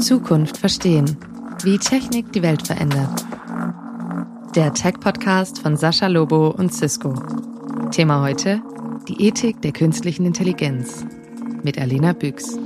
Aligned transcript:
Zukunft 0.00 0.56
verstehen. 0.56 1.16
Wie 1.62 1.78
Technik 1.78 2.32
die 2.32 2.42
Welt 2.42 2.66
verändert. 2.66 3.24
Der 4.56 4.74
Tech-Podcast 4.74 5.60
von 5.60 5.76
Sascha 5.76 6.08
Lobo 6.08 6.48
und 6.48 6.74
Cisco. 6.74 7.14
Thema 7.92 8.20
heute: 8.20 8.60
die 9.06 9.28
Ethik 9.28 9.62
der 9.62 9.70
künstlichen 9.70 10.26
Intelligenz. 10.26 11.06
Mit 11.62 11.78
Alena 11.78 12.14
Büchs. 12.14 12.58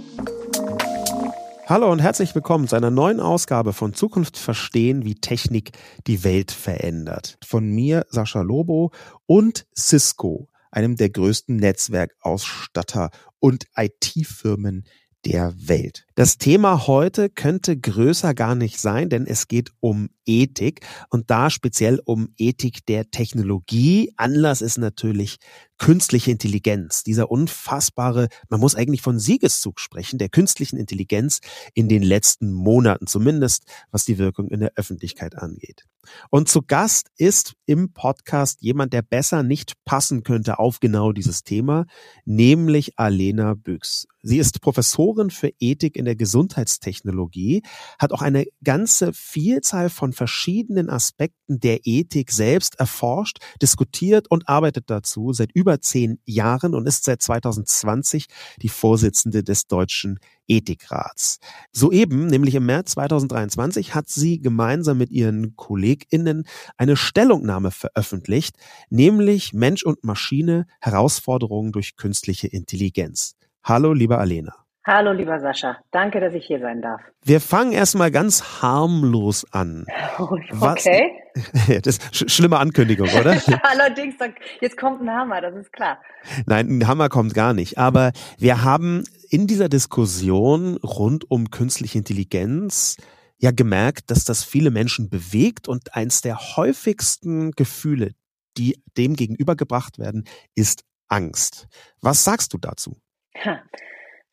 Hallo 1.66 1.92
und 1.92 2.00
herzlich 2.00 2.34
willkommen 2.34 2.68
zu 2.68 2.76
einer 2.76 2.90
neuen 2.90 3.20
Ausgabe 3.20 3.74
von 3.74 3.92
Zukunft 3.92 4.38
verstehen, 4.38 5.04
wie 5.04 5.16
Technik 5.16 5.72
die 6.06 6.24
Welt 6.24 6.52
verändert. 6.52 7.36
Von 7.44 7.68
mir, 7.68 8.06
Sascha 8.08 8.40
Lobo 8.40 8.92
und 9.26 9.66
Cisco, 9.76 10.48
einem 10.70 10.96
der 10.96 11.10
größten 11.10 11.56
Netzwerkausstatter 11.56 13.10
und 13.40 13.66
IT-Firmen 13.76 14.84
der 15.26 15.52
Welt. 15.56 16.06
Das 16.14 16.38
Thema 16.38 16.86
heute 16.86 17.28
könnte 17.28 17.76
größer 17.76 18.32
gar 18.32 18.54
nicht 18.54 18.78
sein, 18.78 19.08
denn 19.08 19.26
es 19.26 19.48
geht 19.48 19.70
um 19.80 20.08
Ethik 20.24 20.86
und 21.10 21.30
da 21.30 21.50
speziell 21.50 22.00
um 22.04 22.28
Ethik 22.36 22.86
der 22.86 23.10
Technologie. 23.10 24.12
Anlass 24.16 24.60
ist 24.60 24.78
natürlich 24.78 25.38
künstliche 25.78 26.30
Intelligenz, 26.30 27.02
dieser 27.02 27.30
unfassbare, 27.30 28.28
man 28.48 28.60
muss 28.60 28.74
eigentlich 28.74 29.02
von 29.02 29.18
Siegeszug 29.18 29.80
sprechen, 29.80 30.18
der 30.18 30.28
künstlichen 30.28 30.76
Intelligenz 30.76 31.40
in 31.74 31.88
den 31.88 32.02
letzten 32.02 32.52
Monaten, 32.52 33.06
zumindest 33.06 33.64
was 33.90 34.04
die 34.04 34.18
Wirkung 34.18 34.48
in 34.48 34.60
der 34.60 34.72
Öffentlichkeit 34.76 35.36
angeht. 35.36 35.84
Und 36.30 36.48
zu 36.48 36.62
Gast 36.62 37.10
ist 37.16 37.54
im 37.66 37.92
Podcast 37.92 38.62
jemand, 38.62 38.92
der 38.92 39.02
besser 39.02 39.42
nicht 39.42 39.74
passen 39.84 40.22
könnte 40.22 40.58
auf 40.58 40.80
genau 40.80 41.12
dieses 41.12 41.42
Thema, 41.42 41.86
nämlich 42.24 42.98
Alena 42.98 43.54
Büchs. 43.54 44.06
Sie 44.22 44.38
ist 44.38 44.60
Professorin 44.60 45.30
für 45.30 45.52
Ethik 45.60 45.96
in 45.96 46.04
der 46.04 46.16
Gesundheitstechnologie, 46.16 47.62
hat 47.98 48.12
auch 48.12 48.22
eine 48.22 48.46
ganze 48.64 49.12
Vielzahl 49.12 49.88
von 49.90 50.12
verschiedenen 50.12 50.90
Aspekten 50.90 51.60
der 51.60 51.86
Ethik 51.86 52.32
selbst 52.32 52.78
erforscht, 52.80 53.38
diskutiert 53.62 54.28
und 54.30 54.48
arbeitet 54.48 54.90
dazu 54.90 55.32
seit 55.32 55.52
über 55.52 55.65
zehn 55.80 56.18
Jahren 56.24 56.74
und 56.74 56.86
ist 56.86 57.04
seit 57.04 57.22
2020 57.22 58.26
die 58.62 58.68
Vorsitzende 58.68 59.42
des 59.42 59.66
Deutschen 59.66 60.18
Ethikrats. 60.48 61.38
Soeben, 61.72 62.26
nämlich 62.26 62.54
im 62.54 62.66
März 62.66 62.92
2023, 62.92 63.94
hat 63.94 64.08
sie 64.08 64.40
gemeinsam 64.40 64.98
mit 64.98 65.10
ihren 65.10 65.56
KollegInnen 65.56 66.46
eine 66.76 66.96
Stellungnahme 66.96 67.70
veröffentlicht, 67.70 68.56
nämlich 68.90 69.52
Mensch 69.52 69.82
und 69.82 70.04
Maschine, 70.04 70.66
Herausforderungen 70.80 71.72
durch 71.72 71.96
künstliche 71.96 72.46
Intelligenz. 72.46 73.34
Hallo, 73.62 73.92
liebe 73.92 74.18
Alena. 74.18 74.65
Hallo, 74.88 75.10
lieber 75.10 75.40
Sascha. 75.40 75.78
Danke, 75.90 76.20
dass 76.20 76.32
ich 76.32 76.46
hier 76.46 76.60
sein 76.60 76.80
darf. 76.80 77.00
Wir 77.24 77.40
fangen 77.40 77.72
erstmal 77.72 78.12
ganz 78.12 78.62
harmlos 78.62 79.44
an. 79.50 79.84
okay. 80.60 81.10
das 81.82 81.98
ist 81.98 82.14
sch 82.14 82.32
schlimme 82.32 82.58
Ankündigung, 82.58 83.08
oder? 83.08 83.36
Allerdings, 83.64 84.14
jetzt 84.60 84.76
kommt 84.76 85.02
ein 85.02 85.10
Hammer, 85.10 85.40
das 85.40 85.56
ist 85.56 85.72
klar. 85.72 86.00
Nein, 86.46 86.68
ein 86.78 86.86
Hammer 86.86 87.08
kommt 87.08 87.34
gar 87.34 87.52
nicht. 87.52 87.78
Aber 87.78 88.12
wir 88.38 88.62
haben 88.62 89.02
in 89.28 89.48
dieser 89.48 89.68
Diskussion 89.68 90.76
rund 90.76 91.28
um 91.28 91.50
künstliche 91.50 91.98
Intelligenz 91.98 92.96
ja 93.38 93.50
gemerkt, 93.50 94.12
dass 94.12 94.24
das 94.24 94.44
viele 94.44 94.70
Menschen 94.70 95.10
bewegt 95.10 95.66
und 95.66 95.96
eins 95.96 96.20
der 96.20 96.38
häufigsten 96.56 97.50
Gefühle, 97.50 98.12
die 98.56 98.80
dem 98.96 99.16
gegenübergebracht 99.16 99.98
werden, 99.98 100.28
ist 100.54 100.84
Angst. 101.08 101.66
Was 102.00 102.22
sagst 102.22 102.52
du 102.52 102.58
dazu? 102.58 102.96
Ha. 103.44 103.60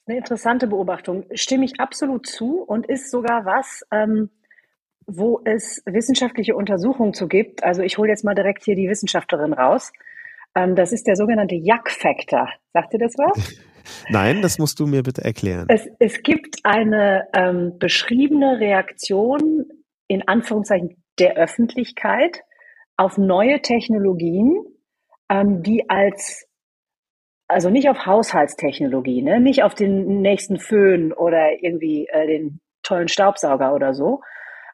Eine 0.06 0.18
interessante 0.18 0.68
Beobachtung. 0.68 1.26
Stimme 1.34 1.66
ich 1.66 1.80
absolut 1.80 2.28
zu 2.28 2.62
und 2.62 2.88
ist 2.88 3.09
sogar 3.09 3.46
was, 3.46 3.84
ähm, 3.92 4.30
wo 5.08 5.42
es 5.45 5.82
wissenschaftliche 5.86 6.56
Untersuchungen 6.56 7.14
zu 7.14 7.27
gibt. 7.27 7.64
Also 7.64 7.82
ich 7.82 7.98
hole 7.98 8.10
jetzt 8.10 8.26
mal 8.26 8.36
direkt 8.36 8.64
hier 8.64 8.76
die 8.76 8.89
Wissenschaftlerin 8.89 9.54
raus. 9.54 9.94
Ähm, 10.55 10.76
das 10.76 10.92
ist 10.92 11.08
der 11.08 11.16
sogenannte 11.16 11.55
Yuck-Factor. 11.55 12.50
Sagt 12.73 12.94
ihr 12.94 13.00
das 13.00 13.14
was? 13.17 13.60
Nein, 14.10 14.42
das 14.42 14.60
musst 14.60 14.80
du 14.80 14.88
mir 14.88 15.04
bitte 15.04 15.23
erklären. 15.23 15.66
Es, 15.70 15.88
es 16.00 16.22
gibt 16.22 16.60
eine 16.64 17.27
ähm, 17.33 17.77
beschriebene 17.80 18.60
Reaktion 18.60 19.66
in 20.08 20.27
Anführungszeichen 20.27 21.02
der 21.20 21.36
Öffentlichkeit 21.36 22.42
auf 22.98 23.17
neue 23.17 23.61
Technologien, 23.61 24.64
ähm, 25.30 25.64
die 25.64 25.89
als 25.89 26.48
also 27.48 27.70
nicht 27.70 27.89
auf 27.89 28.05
Haushaltstechnologie, 28.05 29.21
ne? 29.21 29.39
nicht 29.39 29.64
auf 29.64 29.76
den 29.76 30.21
nächsten 30.21 30.59
Föhn 30.59 31.14
oder 31.14 31.52
irgendwie 31.61 32.08
äh, 32.11 32.27
den 32.27 32.59
tollen 32.83 33.08
Staubsauger 33.08 33.73
oder 33.73 33.93
so 33.93 34.21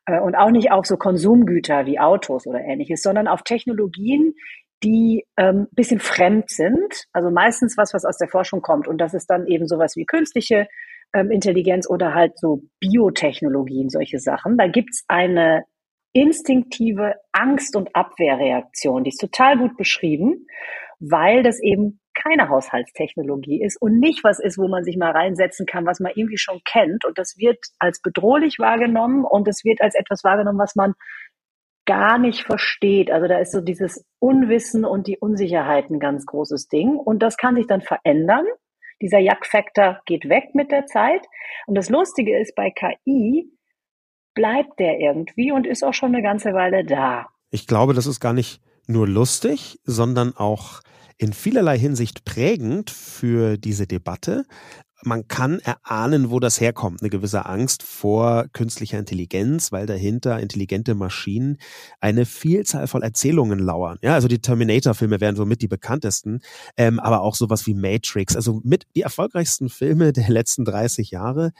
äh, 0.05 0.19
und 0.19 0.35
auch 0.35 0.51
nicht 0.51 0.71
auf 0.71 0.85
so 0.85 0.97
Konsumgüter 0.97 1.85
wie 1.85 1.99
Autos 1.99 2.47
oder 2.47 2.61
ähnliches, 2.61 3.01
sondern 3.01 3.27
auf 3.27 3.43
Technologien, 3.43 4.33
die 4.83 5.25
ähm, 5.37 5.67
bisschen 5.71 5.99
fremd 5.99 6.49
sind, 6.49 7.05
also 7.11 7.29
meistens 7.31 7.77
was, 7.77 7.93
was 7.93 8.05
aus 8.05 8.17
der 8.17 8.29
Forschung 8.29 8.61
kommt 8.61 8.87
und 8.87 8.97
das 8.99 9.13
ist 9.13 9.29
dann 9.29 9.45
eben 9.47 9.67
sowas 9.67 9.95
wie 9.95 10.05
künstliche 10.05 10.67
ähm, 11.13 11.31
Intelligenz 11.31 11.89
oder 11.89 12.13
halt 12.13 12.37
so 12.39 12.61
Biotechnologien, 12.79 13.89
solche 13.89 14.19
Sachen. 14.19 14.57
Da 14.57 14.67
gibt's 14.67 15.03
eine 15.07 15.63
instinktive 16.13 17.15
Angst- 17.31 17.75
und 17.75 17.95
Abwehrreaktion, 17.95 19.03
die 19.03 19.09
ist 19.09 19.19
total 19.19 19.57
gut 19.57 19.77
beschrieben, 19.77 20.47
weil 20.99 21.43
das 21.43 21.61
eben 21.61 21.98
keine 22.21 22.49
Haushaltstechnologie 22.49 23.63
ist 23.63 23.81
und 23.81 23.99
nicht 23.99 24.23
was 24.23 24.39
ist, 24.39 24.57
wo 24.57 24.67
man 24.67 24.83
sich 24.83 24.97
mal 24.97 25.11
reinsetzen 25.11 25.65
kann, 25.65 25.85
was 25.85 25.99
man 25.99 26.11
irgendwie 26.15 26.37
schon 26.37 26.61
kennt. 26.65 27.05
Und 27.05 27.17
das 27.17 27.37
wird 27.37 27.57
als 27.79 28.01
bedrohlich 28.01 28.59
wahrgenommen 28.59 29.25
und 29.25 29.47
es 29.47 29.63
wird 29.63 29.81
als 29.81 29.95
etwas 29.95 30.23
wahrgenommen, 30.23 30.59
was 30.59 30.75
man 30.75 30.93
gar 31.85 32.19
nicht 32.19 32.43
versteht. 32.43 33.09
Also 33.09 33.27
da 33.27 33.39
ist 33.39 33.51
so 33.51 33.61
dieses 33.61 34.05
Unwissen 34.19 34.85
und 34.85 35.07
die 35.07 35.17
Unsicherheit 35.17 35.89
ein 35.89 35.99
ganz 35.99 36.25
großes 36.25 36.67
Ding. 36.67 36.97
Und 36.97 37.23
das 37.23 37.37
kann 37.37 37.55
sich 37.55 37.65
dann 37.65 37.81
verändern. 37.81 38.45
Dieser 39.01 39.19
Jack-Factor 39.19 40.01
geht 40.05 40.29
weg 40.29 40.53
mit 40.53 40.71
der 40.71 40.85
Zeit. 40.85 41.25
Und 41.65 41.75
das 41.75 41.89
Lustige 41.89 42.37
ist, 42.39 42.53
bei 42.55 42.69
KI 42.69 43.49
bleibt 44.35 44.79
der 44.79 44.99
irgendwie 44.99 45.51
und 45.51 45.65
ist 45.65 45.83
auch 45.83 45.93
schon 45.93 46.13
eine 46.13 46.21
ganze 46.21 46.53
Weile 46.53 46.85
da. 46.85 47.27
Ich 47.49 47.65
glaube, 47.65 47.93
das 47.93 48.05
ist 48.05 48.19
gar 48.19 48.33
nicht 48.33 48.61
nur 48.85 49.07
lustig, 49.07 49.79
sondern 49.83 50.35
auch 50.35 50.81
in 51.19 51.33
vielerlei 51.33 51.77
Hinsicht 51.77 52.23
prägend 52.23 52.89
für 52.89 53.57
diese 53.57 53.85
Debatte. 53.85 54.45
Man 55.03 55.27
kann 55.27 55.59
erahnen, 55.59 56.29
wo 56.29 56.39
das 56.39 56.59
herkommt, 56.59 57.01
eine 57.01 57.09
gewisse 57.09 57.45
Angst 57.45 57.83
vor 57.83 58.47
künstlicher 58.51 58.99
Intelligenz, 58.99 59.71
weil 59.71 59.85
dahinter 59.85 60.39
intelligente 60.39 60.95
Maschinen 60.95 61.57
eine 61.99 62.25
Vielzahl 62.25 62.87
von 62.87 63.01
Erzählungen 63.01 63.59
lauern. 63.59 63.97
Ja, 64.01 64.13
also 64.13 64.27
die 64.27 64.39
Terminator-Filme 64.39 65.21
wären 65.21 65.35
so 65.35 65.45
mit 65.45 65.61
die 65.61 65.67
bekanntesten, 65.67 66.39
ähm, 66.75 66.99
aber 66.99 67.21
auch 67.21 67.35
sowas 67.35 67.65
wie 67.67 67.75
Matrix, 67.75 68.35
also 68.35 68.61
mit 68.63 68.87
die 68.95 69.01
erfolgreichsten 69.01 69.69
Filme 69.69 70.11
der 70.13 70.29
letzten 70.29 70.65
30 70.65 71.11
Jahre 71.11 71.51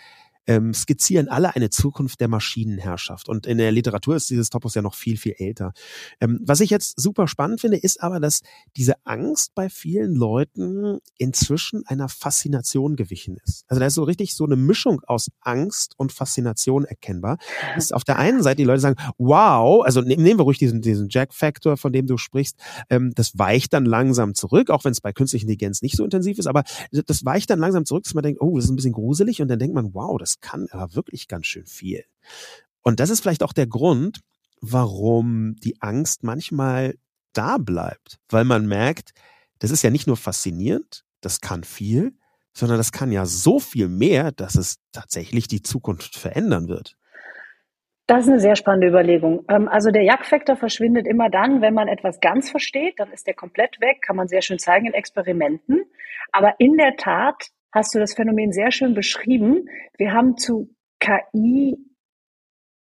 ähm, 0.50 0.74
skizzieren 0.74 1.28
alle 1.28 1.56
eine 1.56 1.70
Zukunft 1.70 2.20
der 2.20 2.28
Maschinenherrschaft. 2.28 3.30
Und 3.30 3.46
in 3.46 3.60
der 3.60 3.72
Literatur 3.72 4.16
ist 4.16 4.32
dieses 4.32 4.50
Topos 4.50 4.74
ja 4.74 4.82
noch 4.82 4.96
viel, 4.96 5.16
viel 5.16 5.36
älter. 5.38 5.74
Ähm, 6.20 6.40
was 6.44 6.60
ich 6.60 6.72
jetzt 6.72 7.00
super 7.00 7.28
spannend 7.28 7.62
finde, 7.62 7.78
ist 7.78 8.02
aber, 8.02 8.20
dass 8.20 8.42
diese 8.76 8.96
Angst 9.06 9.54
bei 9.54 9.70
vielen 9.70 10.16
Leuten 10.16 10.98
inzwischen 11.20 11.86
einer 11.86 12.10
Faszination 12.10 12.96
gewichen 12.96 13.38
ist. 13.46 13.64
Also 13.68 13.80
da 13.80 13.86
ist 13.86 13.94
so 13.94 14.04
richtig 14.04 14.34
so 14.34 14.44
eine 14.44 14.56
Mischung 14.56 15.02
aus 15.06 15.30
Angst 15.42 15.94
und 15.98 16.12
Faszination 16.12 16.84
erkennbar. 16.84 17.38
Ist 17.78 17.94
auf 17.94 18.04
der 18.04 18.18
einen 18.18 18.42
Seite 18.42 18.58
die 18.58 18.64
Leute 18.64 18.82
sagen, 18.82 19.00
wow, 19.20 19.86
also 19.86 20.02
nehmen 20.02 20.40
wir 20.40 20.44
ruhig 20.44 20.58
diesen, 20.58 20.82
diesen 20.82 21.10
Jack-Factor, 21.10 21.78
von 21.78 21.94
dem 21.94 22.08
du 22.08 22.18
sprichst, 22.18 22.58
ähm, 22.90 23.12
das 23.14 23.38
weicht 23.38 23.72
dann 23.74 23.86
langsam 23.86 24.34
zurück, 24.34 24.72
auch 24.72 24.84
wenn 24.84 24.94
es 24.94 25.02
bei 25.02 25.14
künstlicher 25.14 25.44
Intelligenz 25.44 25.84
nicht 25.84 25.96
so 25.96 26.04
intensiv 26.04 26.40
ist, 26.40 26.48
aber 26.48 26.64
das 26.92 27.24
weicht 27.24 27.52
dann 27.52 27.60
langsam 27.60 27.86
zurück, 27.86 28.06
dass 28.06 28.16
man 28.16 28.24
denkt, 28.24 28.42
oh, 28.42 28.56
das 28.56 28.66
ist 28.66 28.72
ein 28.72 28.78
bisschen 28.78 28.94
gruselig 28.94 29.44
und 29.44 29.48
dann 29.48 29.60
denkt 29.60 29.76
man, 29.76 29.94
wow, 29.94 30.18
das 30.18 30.39
kann 30.42 30.68
aber 30.72 30.96
wirklich 30.96 31.28
ganz 31.28 31.46
schön 31.46 31.66
viel. 31.66 32.04
Und 32.82 33.00
das 33.00 33.10
ist 33.10 33.22
vielleicht 33.22 33.44
auch 33.44 33.54
der 33.54 33.68
Grund, 33.68 34.22
warum 34.62 35.56
die 35.58 35.82
Angst 35.82 36.24
manchmal 36.24 36.96
da 37.34 37.58
bleibt, 37.58 38.20
weil 38.30 38.46
man 38.46 38.66
merkt, 38.66 39.12
das 39.60 39.72
ist 39.72 39.84
ja 39.84 39.90
nicht 39.90 40.08
nur 40.08 40.18
faszinierend, 40.18 41.04
das 41.22 41.42
kann 41.42 41.64
viel, 41.64 42.14
sondern 42.54 42.78
das 42.78 42.92
kann 42.92 43.12
ja 43.12 43.26
so 43.26 43.60
viel 43.60 43.88
mehr, 43.88 44.32
dass 44.32 44.56
es 44.56 44.78
tatsächlich 44.92 45.48
die 45.48 45.62
Zukunft 45.62 46.16
verändern 46.16 46.68
wird. 46.68 46.96
Das 48.08 48.24
ist 48.24 48.30
eine 48.30 48.40
sehr 48.40 48.56
spannende 48.56 48.88
Überlegung. 48.88 49.46
Ähm, 49.50 49.68
also 49.68 49.92
der 49.92 50.02
Jagdfaktor 50.02 50.56
verschwindet 50.56 51.06
immer 51.06 51.30
dann, 51.30 51.62
wenn 51.62 51.76
man 51.76 51.88
etwas 51.88 52.20
ganz 52.20 52.50
versteht, 52.50 52.96
dann 52.98 53.12
ist 53.12 53.28
der 53.28 53.36
komplett 53.36 53.80
weg, 53.82 54.02
kann 54.02 54.16
man 54.16 54.28
sehr 54.28 54.42
schön 54.42 54.58
zeigen 54.58 54.88
in 54.88 54.94
Experimenten. 54.94 55.86
Aber 56.32 56.56
in 56.58 56.76
der 56.78 56.96
Tat 56.96 57.50
hast 57.72 57.94
du 57.94 58.00
das 58.00 58.14
Phänomen 58.14 58.52
sehr 58.52 58.72
schön 58.72 58.94
beschrieben. 58.94 59.70
Wir 59.98 60.14
haben 60.14 60.38
zu 60.38 60.70
KI 61.00 61.78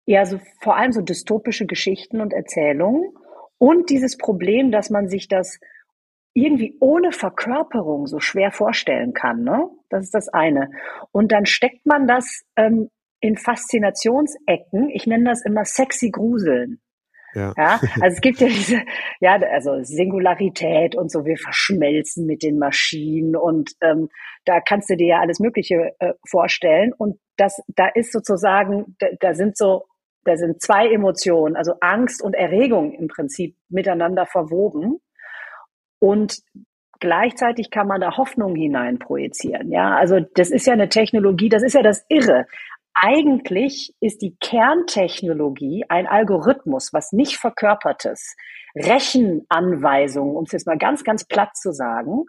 ja 0.05 0.25
so 0.25 0.39
vor 0.61 0.77
allem 0.77 0.91
so 0.91 1.01
dystopische 1.01 1.65
Geschichten 1.65 2.21
und 2.21 2.33
Erzählungen 2.33 3.11
und 3.57 3.89
dieses 3.89 4.17
Problem, 4.17 4.71
dass 4.71 4.89
man 4.89 5.07
sich 5.07 5.27
das 5.27 5.59
irgendwie 6.33 6.75
ohne 6.81 7.11
Verkörperung 7.11 8.07
so 8.07 8.19
schwer 8.19 8.51
vorstellen 8.51 9.13
kann. 9.13 9.43
Ne? 9.43 9.69
Das 9.89 10.03
ist 10.03 10.13
das 10.13 10.27
eine. 10.27 10.69
Und 11.11 11.31
dann 11.31 11.45
steckt 11.45 11.85
man 11.85 12.07
das 12.07 12.43
ähm, 12.57 12.89
in 13.21 13.37
Faszinationsecken. 13.37 14.89
Ich 14.89 15.07
nenne 15.07 15.29
das 15.29 15.43
immer 15.45 15.63
sexy 15.63 16.11
Gruseln. 16.11 16.81
Ja. 17.35 17.53
ja. 17.57 17.79
also 18.01 18.15
es 18.15 18.21
gibt 18.21 18.39
ja 18.39 18.47
diese, 18.47 18.81
ja, 19.19 19.35
also 19.51 19.83
Singularität 19.83 20.95
und 20.95 21.11
so, 21.11 21.25
wir 21.25 21.37
verschmelzen 21.37 22.25
mit 22.25 22.41
den 22.41 22.57
Maschinen 22.57 23.35
und 23.35 23.71
ähm, 23.81 24.09
da 24.45 24.61
kannst 24.61 24.89
du 24.89 24.95
dir 24.95 25.07
ja 25.07 25.19
alles 25.19 25.39
Mögliche 25.39 25.93
äh, 25.99 26.13
vorstellen. 26.27 26.93
Und 26.97 27.19
das, 27.37 27.61
da 27.67 27.87
ist 27.87 28.11
sozusagen, 28.11 28.95
da, 28.99 29.07
da 29.19 29.33
sind 29.33 29.57
so, 29.57 29.85
da 30.23 30.37
sind 30.37 30.61
zwei 30.61 30.91
Emotionen, 30.91 31.55
also 31.55 31.73
Angst 31.81 32.23
und 32.23 32.33
Erregung 32.35 32.93
im 32.93 33.07
Prinzip 33.07 33.55
miteinander 33.69 34.25
verwoben. 34.25 34.99
Und 35.99 36.39
gleichzeitig 36.99 37.69
kann 37.71 37.87
man 37.87 38.01
da 38.01 38.17
Hoffnung 38.17 38.55
hinein 38.55 38.99
projizieren. 38.99 39.71
Ja, 39.71 39.95
also 39.95 40.19
das 40.35 40.49
ist 40.49 40.65
ja 40.65 40.73
eine 40.73 40.89
Technologie, 40.89 41.49
das 41.49 41.63
ist 41.63 41.73
ja 41.73 41.83
das 41.83 42.05
Irre. 42.09 42.45
Eigentlich 42.95 43.93
ist 43.99 44.21
die 44.21 44.37
Kerntechnologie 44.39 45.83
ein 45.89 46.07
Algorithmus, 46.07 46.93
was 46.93 47.11
nicht 47.11 47.37
verkörpertes, 47.37 48.35
Rechenanweisungen, 48.73 50.35
um 50.35 50.45
es 50.45 50.53
jetzt 50.53 50.65
mal 50.65 50.77
ganz, 50.77 51.03
ganz 51.03 51.25
platt 51.25 51.55
zu 51.57 51.73
sagen. 51.73 52.23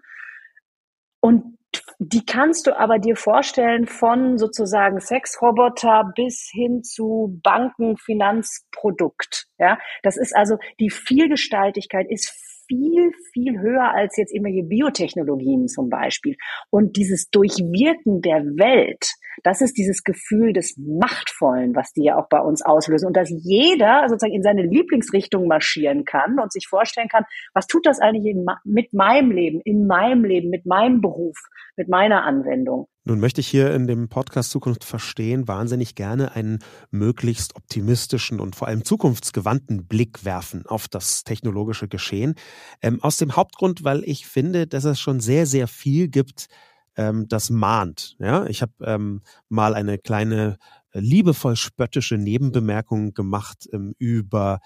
Und 1.21 1.57
die 1.99 2.27
kannst 2.27 2.67
du 2.67 2.79
aber 2.79 2.99
dir 2.99 3.17
vorstellen 3.17 3.87
von 3.87 4.39
sozusagen 4.39 5.01
Sexroboter 5.01 6.13
bis 6.15 6.49
hin 6.53 6.83
zu 6.83 7.39
Banken, 7.43 7.97
Finanzprodukt. 7.97 9.47
Ja, 9.59 9.79
das 10.03 10.17
ist 10.17 10.35
also 10.35 10.59
die 10.79 10.91
Vielgestaltigkeit 10.91 12.07
ist 12.11 12.31
viel, 12.67 13.13
viel 13.33 13.59
höher 13.59 13.93
als 13.95 14.17
jetzt 14.17 14.35
immer 14.35 14.49
hier 14.49 14.65
Biotechnologien 14.65 15.69
zum 15.69 15.89
Beispiel. 15.89 16.37
Und 16.71 16.97
dieses 16.97 17.31
Durchwirken 17.31 18.21
der 18.21 18.45
Welt, 18.45 19.13
das 19.43 19.61
ist 19.61 19.77
dieses 19.77 20.03
Gefühl 20.03 20.53
des 20.53 20.77
Machtvollen, 20.79 21.75
was 21.75 21.93
die 21.93 22.05
ja 22.05 22.17
auch 22.17 22.29
bei 22.29 22.41
uns 22.41 22.65
auslösen. 22.65 23.07
Und 23.07 23.17
dass 23.17 23.31
jeder 23.31 24.09
sozusagen 24.09 24.35
in 24.35 24.43
seine 24.43 24.63
Lieblingsrichtung 24.63 25.47
marschieren 25.47 26.05
kann 26.05 26.39
und 26.39 26.53
sich 26.53 26.67
vorstellen 26.69 27.09
kann, 27.09 27.25
was 27.55 27.67
tut 27.67 27.87
das 27.87 28.01
eigentlich 28.01 28.27
in, 28.27 28.47
mit 28.65 28.93
meinem 28.93 29.31
Leben, 29.31 29.61
in 29.65 29.87
meinem 29.87 30.25
Leben, 30.25 30.51
mit 30.51 30.67
meinem 30.67 31.01
Beruf, 31.01 31.37
mit 31.77 31.89
meiner 31.89 32.25
Anwendung. 32.25 32.89
Nun 33.09 33.21
möchte 33.21 33.41
ich 33.41 33.47
hier 33.47 33.73
in 33.73 33.87
dem 33.87 34.09
Podcast 34.09 34.51
Zukunft 34.51 34.83
verstehen 34.83 35.47
wahnsinnig 35.47 35.95
gerne 35.95 36.35
einen 36.35 36.59
möglichst 36.91 37.55
optimistischen 37.55 38.41
und 38.41 38.57
vor 38.57 38.67
allem 38.67 38.85
zukunftsgewandten 38.85 39.87
Blick 39.87 40.25
werfen 40.25 40.67
auf 40.67 40.89
das 40.89 41.23
technologische 41.23 41.87
Geschehen. 41.87 42.35
Ähm, 42.83 43.01
aus 43.05 43.17
dem 43.17 43.37
Hauptgrund, 43.37 43.85
weil 43.85 44.03
ich 44.03 44.27
finde, 44.27 44.67
dass 44.67 44.83
es 44.83 44.99
schon 44.99 45.21
sehr, 45.21 45.47
sehr 45.47 45.69
viel 45.69 46.09
gibt, 46.09 46.49
ähm, 46.97 47.29
das 47.29 47.49
mahnt. 47.49 48.17
Ja, 48.19 48.45
ich 48.47 48.61
habe 48.61 48.73
ähm, 48.81 49.23
mal 49.49 49.75
eine 49.75 49.99
kleine 49.99 50.59
liebevoll 51.01 51.57
spöttische 51.57 52.17
Nebenbemerkungen 52.17 53.15
gemacht 53.15 53.69
ähm, 53.73 53.95
über 53.99 54.61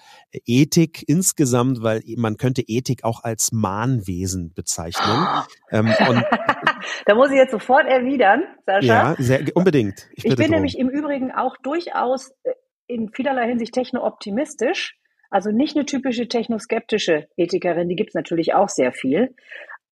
Ethik 0.45 1.03
insgesamt, 1.07 1.81
weil 1.81 2.01
man 2.17 2.37
könnte 2.37 2.63
Ethik 2.65 3.03
auch 3.03 3.23
als 3.23 3.51
Mahnwesen 3.51 4.53
bezeichnen. 4.53 5.27
ähm, 5.71 5.93
und, 6.07 6.23
da 7.05 7.15
muss 7.15 7.29
ich 7.31 7.37
jetzt 7.37 7.51
sofort 7.51 7.85
erwidern, 7.87 8.43
Sascha. 8.65 8.85
Ja, 8.85 9.15
sehr, 9.17 9.45
unbedingt. 9.55 10.09
Ich, 10.15 10.25
ich 10.25 10.35
bin 10.35 10.47
drum. 10.47 10.55
nämlich 10.55 10.77
im 10.77 10.89
Übrigen 10.89 11.31
auch 11.31 11.55
durchaus 11.63 12.31
äh, 12.43 12.53
in 12.87 13.09
vielerlei 13.13 13.47
Hinsicht 13.47 13.73
techno-optimistisch. 13.73 14.97
Also 15.29 15.51
nicht 15.51 15.77
eine 15.77 15.85
typische 15.85 16.27
technoskeptische 16.27 17.27
Ethikerin, 17.37 17.87
die 17.87 17.95
gibt 17.95 18.09
es 18.09 18.15
natürlich 18.15 18.53
auch 18.53 18.67
sehr 18.67 18.91
viel. 18.91 19.33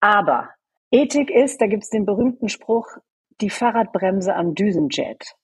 Aber 0.02 0.50
Ethik 0.92 1.30
ist, 1.30 1.62
da 1.62 1.68
gibt 1.68 1.84
es 1.84 1.90
den 1.90 2.06
berühmten 2.06 2.50
Spruch, 2.50 2.88
die 3.42 3.50
Fahrradbremse 3.50 4.36
am 4.36 4.54
Düsenjet. 4.54 5.36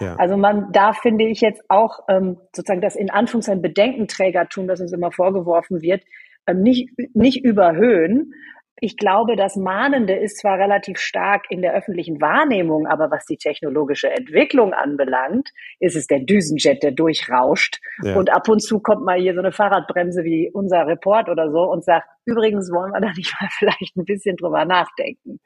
Ja. 0.00 0.16
Also 0.16 0.36
man 0.36 0.72
darf, 0.72 0.98
finde 0.98 1.26
ich 1.26 1.40
jetzt 1.40 1.62
auch 1.68 2.00
ähm, 2.08 2.38
sozusagen 2.54 2.80
das 2.80 2.96
in 2.96 3.10
Anführungszeichen 3.10 3.62
Bedenkenträgertum, 3.62 4.68
das 4.68 4.80
uns 4.80 4.92
immer 4.92 5.12
vorgeworfen 5.12 5.82
wird, 5.82 6.02
ähm, 6.46 6.62
nicht, 6.62 6.90
nicht 7.14 7.44
überhöhen. 7.44 8.32
Ich 8.80 8.96
glaube, 8.96 9.34
das 9.34 9.56
Mahnende 9.56 10.14
ist 10.14 10.38
zwar 10.38 10.58
relativ 10.58 10.98
stark 10.98 11.46
in 11.50 11.62
der 11.62 11.74
öffentlichen 11.74 12.20
Wahrnehmung, 12.20 12.86
aber 12.86 13.10
was 13.10 13.24
die 13.26 13.36
technologische 13.36 14.08
Entwicklung 14.08 14.72
anbelangt, 14.72 15.50
ist 15.80 15.96
es 15.96 16.06
der 16.06 16.20
Düsenjet, 16.20 16.84
der 16.84 16.92
durchrauscht. 16.92 17.80
Ja. 18.04 18.16
Und 18.16 18.30
ab 18.30 18.48
und 18.48 18.60
zu 18.60 18.78
kommt 18.78 19.04
mal 19.04 19.18
hier 19.18 19.34
so 19.34 19.40
eine 19.40 19.50
Fahrradbremse 19.50 20.22
wie 20.22 20.48
unser 20.52 20.86
Report 20.86 21.28
oder 21.28 21.50
so 21.50 21.62
und 21.62 21.84
sagt, 21.84 22.06
Übrigens 22.28 22.70
wollen 22.70 22.92
wir 22.92 23.00
da 23.00 23.10
nicht 23.14 23.34
mal 23.40 23.48
vielleicht 23.58 23.96
ein 23.96 24.04
bisschen 24.04 24.36
drüber 24.36 24.66
nachdenken. 24.66 25.40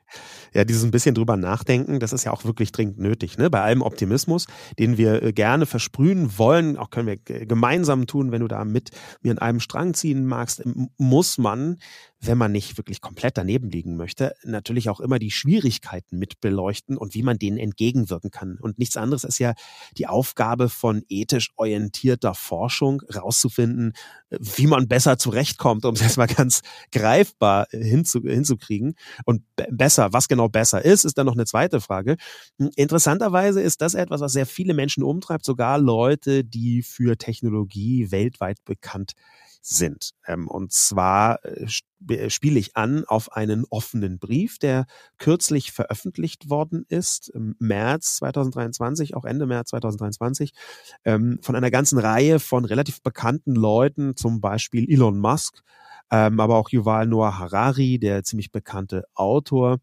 Ja, 0.53 0.65
dieses 0.65 0.83
ein 0.83 0.91
bisschen 0.91 1.15
drüber 1.15 1.37
nachdenken, 1.37 2.01
das 2.01 2.13
ist 2.13 2.25
ja 2.25 2.33
auch 2.33 2.45
wirklich 2.45 2.73
dringend 2.73 2.99
nötig. 2.99 3.39
Ne? 3.39 3.51
Bei 3.51 3.63
allem 3.63 3.83
Optimismus, 3.83 4.47
den 4.81 4.99
wir 4.99 5.23
äh, 5.23 5.33
gerne 5.33 5.67
versprühen 5.67 6.37
wollen, 6.39 6.77
auch 6.77 6.91
können 6.91 7.07
wir 7.07 7.19
gemeinsam 7.47 8.09
tun, 8.09 8.33
wenn 8.33 8.41
du 8.41 8.49
da 8.49 8.65
mit 8.65 8.91
mir 9.23 9.31
in 9.31 9.39
einem 9.39 9.61
Strang 9.61 9.95
ziehen 9.95 10.27
magst, 10.27 10.65
muss 10.99 11.39
man, 11.39 11.79
wenn 12.19 12.37
man 12.37 12.51
nicht 12.51 12.77
wirklich 12.77 13.01
komplett 13.01 13.39
daneben 13.39 13.71
liegen 13.71 13.97
möchte, 13.97 14.35
natürlich 14.45 14.89
auch 14.89 15.01
immer 15.01 15.21
die 15.21 15.31
Schwierigkeiten 15.31 16.19
mit 16.19 16.41
beleuchten 16.41 16.97
und 16.97 17.15
wie 17.15 17.23
man 17.23 17.39
denen 17.39 17.59
entgegenwirken 17.59 18.33
kann. 18.33 18.59
Und 18.61 18.79
nichts 18.79 18.97
anderes 18.97 19.23
ist 19.23 19.39
ja 19.39 19.55
die 19.97 20.09
Aufgabe 20.09 20.69
von 20.69 21.05
ethisch 21.09 21.51
orientierter 21.57 22.35
Forschung, 22.35 23.03
rauszufinden, 23.15 23.93
äh, 24.31 24.39
wie 24.41 24.67
man 24.67 24.89
besser 24.89 25.17
zurechtkommt, 25.17 25.85
um 25.85 25.95
es 25.95 26.01
jetzt 26.01 26.17
mal 26.17 26.27
ganz 26.37 26.63
greifbar 26.91 27.67
hinzu, 27.71 28.23
hinzukriegen. 28.23 28.95
Und 29.25 29.43
besser, 29.71 30.13
was 30.13 30.29
genau 30.29 30.49
besser 30.49 30.85
ist, 30.85 31.05
ist 31.05 31.19
dann 31.19 31.27
noch 31.27 31.35
eine 31.35 31.47
zweite 31.47 31.81
Frage. 31.81 32.17
Hm, 32.59 32.71
interessanterweise 32.77 33.61
ist 33.61 33.81
das 33.81 33.95
etwas, 33.95 34.21
was 34.21 34.33
sehr 34.33 34.47
viele 34.47 34.75
Menschen 34.75 35.03
umtreibt, 35.03 35.45
sogar 35.45 35.79
Leute, 35.79 36.45
die 36.45 36.83
für 36.83 37.17
Technologie 37.17 38.11
weltweit 38.11 38.59
bekannt 38.65 39.13
sind. 39.63 40.11
Ähm, 40.27 40.49
und 40.49 40.73
zwar 40.73 41.45
äh, 41.45 41.67
äh, 42.09 42.31
spiele 42.31 42.59
ich 42.59 42.77
an 42.77 43.05
auf 43.07 43.33
einen 43.33 43.65
offenen 43.71 44.19
Brief, 44.19 44.59
der 44.59 44.87
kürzlich 45.19 45.71
veröffentlicht 45.73 46.51
worden 46.51 46.85
ist, 46.89 47.29
im 47.29 47.55
März 47.61 48.17
2023, 48.17 49.15
auch 49.15 49.25
Ende 49.25 49.47
März 49.47 49.71
2023, 49.71 50.53
ähm, 51.05 51.39
von 51.43 51.55
einer 51.55 51.71
ganzen 51.71 51.99
Reihe 51.99 52.41
von 52.41 52.65
relativ 52.65 53.03
bekannten 53.03 53.55
Leuten, 53.55 54.17
zum 54.17 54.41
Beispiel 54.41 54.91
Elon 54.93 55.19
Musk, 55.19 55.63
ähm, 56.13 56.39
aber 56.41 56.57
auch 56.57 56.69
Yuval 56.71 57.07
Noah 57.07 57.39
Harari, 57.39 57.99
der 57.99 58.23
ziemlich 58.23 58.53
bekannte 58.53 59.05
Autor, 59.15 59.79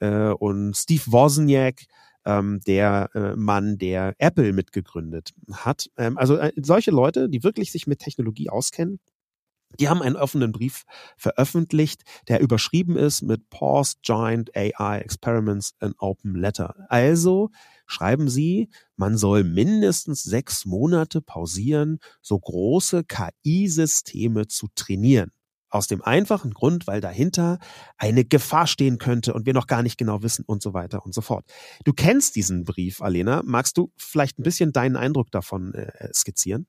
äh, 0.00 0.30
und 0.30 0.74
Steve 0.76 1.02
Wozniak, 1.06 1.84
ähm, 2.24 2.60
der 2.66 3.10
äh, 3.14 3.36
Mann, 3.36 3.76
der 3.76 4.14
Apple 4.18 4.54
mitgegründet 4.54 5.34
hat. 5.52 5.90
Ähm, 5.98 6.16
also 6.16 6.36
äh, 6.38 6.52
solche 6.56 6.90
Leute, 6.90 7.28
die 7.28 7.44
wirklich 7.44 7.70
sich 7.70 7.86
mit 7.86 7.98
Technologie 7.98 8.48
auskennen, 8.48 8.98
die 9.78 9.88
haben 9.88 10.02
einen 10.02 10.16
offenen 10.16 10.52
Brief 10.52 10.84
veröffentlicht, 11.18 12.02
der 12.28 12.40
überschrieben 12.40 12.96
ist 12.96 13.22
mit 13.22 13.50
Pause 13.50 13.96
Giant 14.02 14.56
AI 14.56 15.00
Experiments 15.00 15.74
an 15.80 15.94
Open 15.98 16.34
Letter. 16.36 16.76
Also 16.88 17.50
schreiben 17.86 18.28
sie, 18.28 18.70
man 18.96 19.18
soll 19.18 19.44
mindestens 19.44 20.22
sechs 20.22 20.64
Monate 20.64 21.20
pausieren, 21.20 21.98
so 22.22 22.38
große 22.38 23.04
KI-Systeme 23.04 24.46
zu 24.46 24.68
trainieren. 24.74 25.32
Aus 25.74 25.88
dem 25.88 26.02
einfachen 26.02 26.52
Grund, 26.52 26.86
weil 26.86 27.00
dahinter 27.00 27.58
eine 27.98 28.24
Gefahr 28.24 28.68
stehen 28.68 28.98
könnte 28.98 29.34
und 29.34 29.44
wir 29.44 29.54
noch 29.54 29.66
gar 29.66 29.82
nicht 29.82 29.98
genau 29.98 30.22
wissen 30.22 30.44
und 30.46 30.62
so 30.62 30.72
weiter 30.72 31.04
und 31.04 31.12
so 31.12 31.20
fort. 31.20 31.44
Du 31.84 31.92
kennst 31.92 32.36
diesen 32.36 32.64
Brief, 32.64 33.02
Alena. 33.02 33.42
Magst 33.44 33.76
du 33.76 33.90
vielleicht 33.96 34.38
ein 34.38 34.44
bisschen 34.44 34.72
deinen 34.72 34.96
Eindruck 34.96 35.32
davon 35.32 35.74
äh, 35.74 35.90
skizzieren? 36.14 36.68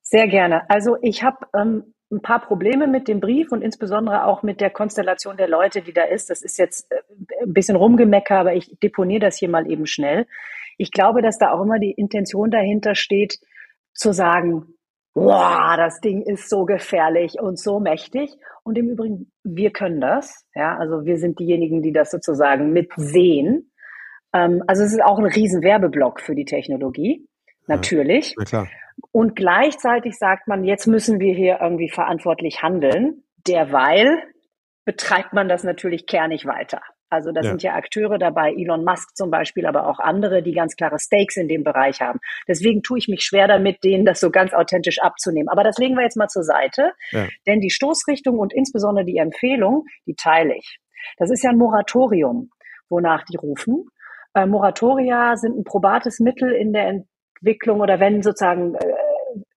Sehr 0.00 0.26
gerne. 0.26 0.68
Also 0.68 0.96
ich 1.02 1.22
habe 1.22 1.46
ähm, 1.54 1.94
ein 2.10 2.20
paar 2.20 2.40
Probleme 2.40 2.88
mit 2.88 3.06
dem 3.06 3.20
Brief 3.20 3.52
und 3.52 3.62
insbesondere 3.62 4.26
auch 4.26 4.42
mit 4.42 4.60
der 4.60 4.70
Konstellation 4.70 5.36
der 5.36 5.48
Leute, 5.48 5.80
die 5.80 5.92
da 5.92 6.02
ist. 6.02 6.28
Das 6.28 6.42
ist 6.42 6.58
jetzt 6.58 6.90
äh, 6.90 6.96
ein 7.44 7.52
bisschen 7.52 7.76
rumgemecker, 7.76 8.38
aber 8.38 8.54
ich 8.54 8.76
deponiere 8.82 9.20
das 9.20 9.38
hier 9.38 9.48
mal 9.48 9.70
eben 9.70 9.86
schnell. 9.86 10.26
Ich 10.78 10.90
glaube, 10.90 11.22
dass 11.22 11.38
da 11.38 11.52
auch 11.52 11.62
immer 11.62 11.78
die 11.78 11.92
Intention 11.92 12.50
dahinter 12.50 12.96
steht, 12.96 13.38
zu 13.94 14.12
sagen, 14.12 14.74
wow, 15.14 15.76
das 15.76 16.00
Ding 16.00 16.22
ist 16.22 16.48
so 16.48 16.64
gefährlich 16.64 17.40
und 17.40 17.58
so 17.58 17.80
mächtig. 17.80 18.30
Und 18.64 18.78
im 18.78 18.88
Übrigen, 18.88 19.30
wir 19.44 19.70
können 19.70 20.00
das. 20.00 20.46
Ja, 20.54 20.76
also 20.76 21.04
wir 21.04 21.18
sind 21.18 21.38
diejenigen, 21.38 21.82
die 21.82 21.92
das 21.92 22.10
sozusagen 22.10 22.72
mitsehen. 22.72 23.72
Ähm, 24.32 24.62
also 24.66 24.82
es 24.82 24.92
ist 24.92 25.02
auch 25.02 25.18
ein 25.18 25.26
riesen 25.26 25.62
Werbeblock 25.62 26.20
für 26.20 26.34
die 26.34 26.44
Technologie. 26.44 27.26
Natürlich. 27.66 28.34
Ja, 28.38 28.44
klar. 28.44 28.68
Und 29.10 29.36
gleichzeitig 29.36 30.16
sagt 30.16 30.48
man, 30.48 30.64
jetzt 30.64 30.86
müssen 30.86 31.20
wir 31.20 31.34
hier 31.34 31.58
irgendwie 31.60 31.90
verantwortlich 31.90 32.62
handeln. 32.62 33.24
Derweil 33.46 34.22
betreibt 34.84 35.32
man 35.32 35.48
das 35.48 35.64
natürlich 35.64 36.06
kernig 36.06 36.46
weiter. 36.46 36.80
Also 37.12 37.30
da 37.30 37.42
ja. 37.42 37.50
sind 37.50 37.62
ja 37.62 37.74
Akteure 37.74 38.16
dabei, 38.16 38.54
Elon 38.54 38.84
Musk 38.84 39.14
zum 39.14 39.30
Beispiel, 39.30 39.66
aber 39.66 39.86
auch 39.86 39.98
andere, 39.98 40.42
die 40.42 40.52
ganz 40.52 40.76
klare 40.76 40.98
Stakes 40.98 41.36
in 41.36 41.46
dem 41.46 41.62
Bereich 41.62 42.00
haben. 42.00 42.20
Deswegen 42.48 42.82
tue 42.82 42.98
ich 42.98 43.06
mich 43.06 43.22
schwer 43.22 43.46
damit, 43.46 43.84
denen 43.84 44.06
das 44.06 44.18
so 44.18 44.30
ganz 44.30 44.54
authentisch 44.54 44.98
abzunehmen. 44.98 45.50
Aber 45.50 45.62
das 45.62 45.76
legen 45.76 45.94
wir 45.94 46.04
jetzt 46.04 46.16
mal 46.16 46.28
zur 46.28 46.42
Seite, 46.42 46.92
ja. 47.10 47.26
denn 47.46 47.60
die 47.60 47.68
Stoßrichtung 47.68 48.38
und 48.38 48.54
insbesondere 48.54 49.04
die 49.04 49.18
Empfehlung, 49.18 49.84
die 50.06 50.14
teile 50.14 50.56
ich. 50.56 50.78
Das 51.18 51.30
ist 51.30 51.44
ja 51.44 51.50
ein 51.50 51.58
Moratorium, 51.58 52.48
wonach 52.88 53.24
die 53.24 53.36
rufen. 53.36 53.88
Äh, 54.32 54.46
Moratoria 54.46 55.36
sind 55.36 55.58
ein 55.58 55.64
probates 55.64 56.18
Mittel 56.18 56.50
in 56.50 56.72
der 56.72 57.04
Entwicklung 57.42 57.80
oder 57.82 58.00
wenn 58.00 58.22
sozusagen 58.22 58.74
äh, 58.74 58.94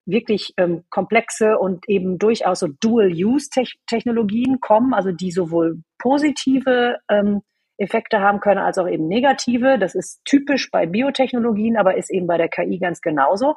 wirklich 0.06 0.54
ähm, 0.58 0.84
komplexe 0.90 1.58
und 1.58 1.88
eben 1.88 2.18
durchaus 2.18 2.60
so 2.60 2.68
Dual-Use-Technologien 2.68 4.60
kommen, 4.60 4.94
also 4.94 5.12
die 5.12 5.32
sowohl 5.32 5.82
positive 6.00 6.98
ähm, 7.10 7.42
Effekte 7.78 8.20
haben 8.20 8.40
können 8.40 8.60
als 8.60 8.78
auch 8.78 8.88
eben 8.88 9.08
negative. 9.08 9.78
Das 9.80 9.96
ist 9.96 10.22
typisch 10.26 10.72
bei 10.72 10.86
Biotechnologien, 10.86 11.78
aber 11.78 11.98
ist 11.98 12.12
eben 12.12 12.28
bei 12.28 12.38
der 12.38 12.50
KI 12.50 12.80
ganz 12.80 13.02
genauso. 13.02 13.56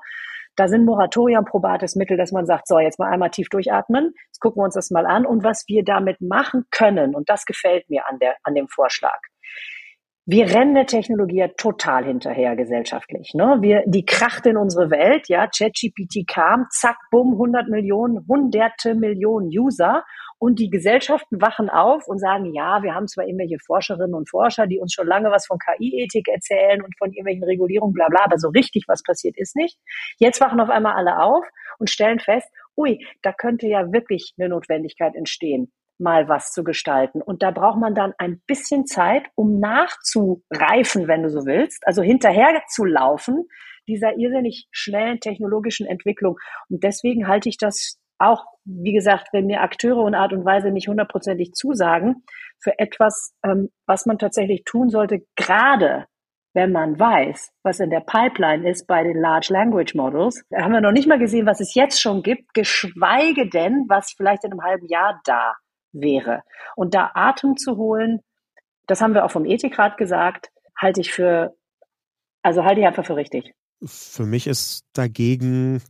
Da 0.56 0.66
sind 0.66 0.84
Moratorien 0.84 1.44
probates 1.44 1.94
Mittel, 1.94 2.16
dass 2.16 2.32
man 2.32 2.44
sagt, 2.44 2.66
so, 2.66 2.80
jetzt 2.80 2.98
mal 2.98 3.10
einmal 3.12 3.30
tief 3.30 3.48
durchatmen, 3.48 4.12
jetzt 4.26 4.40
gucken 4.40 4.60
wir 4.60 4.64
uns 4.64 4.74
das 4.74 4.90
mal 4.90 5.06
an 5.06 5.24
und 5.24 5.44
was 5.44 5.64
wir 5.68 5.84
damit 5.84 6.20
machen 6.20 6.64
können. 6.72 7.14
Und 7.14 7.28
das 7.28 7.44
gefällt 7.44 7.88
mir 7.88 8.08
an, 8.08 8.18
der, 8.18 8.36
an 8.42 8.54
dem 8.54 8.66
Vorschlag 8.66 9.20
wir 10.30 10.50
rennen 10.50 10.74
der 10.74 10.84
Technologie 10.84 11.38
ja 11.38 11.48
total 11.48 12.04
hinterher 12.04 12.54
gesellschaftlich. 12.54 13.32
Ne? 13.32 13.56
Wir, 13.62 13.82
die 13.86 14.04
kracht 14.04 14.44
in 14.44 14.58
unsere 14.58 14.90
Welt, 14.90 15.26
ja, 15.30 15.46
ChatGPT 15.46 16.28
kam, 16.28 16.66
zack, 16.70 16.98
bumm, 17.10 17.32
100 17.32 17.68
Millionen, 17.68 18.26
hunderte 18.28 18.94
Millionen 18.94 19.48
User 19.48 20.04
und 20.38 20.58
die 20.58 20.68
Gesellschaften 20.68 21.40
wachen 21.40 21.70
auf 21.70 22.06
und 22.08 22.18
sagen, 22.18 22.52
ja, 22.52 22.82
wir 22.82 22.94
haben 22.94 23.08
zwar 23.08 23.24
irgendwelche 23.24 23.56
Forscherinnen 23.64 24.14
und 24.14 24.28
Forscher, 24.28 24.66
die 24.66 24.78
uns 24.78 24.92
schon 24.92 25.06
lange 25.06 25.30
was 25.30 25.46
von 25.46 25.58
KI-Ethik 25.58 26.28
erzählen 26.28 26.82
und 26.82 26.94
von 26.98 27.10
irgendwelchen 27.10 27.44
Regulierungen, 27.44 27.94
bla 27.94 28.08
bla, 28.08 28.24
aber 28.26 28.36
so 28.36 28.48
richtig 28.50 28.84
was 28.86 29.02
passiert 29.02 29.38
ist 29.38 29.56
nicht. 29.56 29.78
Jetzt 30.18 30.42
wachen 30.42 30.60
auf 30.60 30.68
einmal 30.68 30.92
alle 30.92 31.22
auf 31.22 31.46
und 31.78 31.88
stellen 31.88 32.20
fest, 32.20 32.50
ui, 32.76 33.02
da 33.22 33.32
könnte 33.32 33.66
ja 33.66 33.92
wirklich 33.92 34.34
eine 34.36 34.50
Notwendigkeit 34.50 35.14
entstehen 35.16 35.72
mal 35.98 36.28
was 36.28 36.52
zu 36.52 36.64
gestalten. 36.64 37.22
Und 37.22 37.42
da 37.42 37.50
braucht 37.50 37.78
man 37.78 37.94
dann 37.94 38.14
ein 38.18 38.40
bisschen 38.46 38.86
Zeit, 38.86 39.26
um 39.34 39.58
nachzureifen, 39.58 41.08
wenn 41.08 41.22
du 41.22 41.30
so 41.30 41.44
willst, 41.44 41.86
also 41.86 42.02
hinterher 42.02 42.62
zu 42.68 42.84
laufen, 42.84 43.48
dieser 43.88 44.16
irrsinnig 44.16 44.68
schnellen 44.70 45.20
technologischen 45.20 45.86
Entwicklung. 45.86 46.36
Und 46.68 46.84
deswegen 46.84 47.26
halte 47.26 47.48
ich 47.48 47.56
das 47.56 47.98
auch, 48.18 48.44
wie 48.64 48.92
gesagt, 48.92 49.28
wenn 49.32 49.46
mir 49.46 49.62
Akteure 49.62 49.98
und 49.98 50.14
Art 50.14 50.32
und 50.32 50.44
Weise 50.44 50.70
nicht 50.70 50.88
hundertprozentig 50.88 51.52
zusagen, 51.52 52.24
für 52.60 52.78
etwas, 52.78 53.34
ähm, 53.44 53.70
was 53.86 54.06
man 54.06 54.18
tatsächlich 54.18 54.64
tun 54.64 54.90
sollte, 54.90 55.24
gerade 55.36 56.06
wenn 56.54 56.72
man 56.72 56.98
weiß, 56.98 57.52
was 57.62 57.78
in 57.78 57.90
der 57.90 58.00
Pipeline 58.00 58.68
ist 58.68 58.86
bei 58.86 59.04
den 59.04 59.20
Large 59.20 59.52
Language 59.52 59.94
Models. 59.94 60.44
Da 60.50 60.62
haben 60.62 60.72
wir 60.72 60.80
noch 60.80 60.92
nicht 60.92 61.06
mal 61.06 61.18
gesehen, 61.18 61.46
was 61.46 61.60
es 61.60 61.74
jetzt 61.74 62.00
schon 62.00 62.22
gibt, 62.22 62.52
geschweige 62.54 63.48
denn, 63.48 63.84
was 63.88 64.14
vielleicht 64.16 64.44
in 64.44 64.52
einem 64.52 64.62
halben 64.62 64.86
Jahr 64.88 65.20
da 65.24 65.54
wäre. 65.92 66.42
Und 66.76 66.94
da 66.94 67.10
Atem 67.14 67.56
zu 67.56 67.76
holen, 67.76 68.20
das 68.86 69.00
haben 69.00 69.14
wir 69.14 69.24
auch 69.24 69.30
vom 69.30 69.44
Ethikrat 69.44 69.96
gesagt, 69.96 70.50
halte 70.76 71.00
ich 71.00 71.12
für, 71.12 71.54
also 72.42 72.64
halte 72.64 72.80
ich 72.80 72.86
einfach 72.86 73.04
für 73.06 73.16
richtig. 73.16 73.52
Für 73.84 74.26
mich 74.26 74.46
ist 74.46 74.84
dagegen 74.92 75.82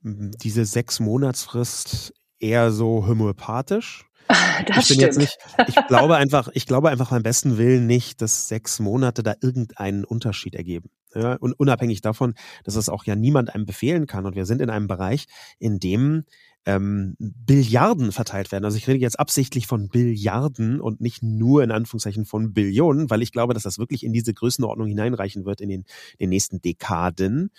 diese 0.00 0.64
sechs 0.64 1.00
Monatsfrist 1.00 2.12
eher 2.38 2.70
so 2.70 3.06
homöopathisch. 3.06 4.04
Das 4.66 4.90
ich 4.90 4.96
stimmt. 4.96 5.18
Nicht, 5.18 5.38
ich 5.68 5.86
glaube 5.86 6.16
einfach, 6.16 6.48
ich 6.54 6.66
glaube 6.66 6.88
einfach 6.88 7.10
beim 7.10 7.22
besten 7.22 7.58
Willen 7.58 7.86
nicht, 7.86 8.22
dass 8.22 8.48
sechs 8.48 8.80
Monate 8.80 9.22
da 9.22 9.34
irgendeinen 9.42 10.04
Unterschied 10.04 10.54
ergeben. 10.54 10.90
Ja, 11.14 11.34
und 11.34 11.52
unabhängig 11.52 12.00
davon, 12.00 12.34
dass 12.64 12.74
es 12.76 12.88
auch 12.88 13.04
ja 13.04 13.14
niemand 13.14 13.54
einem 13.54 13.66
befehlen 13.66 14.06
kann. 14.06 14.24
Und 14.24 14.34
wir 14.34 14.46
sind 14.46 14.62
in 14.62 14.70
einem 14.70 14.86
Bereich, 14.86 15.26
in 15.58 15.78
dem 15.78 16.24
ähm, 16.66 17.16
Billiarden 17.18 18.10
verteilt 18.10 18.50
werden. 18.50 18.64
Also 18.64 18.76
ich 18.76 18.88
rede 18.88 18.98
jetzt 18.98 19.18
absichtlich 19.18 19.68
von 19.68 19.88
Billiarden 19.88 20.80
und 20.80 21.00
nicht 21.00 21.22
nur 21.22 21.62
in 21.62 21.70
Anführungszeichen 21.70 22.24
von 22.24 22.52
Billionen, 22.52 23.08
weil 23.08 23.22
ich 23.22 23.30
glaube, 23.30 23.54
dass 23.54 23.62
das 23.62 23.78
wirklich 23.78 24.02
in 24.02 24.12
diese 24.12 24.34
Größenordnung 24.34 24.88
hineinreichen 24.88 25.44
wird 25.44 25.60
in 25.60 25.68
den, 25.68 25.80
in 26.18 26.26
den 26.26 26.30
nächsten 26.30 26.60
Dekaden. 26.60 27.50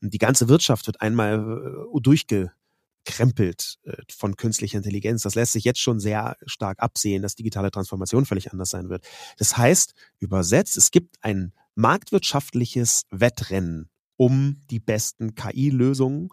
Die 0.00 0.18
ganze 0.18 0.48
Wirtschaft 0.48 0.88
wird 0.88 1.00
einmal 1.00 1.86
äh, 1.94 2.00
durchgekrempelt 2.00 3.78
äh, 3.84 3.92
von 4.10 4.36
künstlicher 4.36 4.78
Intelligenz. 4.78 5.22
Das 5.22 5.36
lässt 5.36 5.52
sich 5.52 5.64
jetzt 5.64 5.80
schon 5.80 6.00
sehr 6.00 6.36
stark 6.44 6.80
absehen, 6.80 7.22
dass 7.22 7.36
digitale 7.36 7.70
Transformation 7.70 8.26
völlig 8.26 8.52
anders 8.52 8.70
sein 8.70 8.88
wird. 8.88 9.06
Das 9.38 9.56
heißt, 9.56 9.94
übersetzt, 10.18 10.76
es 10.76 10.90
gibt 10.90 11.16
ein 11.20 11.52
marktwirtschaftliches 11.76 13.04
Wettrennen 13.10 13.90
um 14.16 14.60
die 14.70 14.80
besten 14.80 15.34
KI-Lösungen, 15.34 16.30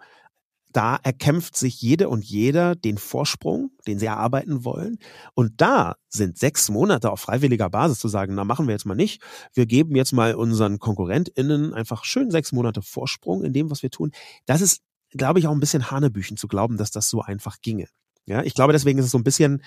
da 0.74 0.98
erkämpft 1.02 1.56
sich 1.56 1.82
jede 1.82 2.10
und 2.10 2.26
jeder 2.26 2.76
den 2.76 2.98
Vorsprung, 2.98 3.72
den 3.88 4.00
sie 4.00 4.08
erarbeiten 4.08 4.66
wollen. 4.66 4.98
Und 5.34 5.62
da 5.62 5.96
sind 6.10 6.38
sechs 6.38 6.70
Monate 6.70 7.12
auf 7.12 7.22
freiwilliger 7.22 7.70
Basis 7.70 8.00
zu 8.00 8.08
sagen, 8.08 8.36
na 8.36 8.44
machen 8.44 8.68
wir 8.68 8.74
jetzt 8.74 8.86
mal 8.86 8.96
nicht. 8.96 9.22
Wir 9.54 9.66
geben 9.66 9.96
jetzt 9.96 10.14
mal 10.14 10.36
unseren 10.36 10.80
KonkurrentInnen 10.80 11.74
einfach 11.74 12.04
schön 12.04 12.32
sechs 12.32 12.52
Monate 12.52 12.82
Vorsprung 12.82 13.44
in 13.44 13.54
dem, 13.54 13.70
was 13.72 13.84
wir 13.84 13.92
tun. 13.92 14.12
Das 14.46 14.62
ist, 14.62 14.82
glaube 15.12 15.40
ich, 15.40 15.48
auch 15.48 15.54
ein 15.54 15.60
bisschen 15.60 15.92
Hanebüchen 15.92 16.38
zu 16.38 16.48
glauben, 16.48 16.78
dass 16.78 16.92
das 16.92 17.10
so 17.10 17.22
einfach 17.22 17.62
ginge. 17.62 17.88
Ja, 18.26 18.42
ich 18.44 18.54
glaube, 18.54 18.74
deswegen 18.74 19.00
ist 19.00 19.06
es 19.06 19.12
so 19.12 19.18
ein 19.18 19.24
bisschen 19.24 19.62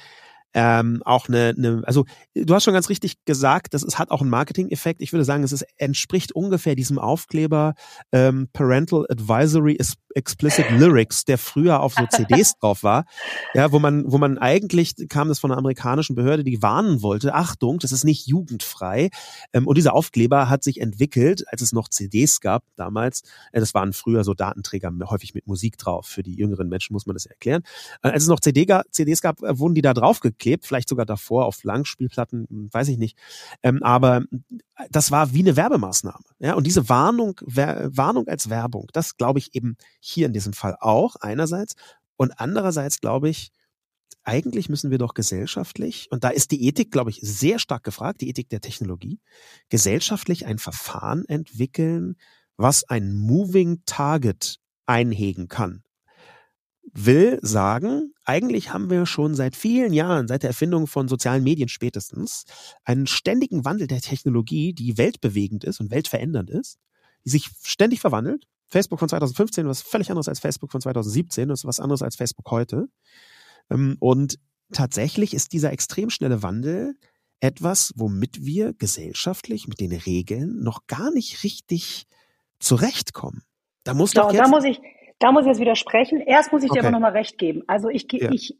ähm, 0.57 1.03
auch 1.05 1.29
eine, 1.29 1.55
eine, 1.55 1.83
also 1.85 2.07
du 2.35 2.55
hast 2.55 2.65
schon 2.65 2.73
ganz 2.73 2.89
richtig 2.89 3.23
gesagt, 3.27 3.75
das 3.75 3.83
ist, 3.83 3.99
hat 3.99 4.11
auch 4.11 4.23
einen 4.23 4.31
Marketing-Effekt. 4.31 5.03
Ich 5.03 5.13
würde 5.13 5.27
sagen, 5.27 5.45
es 5.45 5.53
ist, 5.53 5.67
entspricht 5.77 6.33
ungefähr 6.33 6.75
diesem 6.75 6.99
Aufkleber 6.99 7.75
ähm, 8.11 8.49
Parental 8.55 9.05
Advisory 9.11 9.79
Explicit 10.15 10.65
Lyrics, 10.71 11.27
der 11.27 11.37
früher 11.37 11.81
auf 11.81 11.93
so 11.93 12.07
CDs 12.11 12.55
drauf 12.59 12.83
war, 12.83 13.05
ja, 13.53 13.71
wo 13.71 13.79
man, 13.79 14.11
wo 14.11 14.17
man 14.17 14.39
eigentlich 14.39 14.95
kam 15.11 15.29
das 15.29 15.39
von 15.39 15.51
einer 15.51 15.59
amerikanischen 15.59 16.17
Behörde, 16.17 16.43
die 16.43 16.63
warnen 16.63 17.03
wollte, 17.03 17.35
Achtung, 17.35 17.79
das 17.79 17.93
ist 17.93 18.05
nicht 18.05 18.27
jugendfrei. 18.27 19.11
Ähm, 19.53 19.67
und 19.67 19.77
dieser 19.77 19.93
Aufkleber 19.93 20.49
hat 20.49 20.65
sich 20.65 20.81
entwickelt, 20.81 21.45
als 21.53 21.61
es 21.61 21.75
noch 21.75 21.89
CDs 21.89 22.41
gab 22.41 22.65
damals. 22.77 23.25
Äh, 23.53 23.61
das 23.61 23.75
waren 23.75 23.93
früher 23.93 24.25
so 24.25 24.33
Datenträger 24.33 24.91
häufig 25.11 25.35
mit 25.35 25.47
Musik 25.47 25.77
drauf. 25.77 26.07
Für 26.07 26.23
die 26.23 26.35
jüngeren 26.35 26.71
Menschen 26.71 26.95
muss 26.95 27.05
man 27.05 27.13
das 27.13 27.27
erklären. 27.27 27.63
Äh, 28.01 28.09
als 28.09 28.23
es 28.23 28.31
noch 28.31 28.41
CD 28.41 28.67
CDs 28.91 29.21
gab, 29.21 29.43
äh, 29.43 29.59
wurden 29.59 29.75
die 29.75 29.83
da 29.83 29.93
draufgeklebt 29.93 30.46
geklebt, 30.47 30.67
vielleicht 30.67 30.89
sogar 30.89 31.07
davor 31.07 31.47
auf 31.47 31.65
Langspielplatten, 31.65 32.47
weiß 32.73 32.89
ich 32.89 32.99
nicht. 32.99 33.19
Ähm, 33.63 33.83
aber 33.83 34.23
das 34.91 35.11
war 35.11 35.33
wie 35.33 35.41
eine 35.41 35.57
Werbemaßnahme. 35.57 36.25
Ja, 36.39 36.55
und 36.55 36.67
diese 36.67 36.89
Warnung, 36.89 37.41
Warnung 37.45 38.29
als 38.29 38.49
Werbung, 38.49 38.89
das 38.93 39.17
glaube 39.17 39.41
ich 39.41 39.55
eben 39.55 39.77
hier 40.01 40.27
in 40.27 40.33
diesem 40.33 40.53
Fall 40.53 40.77
auch 40.81 41.17
einerseits 41.17 41.75
und 42.17 42.39
andererseits 42.39 43.01
glaube 43.01 43.29
ich, 43.29 43.51
eigentlich 44.23 44.69
müssen 44.69 44.91
wir 44.91 44.99
doch 44.99 45.15
gesellschaftlich, 45.15 46.09
und 46.11 46.25
da 46.25 46.31
ist 46.31 46.51
die 46.51 46.67
Ethik, 46.67 46.91
glaube 46.91 47.11
ich, 47.11 47.21
sehr 47.23 47.61
stark 47.61 47.85
gefragt, 47.85 48.21
die 48.21 48.29
Ethik 48.29 48.49
der 48.49 48.61
Technologie, 48.61 49.21
gesellschaftlich 49.69 50.47
ein 50.47 50.59
Verfahren 50.59 51.25
entwickeln, 51.27 52.17
was 52.57 52.83
ein 52.83 53.13
Moving 53.13 53.83
Target 53.87 54.57
einhegen 54.87 55.47
kann 55.47 55.86
will 56.93 57.39
sagen, 57.43 58.13
eigentlich 58.25 58.73
haben 58.73 58.91
wir 58.91 59.07
schon 59.07 59.35
seit 59.35 59.57
vielen 59.57 59.93
Jahren, 59.93 60.29
seit 60.29 60.43
der 60.43 60.51
Erfindung 60.51 60.87
von 60.87 61.09
sozialen 61.09 61.45
Medien 61.45 61.69
spätestens, 61.69 62.45
einen 62.85 63.07
ständigen 63.07 63.65
Wandel 63.65 63.87
der 63.87 64.01
Technologie, 64.01 64.73
die 64.73 64.97
weltbewegend 64.97 65.65
ist 65.65 65.81
und 65.81 65.91
weltverändernd 65.91 66.51
ist, 66.51 66.79
die 67.25 67.31
sich 67.31 67.51
ständig 67.63 68.01
verwandelt. 68.01 68.47
Facebook 68.69 68.99
von 68.99 69.09
2015 69.09 69.67
was 69.69 69.83
völlig 69.83 70.11
anderes 70.11 70.29
als 70.29 70.41
Facebook 70.41 70.73
von 70.73 70.81
2017, 70.81 71.49
das 71.49 71.61
ist 71.61 71.65
was 71.67 71.81
anderes 71.81 72.03
als 72.03 72.17
Facebook 72.17 72.51
heute. 72.51 72.89
Ähm, 73.71 73.97
und 74.01 74.39
tatsächlich 74.73 75.35
ist 75.35 75.53
dieser 75.53 75.73
extrem 75.73 76.11
schnelle 76.11 76.43
Wandel 76.43 76.95
etwas, 77.41 77.93
womit 77.97 78.45
wir 78.45 78.73
gesellschaftlich 78.73 79.69
mit 79.69 79.81
den 79.81 79.93
Regeln 79.93 80.63
noch 80.63 80.87
gar 80.87 81.11
nicht 81.13 81.45
richtig 81.45 82.07
zurechtkommen. 82.59 83.43
Da 83.85 83.95
muss 83.95 84.13
so, 84.13 84.23
doch 84.23 84.33
jetzt 84.33 84.43
da 84.43 84.49
muss 84.49 84.65
ich 84.65 84.81
da 85.19 85.33
muss 85.33 85.43
ich 85.43 85.49
jetzt 85.49 85.61
widersprechen. 85.61 86.21
Erst 86.21 86.53
muss 86.53 86.63
ich 86.63 86.71
okay. 86.71 86.81
dir 86.81 86.87
aber 86.87 86.93
nochmal 86.93 87.13
recht 87.13 87.39
geben. 87.39 87.63
Also 87.67 87.89
ich, 87.89 88.07
ja. 88.13 88.31
ich, 88.31 88.57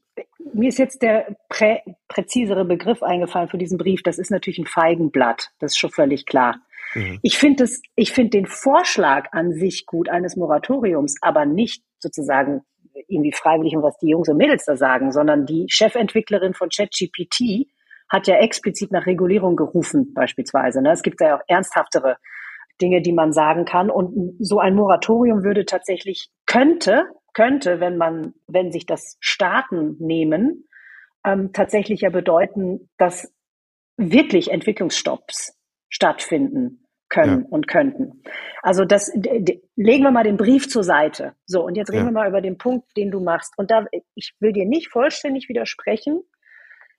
mir 0.55 0.69
ist 0.69 0.79
jetzt 0.79 1.03
der 1.03 1.37
prä, 1.49 1.81
präzisere 2.09 2.65
Begriff 2.65 3.03
eingefallen 3.03 3.49
für 3.49 3.59
diesen 3.59 3.79
Brief. 3.79 4.03
Das 4.03 4.19
ist 4.19 4.31
natürlich 4.31 4.59
ein 4.59 4.67
Feigenblatt. 4.67 5.51
Das 5.59 5.73
ist 5.73 5.79
schon 5.79 5.91
völlig 5.91 6.25
klar. 6.27 6.57
Mhm. 6.95 7.19
Ich 7.23 7.37
finde 7.37 7.65
es, 7.65 7.83
ich 7.95 8.13
finde 8.13 8.31
den 8.31 8.47
Vorschlag 8.47 9.29
an 9.33 9.53
sich 9.53 9.87
gut 9.87 10.09
eines 10.09 10.37
Moratoriums, 10.37 11.17
aber 11.21 11.45
nicht 11.45 11.83
sozusagen 11.99 12.63
irgendwie 13.09 13.33
freiwillig 13.33 13.77
und 13.77 13.83
was 13.83 13.99
die 13.99 14.09
Jungs 14.09 14.29
und 14.29 14.39
Mädels 14.39 14.65
da 14.65 14.77
sagen, 14.77 15.13
sondern 15.13 15.45
die 15.47 15.67
Chefentwicklerin 15.69 16.55
von 16.55 16.71
ChatGPT 16.71 17.69
hat 18.09 18.27
ja 18.29 18.37
explizit 18.37 18.93
nach 18.93 19.07
Regulierung 19.07 19.57
gerufen, 19.57 20.15
beispielsweise. 20.15 20.81
Ne? 20.81 20.93
Es 20.93 21.03
gibt 21.03 21.21
ja 21.21 21.37
auch 21.37 21.43
ernsthaftere 21.49 22.17
Dinge, 22.81 23.03
die 23.03 23.13
man 23.13 23.33
sagen 23.33 23.65
kann. 23.65 23.91
Und 23.91 24.37
so 24.39 24.59
ein 24.59 24.75
Moratorium 24.75 25.43
würde 25.43 25.65
tatsächlich, 25.65 26.31
könnte, 26.47 27.05
könnte, 27.33 27.81
wenn 27.81 27.97
man, 27.97 28.35
wenn 28.47 28.73
sich 28.73 28.87
das 28.87 29.17
Staaten 29.21 29.97
nehmen, 29.99 30.67
ähm, 31.25 31.53
tatsächlich 31.53 32.03
ja 32.03 32.11
bedeuten, 32.11 32.89
dass 32.99 33.33
wirklich 33.97 34.51
Entwicklungsstopps 34.51 35.59
stattfinden 35.89 36.87
können 37.09 37.43
ja. 37.43 37.47
und 37.51 37.69
könnten. 37.69 38.23
Also 38.63 38.85
das 38.85 39.13
legen 39.15 40.03
wir 40.03 40.11
mal 40.11 40.25
den 40.25 40.37
Brief 40.37 40.69
zur 40.69 40.83
Seite. 40.83 41.35
So, 41.47 41.65
und 41.65 41.77
jetzt 41.77 41.91
reden 41.91 42.07
ja. 42.07 42.07
wir 42.07 42.13
mal 42.13 42.29
über 42.29 42.41
den 42.41 42.59
Punkt, 42.59 42.85
den 42.97 43.11
du 43.11 43.21
machst. 43.21 43.55
Und 43.57 43.71
da, 43.71 43.87
ich 44.15 44.35
will 44.41 44.53
dir 44.53 44.67
nicht 44.67 44.91
vollständig 44.91 45.49
widersprechen. 45.49 46.23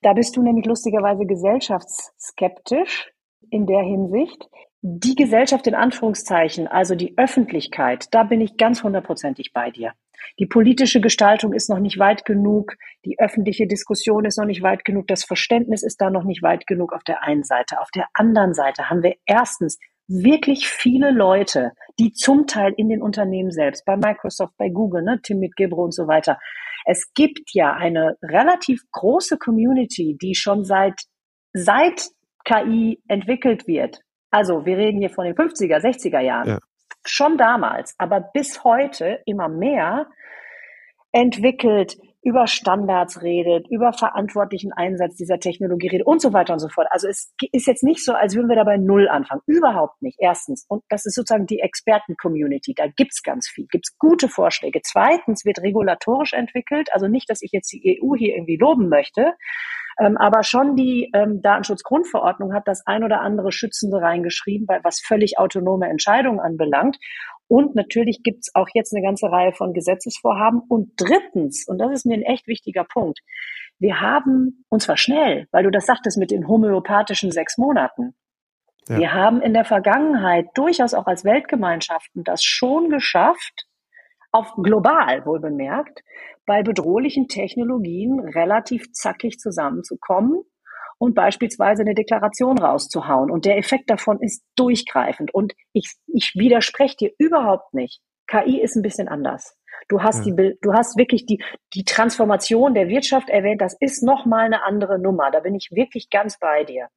Da 0.02 0.14
bist 0.14 0.38
du 0.38 0.44
nämlich 0.44 0.66
lustigerweise 0.66 1.26
gesellschaftsskeptisch 1.26 3.12
in 3.52 3.66
der 3.66 3.82
Hinsicht. 3.82 4.48
Die 4.82 5.16
Gesellschaft 5.16 5.68
in 5.68 5.76
Anführungszeichen, 5.76 6.68
also 6.68 6.96
die 6.96 7.18
Öffentlichkeit, 7.18 8.08
da 8.12 8.24
bin 8.24 8.42
ich 8.42 8.58
ganz 8.58 8.84
hundertprozentig 8.84 9.52
bei 9.54 9.72
dir. 9.72 9.94
Die 10.40 10.46
politische 10.46 11.02
Gestaltung 11.02 11.54
ist 11.54 11.70
noch 11.70 11.80
nicht 11.80 12.00
weit 12.00 12.26
genug, 12.26 12.76
die 13.06 13.20
öffentliche 13.20 13.68
Diskussion 13.68 14.26
ist 14.26 14.38
noch 14.38 14.46
nicht 14.46 14.62
weit 14.62 14.86
genug, 14.86 15.08
das 15.08 15.24
Verständnis 15.24 15.84
ist 15.84 16.00
da 16.00 16.10
noch 16.10 16.24
nicht 16.24 16.44
weit 16.44 16.68
genug 16.68 16.94
auf 16.94 17.04
der 17.04 17.24
einen 17.24 17.44
Seite. 17.44 17.82
Auf 17.82 17.90
der 17.92 18.08
anderen 18.14 18.54
Seite 18.54 18.90
haben 18.90 19.04
wir 19.04 19.16
erstens 19.26 19.80
wirklich 20.08 20.68
viele 20.68 21.12
Leute, 21.12 21.72
die 22.00 22.14
zum 22.14 22.48
Teil 22.48 22.74
in 22.78 22.90
den 22.90 23.02
Unternehmen 23.02 23.52
selbst, 23.52 23.84
bei 23.86 23.98
Microsoft, 23.98 24.54
bei 24.58 24.70
Google, 24.70 25.04
ne, 25.04 25.20
Tim 25.22 25.40
mit 25.40 25.56
Gebro 25.56 25.84
und 25.84 25.94
so 25.94 26.08
weiter. 26.08 26.40
Es 26.86 27.14
gibt 27.14 27.54
ja 27.54 27.74
eine 27.74 28.16
relativ 28.22 28.84
große 28.92 29.38
Community, 29.38 30.18
die 30.22 30.36
schon 30.36 30.64
seit, 30.64 31.02
seit 31.52 32.08
KI 32.48 33.02
entwickelt 33.08 33.68
wird. 33.68 34.00
Also 34.32 34.66
wir 34.66 34.78
reden 34.78 35.00
hier 35.00 35.10
von 35.10 35.26
den 35.26 35.36
50er, 35.36 35.80
60er 35.80 36.22
Jahren. 36.22 36.48
Ja. 36.48 36.60
Schon 37.06 37.38
damals, 37.38 37.94
aber 37.98 38.22
bis 38.34 38.64
heute 38.64 39.20
immer 39.26 39.50
mehr 39.50 40.08
entwickelt, 41.12 41.98
über 42.28 42.46
Standards 42.46 43.22
redet, 43.22 43.68
über 43.70 43.94
verantwortlichen 43.94 44.74
Einsatz 44.74 45.16
dieser 45.16 45.40
Technologie 45.40 45.88
redet 45.88 46.06
und 46.06 46.22
so 46.22 46.34
weiter 46.34 46.52
und 46.52 46.60
so 46.60 46.68
fort. 46.68 46.88
Also 46.90 47.08
es 47.08 47.34
ist 47.54 47.68
jetzt 47.68 47.84
nicht 47.84 48.04
so, 48.04 48.12
als 48.12 48.36
würden 48.36 48.50
wir 48.50 48.58
da 48.58 48.66
bei 48.66 48.76
Null 48.76 49.08
anfangen. 49.08 49.42
Überhaupt 49.46 50.02
nicht. 50.02 50.18
Erstens. 50.20 50.66
Und 50.68 50.84
das 50.90 51.06
ist 51.06 51.16
sozusagen 51.16 51.46
die 51.46 51.62
Experten-Community. 51.62 52.74
Da 52.76 52.88
gibt's 52.88 53.24
ganz 53.24 53.48
viel. 53.48 53.66
Gibt's 53.72 53.98
gute 53.98 54.28
Vorschläge. 54.28 54.82
Zweitens 54.84 55.46
wird 55.46 55.60
regulatorisch 55.60 56.34
entwickelt. 56.34 56.90
Also 56.92 57.08
nicht, 57.08 57.30
dass 57.30 57.42
ich 57.42 57.52
jetzt 57.54 57.72
die 57.72 58.02
EU 58.04 58.14
hier 58.18 58.36
irgendwie 58.36 58.58
loben 58.58 58.90
möchte. 58.90 59.34
Ähm, 59.98 60.18
aber 60.18 60.44
schon 60.44 60.76
die 60.76 61.10
ähm, 61.14 61.42
Datenschutzgrundverordnung 61.42 62.54
hat 62.54 62.68
das 62.68 62.86
ein 62.86 63.06
oder 63.06 63.22
andere 63.22 63.54
Schützende 63.54 64.02
reingeschrieben, 64.02 64.68
was 64.84 65.00
völlig 65.00 65.40
autonome 65.40 65.88
Entscheidungen 65.88 66.42
anbelangt. 66.42 66.98
Und 67.48 67.76
natürlich 67.76 68.24
gibt's 68.24 68.54
auch 68.54 68.68
jetzt 68.74 68.94
eine 68.94 69.04
ganze 69.04 69.32
Reihe 69.32 69.54
von 69.54 69.74
Gesetzesvorhaben. 69.74 70.62
Und 70.68 70.92
drittens, 70.98 71.66
und 71.68 71.78
das 71.78 71.92
ist 71.92 72.06
mir 72.06 72.16
ein 72.16 72.24
echt 72.24 72.48
wichtiger 72.48 72.84
Punkt, 72.84 73.20
wir 73.80 74.02
haben, 74.02 74.66
und 74.70 74.82
zwar 74.82 74.98
schnell, 74.98 75.48
weil 75.52 75.64
du 75.64 75.72
das 75.72 75.86
sagtest 75.86 76.18
mit 76.18 76.32
den 76.32 76.48
homöopathischen 76.48 77.32
sechs 77.32 77.58
Monaten, 77.58 78.16
ja. 78.88 78.98
wir 78.98 79.14
haben 79.14 79.42
in 79.42 79.54
der 79.54 79.66
Vergangenheit 79.66 80.48
durchaus 80.56 80.94
auch 80.94 81.06
als 81.06 81.24
Weltgemeinschaften 81.24 82.24
das 82.24 82.44
schon 82.44 82.90
geschafft, 82.90 83.66
auf 84.32 84.54
global 84.56 85.26
wohl 85.26 85.40
bemerkt, 85.40 86.04
bei 86.46 86.64
bedrohlichen 86.64 87.28
Technologien 87.28 88.20
relativ 88.20 88.92
zackig 88.92 89.40
zusammenzukommen 89.40 90.44
und 91.00 91.14
beispielsweise 91.14 91.84
eine 91.84 91.94
Deklaration 91.94 92.58
rauszuhauen. 92.58 93.32
Und 93.32 93.46
der 93.46 93.58
Effekt 93.58 93.90
davon 93.90 94.20
ist 94.22 94.44
durchgreifend. 94.56 95.34
Und 95.34 95.54
ich, 95.74 95.94
ich 96.08 96.34
widerspreche 96.36 96.98
dir 96.98 97.12
überhaupt 97.18 97.74
nicht. 97.74 98.02
KI 98.28 98.62
ist 98.62 98.76
ein 98.76 98.82
bisschen 98.82 99.08
anders. 99.08 99.56
Du 99.88 100.02
hast 100.04 100.26
ja. 100.26 100.34
die, 100.34 100.58
du 100.62 100.74
hast 100.74 100.98
wirklich 100.98 101.26
die, 101.26 101.42
die 101.74 101.84
Transformation 101.84 102.74
der 102.74 102.90
Wirtschaft 102.90 103.30
erwähnt. 103.30 103.62
Das 103.62 103.76
ist 103.80 104.04
nochmal 104.04 104.46
eine 104.46 104.64
andere 104.64 105.00
Nummer. 105.00 105.32
Da 105.32 105.40
bin 105.40 105.56
ich 105.56 105.70
wirklich 105.72 106.10
ganz 106.10 106.38
bei 106.40 106.64
dir. 106.64 106.88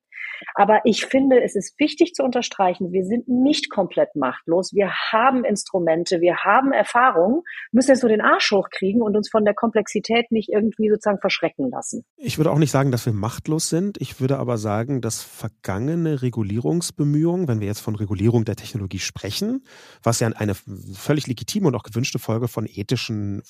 Aber 0.55 0.81
ich 0.85 1.07
finde, 1.07 1.43
es 1.43 1.55
ist 1.55 1.79
wichtig 1.79 2.15
zu 2.15 2.23
unterstreichen, 2.23 2.93
wir 2.93 3.05
sind 3.05 3.29
nicht 3.29 3.71
komplett 3.71 4.15
machtlos. 4.17 4.73
Wir 4.73 4.91
haben 5.13 5.45
Instrumente, 5.45 6.21
wir 6.21 6.39
haben 6.39 6.73
Erfahrungen, 6.73 7.43
müssen 7.73 7.91
jetzt 7.91 8.03
nur 8.03 8.11
den 8.11 8.21
Arsch 8.21 8.51
hochkriegen 8.51 9.03
und 9.03 9.17
uns 9.17 9.31
von 9.31 9.45
der 9.45 9.55
Komplexität 9.55 10.31
nicht 10.31 10.49
irgendwie 10.49 10.89
sozusagen 10.89 11.21
verschrecken 11.21 11.71
lassen. 11.71 12.05
Ich 12.17 12.39
würde 12.39 12.51
auch 12.51 12.59
nicht 12.59 12.71
sagen, 12.71 12.91
dass 12.91 13.07
wir 13.07 13.13
machtlos 13.13 13.69
sind. 13.69 14.01
Ich 14.01 14.21
würde 14.21 14.39
aber 14.39 14.59
sagen, 14.59 15.01
dass 15.01 15.23
vergangene 15.23 16.23
Regulierungsbemühungen, 16.23 17.49
wenn 17.49 17.61
wir 17.61 17.67
jetzt 17.67 17.81
von 17.81 17.95
Regulierung 17.95 18.45
der 18.45 18.57
Technologie 18.57 18.99
sprechen, 18.99 19.65
was 20.03 20.21
ja 20.21 20.29
eine 20.29 20.55
völlig 20.55 21.27
legitime 21.27 21.69
und 21.69 21.75
auch 21.75 21.83
gewünschte 21.83 22.19
Folge 22.19 22.49
von 22.49 22.67
ethischen 22.67 23.43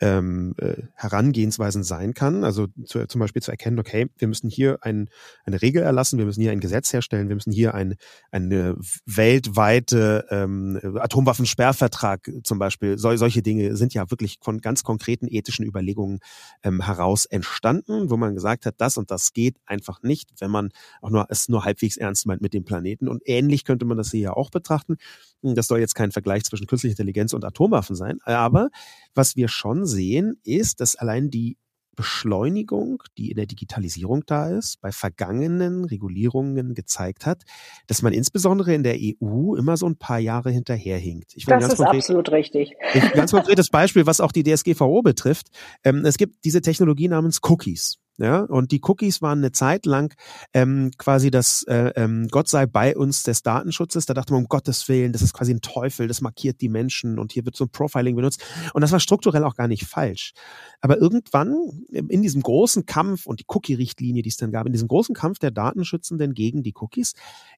ähm, 0.00 0.54
äh, 0.58 0.82
Herangehensweisen 0.94 1.82
sein 1.82 2.14
kann, 2.14 2.44
also 2.44 2.66
zu, 2.84 3.06
zum 3.06 3.20
Beispiel 3.20 3.42
zu 3.42 3.50
erkennen, 3.50 3.78
okay, 3.78 4.08
wir 4.18 4.28
müssen 4.28 4.50
hier 4.50 4.78
ein, 4.82 5.08
eine 5.44 5.62
Regel 5.62 5.82
erlassen, 5.82 6.05
wir 6.12 6.26
wir 6.26 6.30
müssen 6.30 6.42
hier 6.42 6.50
ein 6.50 6.60
Gesetz 6.60 6.92
herstellen, 6.92 7.28
wir 7.28 7.36
müssen 7.36 7.52
hier 7.52 7.74
ein, 7.74 7.94
eine 8.32 8.76
weltweite 9.06 10.26
ähm, 10.30 10.80
Atomwaffensperrvertrag 10.98 12.30
zum 12.42 12.58
Beispiel. 12.58 12.98
So, 12.98 13.14
solche 13.16 13.42
Dinge 13.42 13.76
sind 13.76 13.94
ja 13.94 14.10
wirklich 14.10 14.38
von 14.42 14.60
ganz 14.60 14.82
konkreten 14.82 15.28
ethischen 15.28 15.64
Überlegungen 15.64 16.18
ähm, 16.64 16.82
heraus 16.82 17.24
entstanden, 17.26 18.10
wo 18.10 18.16
man 18.16 18.34
gesagt 18.34 18.66
hat, 18.66 18.74
das 18.78 18.96
und 18.96 19.12
das 19.12 19.32
geht 19.32 19.56
einfach 19.66 20.02
nicht, 20.02 20.30
wenn 20.40 20.50
man 20.50 20.70
auch 21.00 21.10
nur 21.10 21.26
es 21.28 21.48
nur 21.48 21.64
halbwegs 21.64 21.96
ernst 21.96 22.26
meint 22.26 22.42
mit 22.42 22.54
dem 22.54 22.64
Planeten. 22.64 23.06
Und 23.06 23.22
ähnlich 23.24 23.64
könnte 23.64 23.86
man 23.86 23.96
das 23.96 24.10
hier 24.10 24.20
ja 24.20 24.32
auch 24.32 24.50
betrachten. 24.50 24.96
Das 25.42 25.68
soll 25.68 25.78
jetzt 25.78 25.94
kein 25.94 26.10
Vergleich 26.10 26.42
zwischen 26.42 26.66
künstlicher 26.66 26.94
Intelligenz 26.94 27.32
und 27.34 27.44
Atomwaffen 27.44 27.94
sein. 27.94 28.18
Aber 28.24 28.70
was 29.14 29.36
wir 29.36 29.46
schon 29.46 29.86
sehen, 29.86 30.40
ist, 30.42 30.80
dass 30.80 30.96
allein 30.96 31.30
die 31.30 31.56
Beschleunigung, 31.96 33.02
die 33.16 33.30
in 33.30 33.36
der 33.36 33.46
Digitalisierung 33.46 34.24
da 34.26 34.50
ist, 34.50 34.80
bei 34.80 34.92
vergangenen 34.92 35.84
Regulierungen 35.84 36.74
gezeigt 36.74 37.26
hat, 37.26 37.42
dass 37.86 38.02
man 38.02 38.12
insbesondere 38.12 38.74
in 38.74 38.82
der 38.82 38.96
EU 38.96 39.56
immer 39.56 39.76
so 39.76 39.86
ein 39.86 39.96
paar 39.96 40.18
Jahre 40.18 40.50
hinterherhinkt. 40.50 41.32
Ich 41.34 41.46
das 41.46 41.64
ist 41.64 41.76
konkret, 41.76 41.96
absolut 41.96 42.30
richtig. 42.30 42.74
Ein 42.92 43.10
ganz 43.14 43.30
konkretes 43.32 43.70
Beispiel, 43.70 44.06
was 44.06 44.20
auch 44.20 44.32
die 44.32 44.44
DSGVO 44.44 45.02
betrifft. 45.02 45.48
Ähm, 45.82 46.04
es 46.04 46.18
gibt 46.18 46.44
diese 46.44 46.60
Technologie 46.60 47.08
namens 47.08 47.40
Cookies. 47.42 47.98
Ja, 48.18 48.40
und 48.40 48.72
die 48.72 48.80
Cookies 48.82 49.20
waren 49.20 49.40
eine 49.40 49.52
Zeit 49.52 49.84
lang 49.84 50.14
ähm, 50.54 50.90
quasi 50.96 51.30
das 51.30 51.64
äh, 51.64 51.92
ähm, 51.96 52.28
Gott 52.30 52.48
sei 52.48 52.64
bei 52.64 52.96
uns 52.96 53.24
des 53.24 53.42
Datenschutzes. 53.42 54.06
Da 54.06 54.14
dachte 54.14 54.32
man, 54.32 54.44
um 54.44 54.48
Gottes 54.48 54.88
Willen, 54.88 55.12
das 55.12 55.20
ist 55.20 55.34
quasi 55.34 55.52
ein 55.52 55.60
Teufel, 55.60 56.08
das 56.08 56.22
markiert 56.22 56.62
die 56.62 56.70
Menschen 56.70 57.18
und 57.18 57.32
hier 57.32 57.44
wird 57.44 57.56
so 57.56 57.64
ein 57.64 57.70
Profiling 57.70 58.16
benutzt. 58.16 58.42
Und 58.72 58.80
das 58.80 58.92
war 58.92 59.00
strukturell 59.00 59.44
auch 59.44 59.54
gar 59.54 59.68
nicht 59.68 59.84
falsch. 59.84 60.32
Aber 60.80 60.96
irgendwann 60.96 61.56
in 61.90 62.22
diesem 62.22 62.40
großen 62.40 62.86
Kampf 62.86 63.26
und 63.26 63.40
die 63.40 63.44
Cookie-Richtlinie, 63.48 64.22
die 64.22 64.30
es 64.30 64.38
dann 64.38 64.50
gab, 64.50 64.66
in 64.66 64.72
diesem 64.72 64.88
großen 64.88 65.14
Kampf 65.14 65.38
der 65.38 65.50
Datenschützenden 65.50 66.32
gegen 66.32 66.62
die 66.62 66.72
Cookies, 66.74 67.12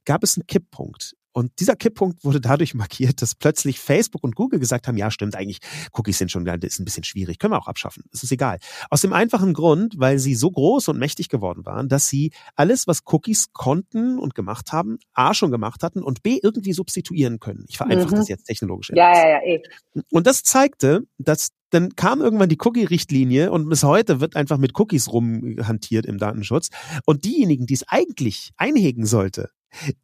gab 0.05 0.25
es 0.25 0.37
einen 0.37 0.47
Kipppunkt. 0.49 1.15
Und 1.39 1.53
dieser 1.61 1.77
Kipppunkt 1.77 2.25
wurde 2.25 2.41
dadurch 2.41 2.75
markiert, 2.75 3.23
dass 3.23 3.37
plötzlich 3.37 3.79
Facebook 3.79 4.25
und 4.25 4.35
Google 4.35 4.59
gesagt 4.59 4.89
haben, 4.89 4.97
ja, 4.97 5.09
stimmt, 5.09 5.37
eigentlich 5.37 5.61
Cookies 5.93 6.19
sind 6.19 6.33
schon, 6.33 6.45
das 6.45 6.59
ist 6.65 6.81
ein 6.81 6.85
bisschen 6.85 7.05
schwierig, 7.05 7.39
können 7.39 7.53
wir 7.53 7.61
auch 7.61 7.69
abschaffen, 7.69 8.03
es 8.13 8.25
ist 8.25 8.33
egal. 8.33 8.59
Aus 8.91 9.03
dem 9.03 9.13
einfachen 9.13 9.55
Grund, 9.55 9.95
weil 9.99 10.19
sie 10.19 10.35
so 10.35 10.51
groß 10.51 10.89
und 10.89 10.99
mächtig 10.99 11.29
geworden 11.29 11.65
waren, 11.65 11.89
dass 11.89 12.09
sie 12.09 12.33
alles, 12.57 12.89
was 12.89 13.03
Cookies 13.07 13.53
konnten 13.53 14.19
und 14.19 14.35
gemacht 14.35 14.73
haben, 14.73 14.99
A 15.13 15.33
schon 15.33 15.53
gemacht 15.53 15.85
hatten 15.85 16.03
und 16.03 16.25
B 16.25 16.41
irgendwie 16.43 16.73
substituieren 16.73 17.39
können. 17.39 17.67
Ich 17.69 17.77
vereinfache 17.77 18.17
mhm. 18.17 18.19
das 18.19 18.29
jetzt 18.29 18.47
technologisch. 18.47 18.91
Ja, 18.93 19.17
ja, 19.17 19.29
ja, 19.29 19.43
eh. 19.45 19.63
Und 20.11 20.27
das 20.27 20.43
zeigte, 20.43 21.05
dass 21.19 21.51
dann 21.71 21.95
kam 21.95 22.21
irgendwann 22.21 22.49
die 22.49 22.59
Cookie-Richtlinie 22.59 23.53
und 23.53 23.69
bis 23.69 23.85
heute 23.85 24.21
wird 24.21 24.35
einfach 24.35 24.57
mit 24.57 24.77
Cookies 24.77 25.13
rumhantiert 25.13 26.05
im 26.07 26.19
Datenschutz. 26.19 26.71
Und 27.05 27.25
diejenigen, 27.25 27.67
die 27.67 27.75
es 27.75 27.87
eigentlich 27.87 28.51
einhegen 28.57 29.07
sollte, 29.07 29.51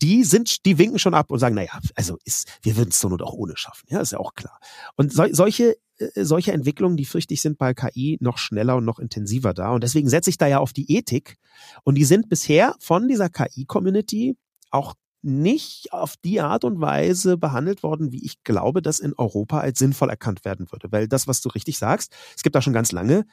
die 0.02 0.24
sind, 0.24 0.64
die 0.66 0.78
winken 0.78 0.98
schon 0.98 1.14
ab 1.14 1.30
und 1.30 1.38
sagen, 1.38 1.54
naja, 1.54 1.78
also 1.94 2.18
ist, 2.24 2.58
wir 2.62 2.76
würden 2.76 2.90
es 2.90 3.00
so 3.00 3.08
nur 3.08 3.18
doch 3.18 3.32
ohne 3.32 3.56
schaffen. 3.56 3.86
Ja, 3.88 4.00
ist 4.00 4.12
ja 4.12 4.18
auch 4.18 4.34
klar. 4.34 4.58
Und 4.96 5.12
so, 5.12 5.24
solche, 5.30 5.76
äh, 5.98 6.24
solche 6.24 6.52
Entwicklungen, 6.52 6.96
die 6.96 7.04
fürchte 7.04 7.34
ich, 7.34 7.42
sind 7.42 7.58
bei 7.58 7.74
KI 7.74 8.18
noch 8.20 8.38
schneller 8.38 8.76
und 8.76 8.84
noch 8.84 8.98
intensiver 8.98 9.54
da. 9.54 9.70
Und 9.70 9.82
deswegen 9.82 10.08
setze 10.08 10.30
ich 10.30 10.38
da 10.38 10.46
ja 10.46 10.58
auf 10.58 10.72
die 10.72 10.90
Ethik. 10.92 11.36
Und 11.82 11.96
die 11.96 12.04
sind 12.04 12.28
bisher 12.28 12.74
von 12.78 13.08
dieser 13.08 13.28
KI-Community 13.28 14.36
auch 14.70 14.94
nicht 15.24 15.92
auf 15.92 16.16
die 16.16 16.40
Art 16.40 16.64
und 16.64 16.80
Weise 16.80 17.36
behandelt 17.36 17.82
worden, 17.82 18.12
wie 18.12 18.24
ich 18.24 18.44
glaube, 18.44 18.82
dass 18.82 19.00
in 19.00 19.14
Europa 19.16 19.60
als 19.60 19.78
sinnvoll 19.78 20.10
erkannt 20.10 20.44
werden 20.44 20.70
würde. 20.70 20.92
Weil 20.92 21.08
das, 21.08 21.26
was 21.26 21.40
du 21.40 21.48
richtig 21.48 21.78
sagst, 21.78 22.12
es 22.36 22.42
gibt 22.42 22.54
da 22.54 22.62
schon 22.62 22.72
ganz 22.72 22.92
lange 22.92 23.24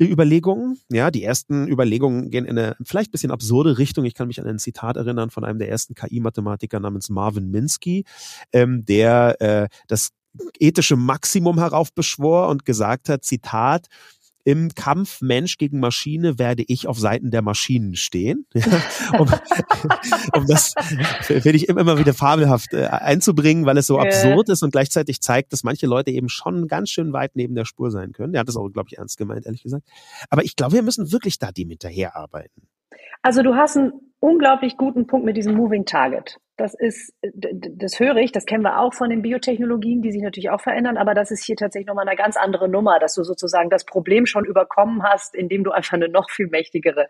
Überlegungen. 0.00 0.78
Ja, 0.90 1.10
die 1.10 1.24
ersten 1.24 1.66
Überlegungen 1.66 2.30
gehen 2.30 2.44
in 2.44 2.58
eine 2.58 2.76
vielleicht 2.82 3.10
bisschen 3.10 3.30
absurde 3.30 3.78
Richtung. 3.78 4.04
Ich 4.04 4.14
kann 4.14 4.28
mich 4.28 4.40
an 4.40 4.46
ein 4.46 4.58
Zitat 4.58 4.96
erinnern 4.96 5.30
von 5.30 5.44
einem 5.44 5.58
der 5.58 5.70
ersten 5.70 5.94
KI-Mathematiker 5.94 6.80
namens 6.80 7.08
Marvin 7.08 7.50
Minsky, 7.50 8.04
ähm, 8.52 8.84
der 8.84 9.40
äh, 9.40 9.68
das 9.88 10.10
ethische 10.58 10.96
Maximum 10.96 11.58
heraufbeschwor 11.58 12.48
und 12.48 12.64
gesagt 12.64 13.08
hat, 13.08 13.24
Zitat, 13.24 13.86
im 14.48 14.70
Kampf 14.74 15.20
Mensch 15.20 15.58
gegen 15.58 15.78
Maschine 15.78 16.38
werde 16.38 16.64
ich 16.66 16.86
auf 16.88 16.98
Seiten 16.98 17.30
der 17.30 17.42
Maschinen 17.42 17.96
stehen. 17.96 18.46
um, 19.18 19.28
um 20.34 20.46
das 20.46 20.72
finde 21.20 21.50
ich 21.50 21.68
immer 21.68 21.98
wieder 21.98 22.14
fabelhaft 22.14 22.72
äh, 22.72 22.86
einzubringen, 22.86 23.66
weil 23.66 23.76
es 23.76 23.86
so 23.86 23.98
absurd 23.98 24.48
ist 24.48 24.62
und 24.62 24.70
gleichzeitig 24.70 25.20
zeigt, 25.20 25.52
dass 25.52 25.64
manche 25.64 25.86
Leute 25.86 26.12
eben 26.12 26.30
schon 26.30 26.66
ganz 26.66 26.88
schön 26.88 27.12
weit 27.12 27.32
neben 27.36 27.54
der 27.54 27.66
Spur 27.66 27.90
sein 27.90 28.12
können. 28.12 28.32
Der 28.32 28.40
hat 28.40 28.48
das 28.48 28.56
auch, 28.56 28.70
glaube 28.70 28.88
ich, 28.90 28.96
ernst 28.96 29.18
gemeint, 29.18 29.44
ehrlich 29.44 29.62
gesagt. 29.62 29.86
Aber 30.30 30.42
ich 30.42 30.56
glaube, 30.56 30.72
wir 30.72 30.82
müssen 30.82 31.12
wirklich 31.12 31.38
da 31.38 31.52
dem 31.52 31.68
hinterherarbeiten. 31.68 32.62
Also 33.20 33.42
du 33.42 33.54
hast 33.54 33.76
ein 33.76 33.92
unglaublich 34.20 34.76
guten 34.76 35.06
Punkt 35.06 35.24
mit 35.24 35.36
diesem 35.36 35.54
Moving 35.54 35.84
Target. 35.84 36.38
Das 36.56 36.74
ist, 36.74 37.14
das 37.22 38.00
höre 38.00 38.16
ich, 38.16 38.32
das 38.32 38.44
kennen 38.44 38.64
wir 38.64 38.80
auch 38.80 38.92
von 38.92 39.10
den 39.10 39.22
Biotechnologien, 39.22 40.02
die 40.02 40.10
sich 40.10 40.22
natürlich 40.22 40.50
auch 40.50 40.60
verändern, 40.60 40.96
aber 40.96 41.14
das 41.14 41.30
ist 41.30 41.44
hier 41.44 41.54
tatsächlich 41.54 41.86
nochmal 41.86 42.08
eine 42.08 42.16
ganz 42.16 42.36
andere 42.36 42.68
Nummer, 42.68 42.98
dass 42.98 43.14
du 43.14 43.22
sozusagen 43.22 43.70
das 43.70 43.84
Problem 43.84 44.26
schon 44.26 44.44
überkommen 44.44 45.04
hast, 45.04 45.36
indem 45.36 45.62
du 45.62 45.70
einfach 45.70 45.92
eine 45.92 46.08
noch 46.08 46.30
viel 46.30 46.48
mächtigere 46.48 47.08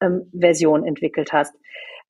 ähm, 0.00 0.28
Version 0.36 0.84
entwickelt 0.84 1.32
hast. 1.32 1.54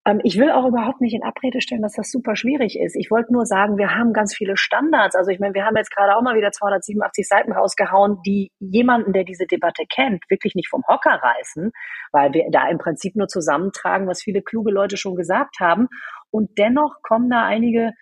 Ähm, 0.07 0.21
ich 0.23 0.39
will 0.39 0.51
auch 0.51 0.67
überhaupt 0.67 1.01
nicht 1.01 1.15
in 1.15 1.23
Abrede 1.23 1.61
stellen, 1.61 1.83
dass 1.83 1.95
das 1.95 2.11
super 2.11 2.37
schwierig 2.37 2.79
ist. 2.79 2.97
Ich 2.97 3.11
wollte 3.11 3.33
nur 3.33 3.47
sagen, 3.47 3.79
wir 3.79 3.95
haben 3.95 4.13
ganz 4.13 4.35
viele 4.35 4.57
Standards. 4.57 5.15
Also 5.17 5.31
ich 5.31 5.41
meine, 5.41 5.55
wir 5.55 5.65
haben 5.65 5.77
jetzt 5.77 5.95
gerade 5.95 6.17
auch 6.17 6.23
mal 6.23 6.37
wieder 6.37 6.53
287 6.53 7.27
Seiten 7.27 7.53
rausgehauen, 7.53 8.19
die 8.27 8.51
jemanden, 8.59 9.13
der 9.13 9.25
diese 9.25 9.47
Debatte 9.47 9.85
kennt, 9.89 10.23
wirklich 10.29 10.55
nicht 10.55 10.69
vom 10.69 10.83
Hocker 10.87 11.21
reißen, 11.23 11.73
weil 12.13 12.33
wir 12.33 12.45
da 12.51 12.69
im 12.69 12.79
Prinzip 12.79 13.17
nur 13.17 13.29
zusammentragen, 13.29 14.07
was 14.07 14.23
viele 14.23 14.43
kluge 14.43 14.71
Leute 14.71 14.97
schon 14.97 15.17
gesagt 15.17 15.57
haben. 15.61 15.89
Und 16.31 16.59
dennoch 16.59 16.97
kommen 17.03 17.31
da 17.31 17.45
einige 17.45 17.93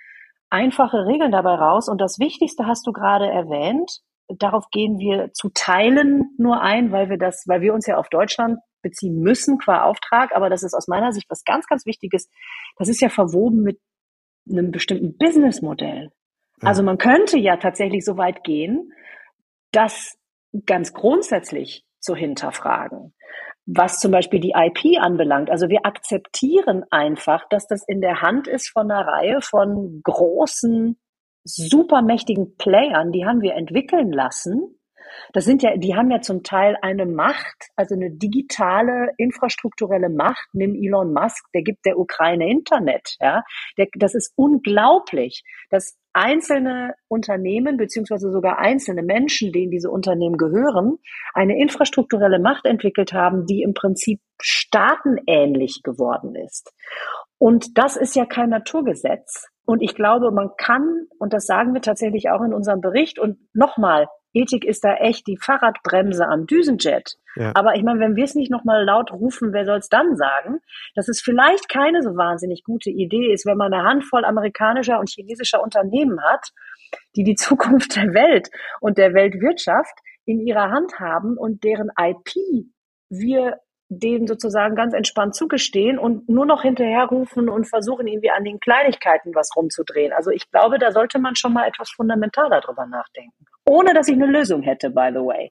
einfache 0.50 1.06
Regeln 1.06 1.32
dabei 1.32 1.54
raus. 1.54 1.88
Und 1.88 2.00
das 2.00 2.18
Wichtigste 2.18 2.66
hast 2.66 2.86
du 2.86 2.92
gerade 2.92 3.26
erwähnt. 3.26 4.00
Darauf 4.28 4.66
gehen 4.70 4.98
wir 4.98 5.32
zu 5.32 5.50
Teilen 5.54 6.34
nur 6.38 6.60
ein, 6.62 6.90
weil 6.92 7.10
wir 7.10 7.18
das, 7.18 7.44
weil 7.46 7.60
wir 7.60 7.74
uns 7.74 7.86
ja 7.86 7.96
auf 7.96 8.08
Deutschland 8.08 8.58
beziehen 8.82 9.20
müssen 9.20 9.58
qua 9.58 9.82
Auftrag, 9.82 10.34
aber 10.34 10.50
das 10.50 10.62
ist 10.62 10.74
aus 10.74 10.88
meiner 10.88 11.12
Sicht 11.12 11.30
was 11.30 11.44
ganz, 11.44 11.66
ganz 11.66 11.86
Wichtiges. 11.86 12.28
Das 12.76 12.88
ist 12.88 13.00
ja 13.00 13.08
verwoben 13.08 13.62
mit 13.62 13.80
einem 14.50 14.70
bestimmten 14.70 15.16
Businessmodell. 15.16 16.10
Ja. 16.60 16.68
Also 16.68 16.82
man 16.82 16.98
könnte 16.98 17.38
ja 17.38 17.56
tatsächlich 17.56 18.04
so 18.04 18.16
weit 18.16 18.44
gehen, 18.44 18.92
das 19.70 20.18
ganz 20.66 20.92
grundsätzlich 20.92 21.84
zu 22.00 22.14
hinterfragen. 22.14 23.14
Was 23.64 24.00
zum 24.00 24.10
Beispiel 24.10 24.40
die 24.40 24.54
IP 24.56 25.00
anbelangt. 25.00 25.48
Also 25.48 25.68
wir 25.68 25.86
akzeptieren 25.86 26.84
einfach, 26.90 27.48
dass 27.48 27.68
das 27.68 27.84
in 27.86 28.00
der 28.00 28.20
Hand 28.20 28.48
ist 28.48 28.68
von 28.68 28.90
einer 28.90 29.06
Reihe 29.06 29.40
von 29.40 30.00
großen, 30.02 30.98
supermächtigen 31.44 32.56
Playern, 32.56 33.12
die 33.12 33.24
haben 33.24 33.40
wir 33.40 33.54
entwickeln 33.54 34.12
lassen 34.12 34.78
das 35.33 35.44
sind 35.44 35.62
ja, 35.62 35.77
die 35.77 35.94
haben 35.94 36.11
ja 36.11 36.20
zum 36.20 36.42
Teil 36.42 36.77
eine 36.83 37.07
Macht, 37.07 37.70
also 37.77 37.94
eine 37.94 38.11
digitale, 38.11 39.11
infrastrukturelle 39.16 40.09
Macht. 40.09 40.48
Nimm 40.53 40.75
Elon 40.75 41.12
Musk, 41.12 41.44
der 41.55 41.62
gibt 41.62 41.85
der 41.87 41.98
Ukraine 41.98 42.51
Internet, 42.51 43.16
ja. 43.20 43.42
Der, 43.79 43.87
das 43.94 44.14
ist 44.14 44.33
unglaublich, 44.37 45.42
dass 45.70 45.98
einzelne 46.12 46.94
Unternehmen 47.09 47.77
beziehungsweise 47.77 48.31
sogar 48.31 48.59
einzelne 48.59 49.03
Menschen, 49.03 49.53
denen 49.53 49.70
diese 49.70 49.90
Unternehmen 49.90 50.37
gehören, 50.37 50.98
eine 51.35 51.59
infrastrukturelle 51.59 52.38
Macht 52.38 52.66
entwickelt 52.66 53.12
haben, 53.12 53.46
die 53.46 53.62
im 53.62 53.75
Prinzip 53.75 54.20
staatenähnlich 54.40 55.81
geworden 55.83 56.35
ist. 56.35 56.72
Und 57.38 57.79
das 57.79 57.96
ist 57.96 58.14
ja 58.14 58.27
kein 58.27 58.51
Naturgesetz. 58.51 59.48
Und 59.64 59.83
ich 59.83 59.94
glaube, 59.94 60.31
man 60.33 60.51
kann, 60.57 61.07
und 61.18 61.33
das 61.33 61.46
sagen 61.46 61.72
wir 61.72 61.81
tatsächlich 61.81 62.31
auch 62.31 62.42
in 62.42 62.53
unserem 62.53 62.81
Bericht, 62.81 63.18
und 63.18 63.38
nochmal, 63.55 64.07
Ethik 64.32 64.64
ist 64.64 64.84
da 64.84 64.94
echt 64.94 65.26
die 65.26 65.36
Fahrradbremse 65.36 66.26
am 66.26 66.46
Düsenjet. 66.46 67.16
Ja. 67.36 67.52
Aber 67.54 67.74
ich 67.74 67.82
meine, 67.82 68.00
wenn 68.00 68.16
wir 68.16 68.24
es 68.24 68.34
nicht 68.34 68.50
nochmal 68.50 68.84
laut 68.84 69.12
rufen, 69.12 69.52
wer 69.52 69.64
soll 69.64 69.78
es 69.78 69.88
dann 69.88 70.16
sagen? 70.16 70.60
Dass 70.94 71.08
es 71.08 71.20
vielleicht 71.20 71.68
keine 71.68 72.02
so 72.02 72.16
wahnsinnig 72.16 72.64
gute 72.64 72.90
Idee 72.90 73.32
ist, 73.32 73.46
wenn 73.46 73.56
man 73.56 73.72
eine 73.72 73.84
Handvoll 73.84 74.24
amerikanischer 74.24 74.98
und 74.98 75.10
chinesischer 75.10 75.62
Unternehmen 75.62 76.22
hat, 76.22 76.48
die 77.16 77.24
die 77.24 77.34
Zukunft 77.36 77.96
der 77.96 78.14
Welt 78.14 78.48
und 78.80 78.98
der 78.98 79.14
Weltwirtschaft 79.14 79.98
in 80.24 80.40
ihrer 80.40 80.70
Hand 80.70 80.98
haben 80.98 81.36
und 81.36 81.64
deren 81.64 81.90
IP 81.98 82.34
wir 83.10 83.58
denen 83.98 84.26
sozusagen 84.26 84.74
ganz 84.74 84.94
entspannt 84.94 85.34
zugestehen 85.34 85.98
und 85.98 86.28
nur 86.28 86.46
noch 86.46 86.62
hinterherrufen 86.62 87.48
und 87.48 87.68
versuchen, 87.68 88.06
irgendwie 88.06 88.30
an 88.30 88.44
den 88.44 88.58
Kleinigkeiten 88.58 89.34
was 89.34 89.50
rumzudrehen. 89.54 90.12
Also 90.12 90.30
ich 90.30 90.50
glaube, 90.50 90.78
da 90.78 90.92
sollte 90.92 91.18
man 91.18 91.36
schon 91.36 91.52
mal 91.52 91.68
etwas 91.68 91.90
fundamentaler 91.90 92.60
drüber 92.60 92.86
nachdenken. 92.86 93.44
Ohne 93.64 93.94
dass 93.94 94.09
ich 94.09 94.14
eine 94.14 94.27
Lösung 94.27 94.62
hätte, 94.62 94.90
by 94.90 95.11
the 95.12 95.20
way. 95.20 95.51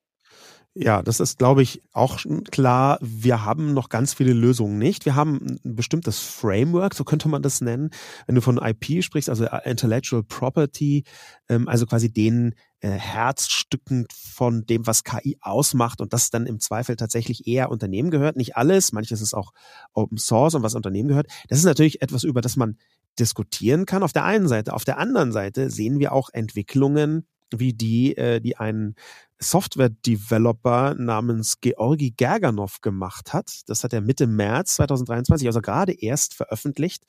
Ja, 0.73 1.01
das 1.01 1.19
ist, 1.19 1.37
glaube 1.37 1.63
ich, 1.63 1.81
auch 1.91 2.19
klar. 2.49 2.97
Wir 3.01 3.43
haben 3.43 3.73
noch 3.73 3.89
ganz 3.89 4.13
viele 4.13 4.31
Lösungen 4.31 4.77
nicht. 4.77 5.03
Wir 5.03 5.15
haben 5.15 5.59
ein 5.65 5.75
bestimmtes 5.75 6.19
Framework, 6.19 6.93
so 6.93 7.03
könnte 7.03 7.27
man 7.27 7.41
das 7.41 7.59
nennen. 7.59 7.89
Wenn 8.25 8.35
du 8.35 8.41
von 8.41 8.57
IP 8.57 9.03
sprichst, 9.03 9.29
also 9.29 9.45
Intellectual 9.65 10.23
Property, 10.23 11.03
ähm, 11.49 11.67
also 11.67 11.85
quasi 11.85 12.13
den 12.13 12.55
äh, 12.79 12.87
Herzstücken 12.87 14.07
von 14.15 14.65
dem, 14.65 14.87
was 14.87 15.03
KI 15.03 15.37
ausmacht 15.41 15.99
und 15.99 16.13
das 16.13 16.29
dann 16.29 16.45
im 16.45 16.61
Zweifel 16.61 16.95
tatsächlich 16.95 17.47
eher 17.47 17.69
Unternehmen 17.69 18.09
gehört. 18.09 18.37
Nicht 18.37 18.55
alles, 18.55 18.93
manches 18.93 19.19
ist 19.19 19.33
auch 19.33 19.51
Open 19.91 20.17
Source 20.17 20.55
und 20.55 20.63
was 20.63 20.75
Unternehmen 20.75 21.09
gehört. 21.09 21.27
Das 21.49 21.57
ist 21.57 21.65
natürlich 21.65 22.01
etwas, 22.01 22.23
über 22.23 22.39
das 22.39 22.55
man 22.55 22.77
diskutieren 23.19 23.85
kann 23.85 24.03
auf 24.03 24.13
der 24.13 24.23
einen 24.23 24.47
Seite. 24.47 24.73
Auf 24.73 24.85
der 24.85 24.99
anderen 24.99 25.33
Seite 25.33 25.69
sehen 25.69 25.99
wir 25.99 26.13
auch 26.13 26.29
Entwicklungen, 26.31 27.27
wie 27.57 27.73
die, 27.73 28.17
äh, 28.17 28.39
die 28.39 28.57
ein 28.57 28.95
Software-Developer 29.39 30.95
namens 30.95 31.59
Georgi 31.61 32.11
Gerganov 32.11 32.81
gemacht 32.81 33.33
hat. 33.33 33.61
Das 33.67 33.83
hat 33.83 33.93
er 33.93 34.01
Mitte 34.01 34.27
März 34.27 34.75
2023, 34.75 35.47
also 35.47 35.61
gerade 35.61 35.93
erst 35.93 36.35
veröffentlicht 36.35 37.05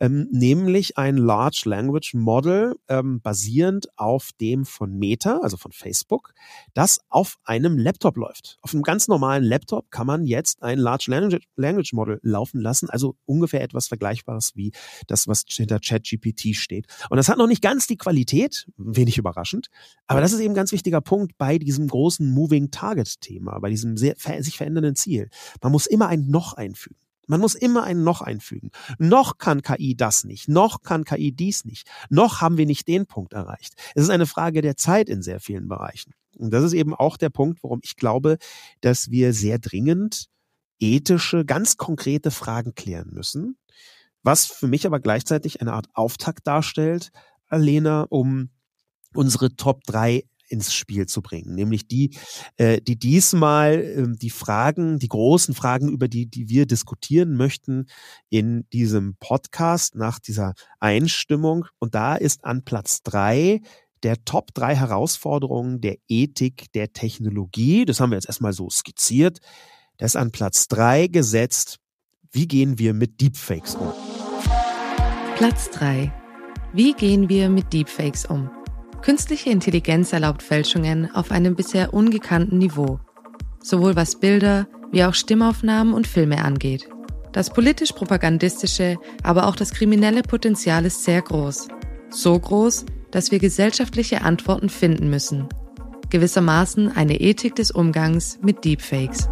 ähm, 0.00 0.28
nämlich 0.30 0.98
ein 0.98 1.16
Large 1.16 1.62
Language 1.64 2.14
Model 2.14 2.76
ähm, 2.88 3.20
basierend 3.20 3.86
auf 3.96 4.30
dem 4.40 4.64
von 4.64 4.98
Meta, 4.98 5.40
also 5.42 5.56
von 5.56 5.72
Facebook, 5.72 6.32
das 6.74 7.00
auf 7.08 7.38
einem 7.44 7.78
Laptop 7.78 8.16
läuft. 8.16 8.58
Auf 8.62 8.74
einem 8.74 8.82
ganz 8.82 9.08
normalen 9.08 9.44
Laptop 9.44 9.90
kann 9.90 10.06
man 10.06 10.24
jetzt 10.24 10.62
ein 10.62 10.78
Large 10.78 11.10
Language 11.56 11.92
Model 11.92 12.20
laufen 12.22 12.60
lassen, 12.60 12.90
also 12.90 13.16
ungefähr 13.24 13.62
etwas 13.62 13.88
Vergleichbares 13.88 14.52
wie 14.54 14.72
das, 15.06 15.28
was 15.28 15.44
hinter 15.48 15.80
ChatGPT 15.80 16.54
steht. 16.54 16.86
Und 17.10 17.16
das 17.16 17.28
hat 17.28 17.38
noch 17.38 17.46
nicht 17.46 17.62
ganz 17.62 17.86
die 17.86 17.96
Qualität, 17.96 18.66
wenig 18.76 19.18
überraschend, 19.18 19.68
aber 20.06 20.20
das 20.20 20.32
ist 20.32 20.40
eben 20.40 20.52
ein 20.52 20.56
ganz 20.56 20.72
wichtiger 20.72 21.00
Punkt 21.00 21.38
bei 21.38 21.58
diesem 21.58 21.88
großen 21.88 22.28
Moving 22.28 22.70
Target 22.70 23.20
Thema, 23.20 23.58
bei 23.60 23.70
diesem 23.70 23.96
sehr, 23.96 24.16
sich 24.16 24.56
verändernden 24.56 24.96
Ziel. 24.96 25.30
Man 25.62 25.72
muss 25.72 25.86
immer 25.86 26.08
ein 26.08 26.26
Noch 26.28 26.54
einfügen. 26.54 27.05
Man 27.26 27.40
muss 27.40 27.54
immer 27.54 27.84
ein 27.84 28.02
Noch 28.02 28.20
einfügen. 28.20 28.70
Noch 28.98 29.38
kann 29.38 29.62
KI 29.62 29.96
das 29.96 30.24
nicht, 30.24 30.48
noch 30.48 30.82
kann 30.82 31.04
KI 31.04 31.32
dies 31.32 31.64
nicht, 31.64 31.88
noch 32.08 32.40
haben 32.40 32.56
wir 32.56 32.66
nicht 32.66 32.88
den 32.88 33.06
Punkt 33.06 33.32
erreicht. 33.32 33.74
Es 33.94 34.04
ist 34.04 34.10
eine 34.10 34.26
Frage 34.26 34.62
der 34.62 34.76
Zeit 34.76 35.08
in 35.08 35.22
sehr 35.22 35.40
vielen 35.40 35.68
Bereichen. 35.68 36.12
Und 36.38 36.50
das 36.50 36.64
ist 36.64 36.72
eben 36.72 36.94
auch 36.94 37.16
der 37.16 37.30
Punkt, 37.30 37.62
warum 37.62 37.80
ich 37.82 37.96
glaube, 37.96 38.38
dass 38.80 39.10
wir 39.10 39.32
sehr 39.32 39.58
dringend 39.58 40.28
ethische, 40.78 41.44
ganz 41.44 41.76
konkrete 41.76 42.30
Fragen 42.30 42.74
klären 42.74 43.10
müssen, 43.12 43.56
was 44.22 44.46
für 44.46 44.66
mich 44.66 44.86
aber 44.86 45.00
gleichzeitig 45.00 45.60
eine 45.60 45.72
Art 45.72 45.88
Auftakt 45.94 46.46
darstellt, 46.46 47.10
Alena, 47.48 48.02
um 48.02 48.50
unsere 49.14 49.56
Top 49.56 49.84
drei 49.84 50.24
ins 50.48 50.72
Spiel 50.72 51.06
zu 51.06 51.22
bringen, 51.22 51.54
nämlich 51.54 51.88
die, 51.88 52.16
äh, 52.56 52.80
die 52.80 52.98
diesmal 52.98 53.74
äh, 53.74 54.06
die 54.16 54.30
Fragen, 54.30 54.98
die 54.98 55.08
großen 55.08 55.54
Fragen, 55.54 55.88
über 55.88 56.08
die, 56.08 56.26
die 56.26 56.48
wir 56.48 56.66
diskutieren 56.66 57.36
möchten 57.36 57.86
in 58.28 58.68
diesem 58.70 59.16
Podcast 59.16 59.94
nach 59.94 60.18
dieser 60.18 60.54
Einstimmung. 60.80 61.66
Und 61.78 61.94
da 61.94 62.16
ist 62.16 62.44
an 62.44 62.64
Platz 62.64 63.02
drei 63.02 63.60
der 64.02 64.24
Top 64.24 64.54
drei 64.54 64.76
Herausforderungen 64.76 65.80
der 65.80 65.96
Ethik 66.08 66.70
der 66.72 66.92
Technologie. 66.92 67.84
Das 67.84 68.00
haben 68.00 68.10
wir 68.10 68.16
jetzt 68.16 68.28
erstmal 68.28 68.52
so 68.52 68.70
skizziert. 68.70 69.40
Das 69.96 70.12
ist 70.12 70.16
an 70.16 70.30
Platz 70.30 70.68
drei 70.68 71.06
gesetzt. 71.06 71.78
Wie 72.30 72.46
gehen 72.46 72.78
wir 72.78 72.92
mit 72.92 73.20
Deepfakes 73.20 73.74
um? 73.74 73.92
Platz 75.36 75.70
drei. 75.70 76.12
Wie 76.72 76.92
gehen 76.92 77.28
wir 77.28 77.48
mit 77.48 77.72
Deepfakes 77.72 78.26
um? 78.26 78.50
Künstliche 79.06 79.50
Intelligenz 79.50 80.12
erlaubt 80.12 80.42
Fälschungen 80.42 81.14
auf 81.14 81.30
einem 81.30 81.54
bisher 81.54 81.94
ungekannten 81.94 82.58
Niveau, 82.58 82.98
sowohl 83.62 83.94
was 83.94 84.18
Bilder 84.18 84.66
wie 84.90 85.04
auch 85.04 85.14
Stimmaufnahmen 85.14 85.94
und 85.94 86.08
Filme 86.08 86.44
angeht. 86.44 86.88
Das 87.30 87.50
politisch-propagandistische, 87.50 88.96
aber 89.22 89.46
auch 89.46 89.54
das 89.54 89.70
kriminelle 89.70 90.22
Potenzial 90.22 90.84
ist 90.84 91.04
sehr 91.04 91.22
groß. 91.22 91.68
So 92.10 92.36
groß, 92.36 92.84
dass 93.12 93.30
wir 93.30 93.38
gesellschaftliche 93.38 94.22
Antworten 94.22 94.68
finden 94.68 95.08
müssen. 95.08 95.48
Gewissermaßen 96.10 96.90
eine 96.90 97.20
Ethik 97.20 97.54
des 97.54 97.70
Umgangs 97.70 98.40
mit 98.42 98.64
Deepfakes. 98.64 99.28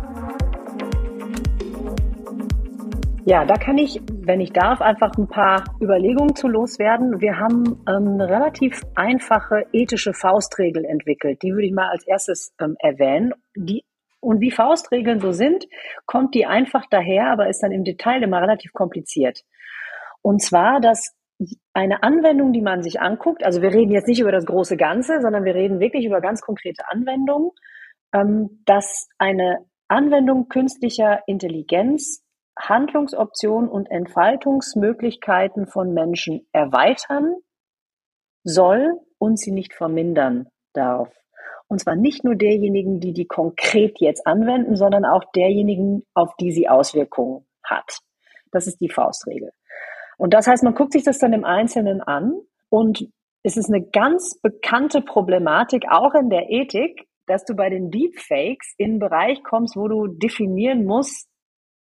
Ja, 3.26 3.46
da 3.46 3.54
kann 3.54 3.78
ich, 3.78 4.02
wenn 4.10 4.42
ich 4.42 4.52
darf, 4.52 4.82
einfach 4.82 5.16
ein 5.16 5.28
paar 5.28 5.64
Überlegungen 5.80 6.36
zu 6.36 6.46
loswerden. 6.46 7.22
Wir 7.22 7.38
haben 7.38 7.82
ähm, 7.88 8.20
eine 8.20 8.28
relativ 8.28 8.82
einfache 8.94 9.64
ethische 9.72 10.12
Faustregel 10.12 10.84
entwickelt. 10.84 11.40
Die 11.42 11.52
würde 11.52 11.66
ich 11.66 11.72
mal 11.72 11.88
als 11.88 12.06
erstes 12.06 12.52
ähm, 12.60 12.76
erwähnen. 12.80 13.32
Die, 13.56 13.82
und 14.20 14.40
wie 14.40 14.50
Faustregeln 14.50 15.20
so 15.20 15.32
sind, 15.32 15.66
kommt 16.04 16.34
die 16.34 16.44
einfach 16.44 16.84
daher, 16.90 17.30
aber 17.30 17.48
ist 17.48 17.62
dann 17.62 17.72
im 17.72 17.84
Detail 17.84 18.22
immer 18.22 18.42
relativ 18.42 18.74
kompliziert. 18.74 19.42
Und 20.20 20.42
zwar, 20.42 20.80
dass 20.80 21.14
eine 21.72 22.02
Anwendung, 22.02 22.52
die 22.52 22.60
man 22.62 22.82
sich 22.82 23.00
anguckt, 23.00 23.42
also 23.42 23.62
wir 23.62 23.72
reden 23.72 23.92
jetzt 23.92 24.06
nicht 24.06 24.20
über 24.20 24.32
das 24.32 24.44
große 24.44 24.76
Ganze, 24.76 25.22
sondern 25.22 25.44
wir 25.44 25.54
reden 25.54 25.80
wirklich 25.80 26.04
über 26.04 26.20
ganz 26.20 26.42
konkrete 26.42 26.82
Anwendungen, 26.90 27.52
ähm, 28.12 28.62
dass 28.66 29.08
eine 29.16 29.64
Anwendung 29.88 30.48
künstlicher 30.48 31.20
Intelligenz 31.26 32.23
Handlungsoptionen 32.58 33.68
und 33.68 33.90
Entfaltungsmöglichkeiten 33.90 35.66
von 35.66 35.92
Menschen 35.92 36.46
erweitern 36.52 37.36
soll 38.44 39.00
und 39.18 39.38
sie 39.38 39.52
nicht 39.52 39.74
vermindern 39.74 40.48
darf. 40.72 41.12
Und 41.68 41.80
zwar 41.80 41.96
nicht 41.96 42.24
nur 42.24 42.36
derjenigen, 42.36 43.00
die 43.00 43.12
die 43.12 43.26
konkret 43.26 43.98
jetzt 44.00 44.26
anwenden, 44.26 44.76
sondern 44.76 45.04
auch 45.04 45.24
derjenigen, 45.34 46.04
auf 46.14 46.36
die 46.36 46.52
sie 46.52 46.68
Auswirkungen 46.68 47.46
hat. 47.64 47.98
Das 48.52 48.66
ist 48.66 48.80
die 48.80 48.90
Faustregel. 48.90 49.50
Und 50.18 50.34
das 50.34 50.46
heißt, 50.46 50.62
man 50.62 50.74
guckt 50.74 50.92
sich 50.92 51.02
das 51.02 51.18
dann 51.18 51.32
im 51.32 51.44
Einzelnen 51.44 52.00
an 52.00 52.40
und 52.68 53.08
es 53.42 53.56
ist 53.56 53.68
eine 53.68 53.82
ganz 53.82 54.38
bekannte 54.40 55.02
Problematik, 55.02 55.84
auch 55.90 56.14
in 56.14 56.30
der 56.30 56.50
Ethik, 56.50 57.06
dass 57.26 57.44
du 57.44 57.54
bei 57.54 57.70
den 57.70 57.90
Deepfakes 57.90 58.74
in 58.78 58.92
einen 58.92 58.98
Bereich 58.98 59.42
kommst, 59.42 59.76
wo 59.76 59.88
du 59.88 60.06
definieren 60.06 60.84
musst, 60.84 61.28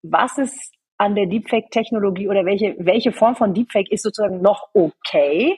was 0.10 0.38
ist 0.38 0.74
an 0.98 1.16
der 1.16 1.26
Deepfake-Technologie 1.26 2.30
oder 2.30 2.46
welche, 2.46 2.76
welche 2.80 3.12
Form 3.12 3.36
von 3.36 3.54
Deepfake 3.54 3.92
ist 3.92 4.04
sozusagen 4.04 4.42
noch 4.42 4.70
okay 4.74 5.58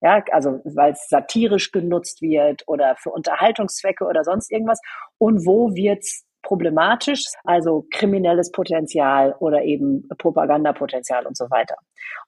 ja, 0.00 0.22
also 0.30 0.60
weil 0.64 0.92
es 0.92 1.08
satirisch 1.08 1.72
genutzt 1.72 2.22
wird 2.22 2.62
oder 2.66 2.94
für 2.96 3.10
Unterhaltungszwecke 3.10 4.04
oder 4.04 4.22
sonst 4.24 4.50
irgendwas. 4.50 4.80
Und 5.18 5.44
wo 5.44 5.74
wird's 5.74 6.24
problematisch, 6.42 7.24
also 7.44 7.84
kriminelles 7.92 8.52
Potenzial 8.52 9.34
oder 9.40 9.64
eben 9.64 10.08
Propagandapotenzial 10.18 11.26
und 11.26 11.36
so 11.36 11.50
weiter. 11.50 11.74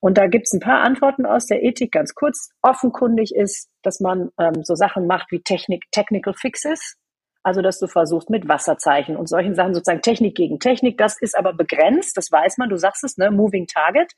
Und 0.01 0.19
da 0.19 0.27
gibt's 0.27 0.53
ein 0.53 0.61
paar 0.61 0.81
Antworten 0.81 1.25
aus 1.27 1.47
der 1.47 1.63
Ethik, 1.63 1.93
ganz 1.93 2.15
kurz. 2.15 2.51
Offenkundig 2.61 3.35
ist, 3.35 3.69
dass 3.83 4.01
man 4.01 4.31
ähm, 4.39 4.65
so 4.65 4.75
Sachen 4.75 5.07
macht 5.07 5.31
wie 5.31 5.41
Technik, 5.41 5.85
Technical 5.93 6.35
Fixes, 6.35 6.97
also, 7.43 7.63
dass 7.63 7.79
du 7.79 7.87
versuchst 7.87 8.29
mit 8.29 8.49
Wasserzeichen 8.49 9.17
und 9.17 9.29
solchen 9.29 9.55
Sachen 9.55 9.73
sozusagen 9.73 10.03
Technik 10.03 10.35
gegen 10.35 10.59
Technik. 10.59 10.99
Das 10.99 11.21
ist 11.21 11.39
aber 11.39 11.55
begrenzt. 11.55 12.17
Das 12.17 12.31
weiß 12.31 12.59
man. 12.59 12.69
Du 12.69 12.77
sagst 12.77 13.03
es, 13.03 13.17
ne? 13.17 13.31
Moving 13.31 13.67
Target. 13.67 14.13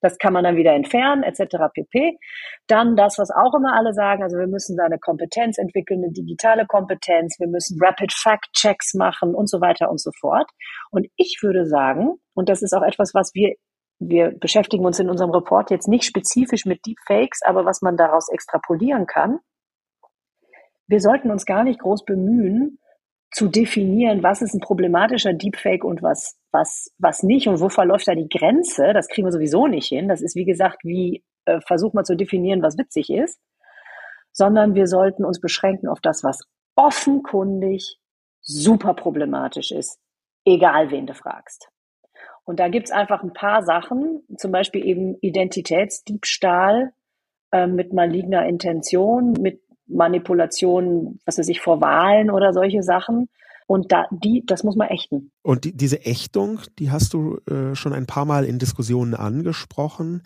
Das 0.00 0.18
kann 0.18 0.32
man 0.32 0.44
dann 0.44 0.56
wieder 0.56 0.72
entfernen, 0.72 1.22
etc. 1.22 1.56
pp. 1.72 2.18
Dann 2.66 2.96
das, 2.96 3.16
was 3.16 3.30
auch 3.30 3.54
immer 3.56 3.76
alle 3.76 3.94
sagen. 3.94 4.22
Also, 4.24 4.38
wir 4.38 4.48
müssen 4.48 4.76
da 4.76 4.84
eine 4.84 4.98
Kompetenz 4.98 5.56
entwickeln, 5.58 6.02
eine 6.02 6.12
digitale 6.12 6.66
Kompetenz. 6.66 7.36
Wir 7.38 7.48
müssen 7.48 7.78
Rapid 7.80 8.12
Fact 8.12 8.52
Checks 8.54 8.94
machen 8.94 9.34
und 9.34 9.48
so 9.48 9.60
weiter 9.60 9.88
und 9.88 10.00
so 10.00 10.10
fort. 10.18 10.50
Und 10.90 11.06
ich 11.16 11.38
würde 11.42 11.66
sagen, 11.66 12.14
und 12.34 12.48
das 12.48 12.62
ist 12.62 12.74
auch 12.74 12.82
etwas, 12.82 13.14
was 13.14 13.30
wir 13.34 13.54
wir 14.00 14.32
beschäftigen 14.32 14.84
uns 14.84 14.98
in 14.98 15.08
unserem 15.08 15.30
Report 15.30 15.70
jetzt 15.70 15.86
nicht 15.86 16.04
spezifisch 16.04 16.66
mit 16.66 16.84
Deepfakes, 16.84 17.40
aber 17.44 17.64
was 17.64 17.80
man 17.80 17.96
daraus 17.96 18.28
extrapolieren 18.28 19.06
kann, 19.06 19.38
wir 20.86 21.00
sollten 21.00 21.30
uns 21.30 21.46
gar 21.46 21.64
nicht 21.64 21.80
groß 21.80 22.04
bemühen, 22.04 22.78
zu 23.34 23.48
definieren, 23.48 24.22
was 24.22 24.42
ist 24.42 24.54
ein 24.54 24.60
problematischer 24.60 25.32
Deepfake 25.32 25.82
und 25.84 26.02
was, 26.02 26.38
was, 26.52 26.92
was 26.98 27.24
nicht 27.24 27.48
und 27.48 27.60
wo 27.60 27.68
verläuft 27.68 28.06
da 28.06 28.14
die 28.14 28.28
Grenze. 28.28 28.92
Das 28.92 29.08
kriegen 29.08 29.26
wir 29.26 29.32
sowieso 29.32 29.66
nicht 29.66 29.88
hin. 29.88 30.08
Das 30.08 30.22
ist, 30.22 30.36
wie 30.36 30.44
gesagt, 30.44 30.84
wie 30.84 31.24
äh, 31.46 31.60
versuch 31.66 31.94
mal 31.94 32.04
zu 32.04 32.16
definieren, 32.16 32.62
was 32.62 32.78
witzig 32.78 33.10
ist. 33.10 33.40
Sondern 34.32 34.76
wir 34.76 34.86
sollten 34.86 35.24
uns 35.24 35.40
beschränken 35.40 35.88
auf 35.88 36.00
das, 36.00 36.22
was 36.22 36.42
offenkundig 36.76 37.98
super 38.40 38.94
problematisch 38.94 39.72
ist, 39.72 39.98
egal 40.44 40.92
wen 40.92 41.06
du 41.06 41.14
fragst. 41.14 41.68
Und 42.44 42.60
da 42.60 42.68
gibt's 42.68 42.92
einfach 42.92 43.22
ein 43.24 43.32
paar 43.32 43.64
Sachen, 43.64 44.22
zum 44.36 44.52
Beispiel 44.52 44.84
eben 44.84 45.16
Identitätsdiebstahl 45.20 46.92
äh, 47.50 47.66
mit 47.66 47.92
maligner 47.92 48.46
Intention, 48.46 49.32
mit 49.32 49.62
Manipulation, 49.86 51.18
was 51.24 51.38
weiß 51.38 51.48
ich, 51.48 51.60
vor 51.60 51.80
Wahlen 51.80 52.30
oder 52.30 52.52
solche 52.52 52.82
Sachen. 52.82 53.28
Und 53.66 53.92
da, 53.92 54.06
die, 54.10 54.44
das 54.44 54.62
muss 54.62 54.76
man 54.76 54.88
ächten. 54.88 55.30
Und 55.42 55.64
die, 55.64 55.74
diese 55.74 56.04
Ächtung, 56.04 56.60
die 56.78 56.90
hast 56.90 57.14
du 57.14 57.38
äh, 57.48 57.74
schon 57.74 57.94
ein 57.94 58.06
paar 58.06 58.26
Mal 58.26 58.44
in 58.44 58.58
Diskussionen 58.58 59.14
angesprochen. 59.14 60.22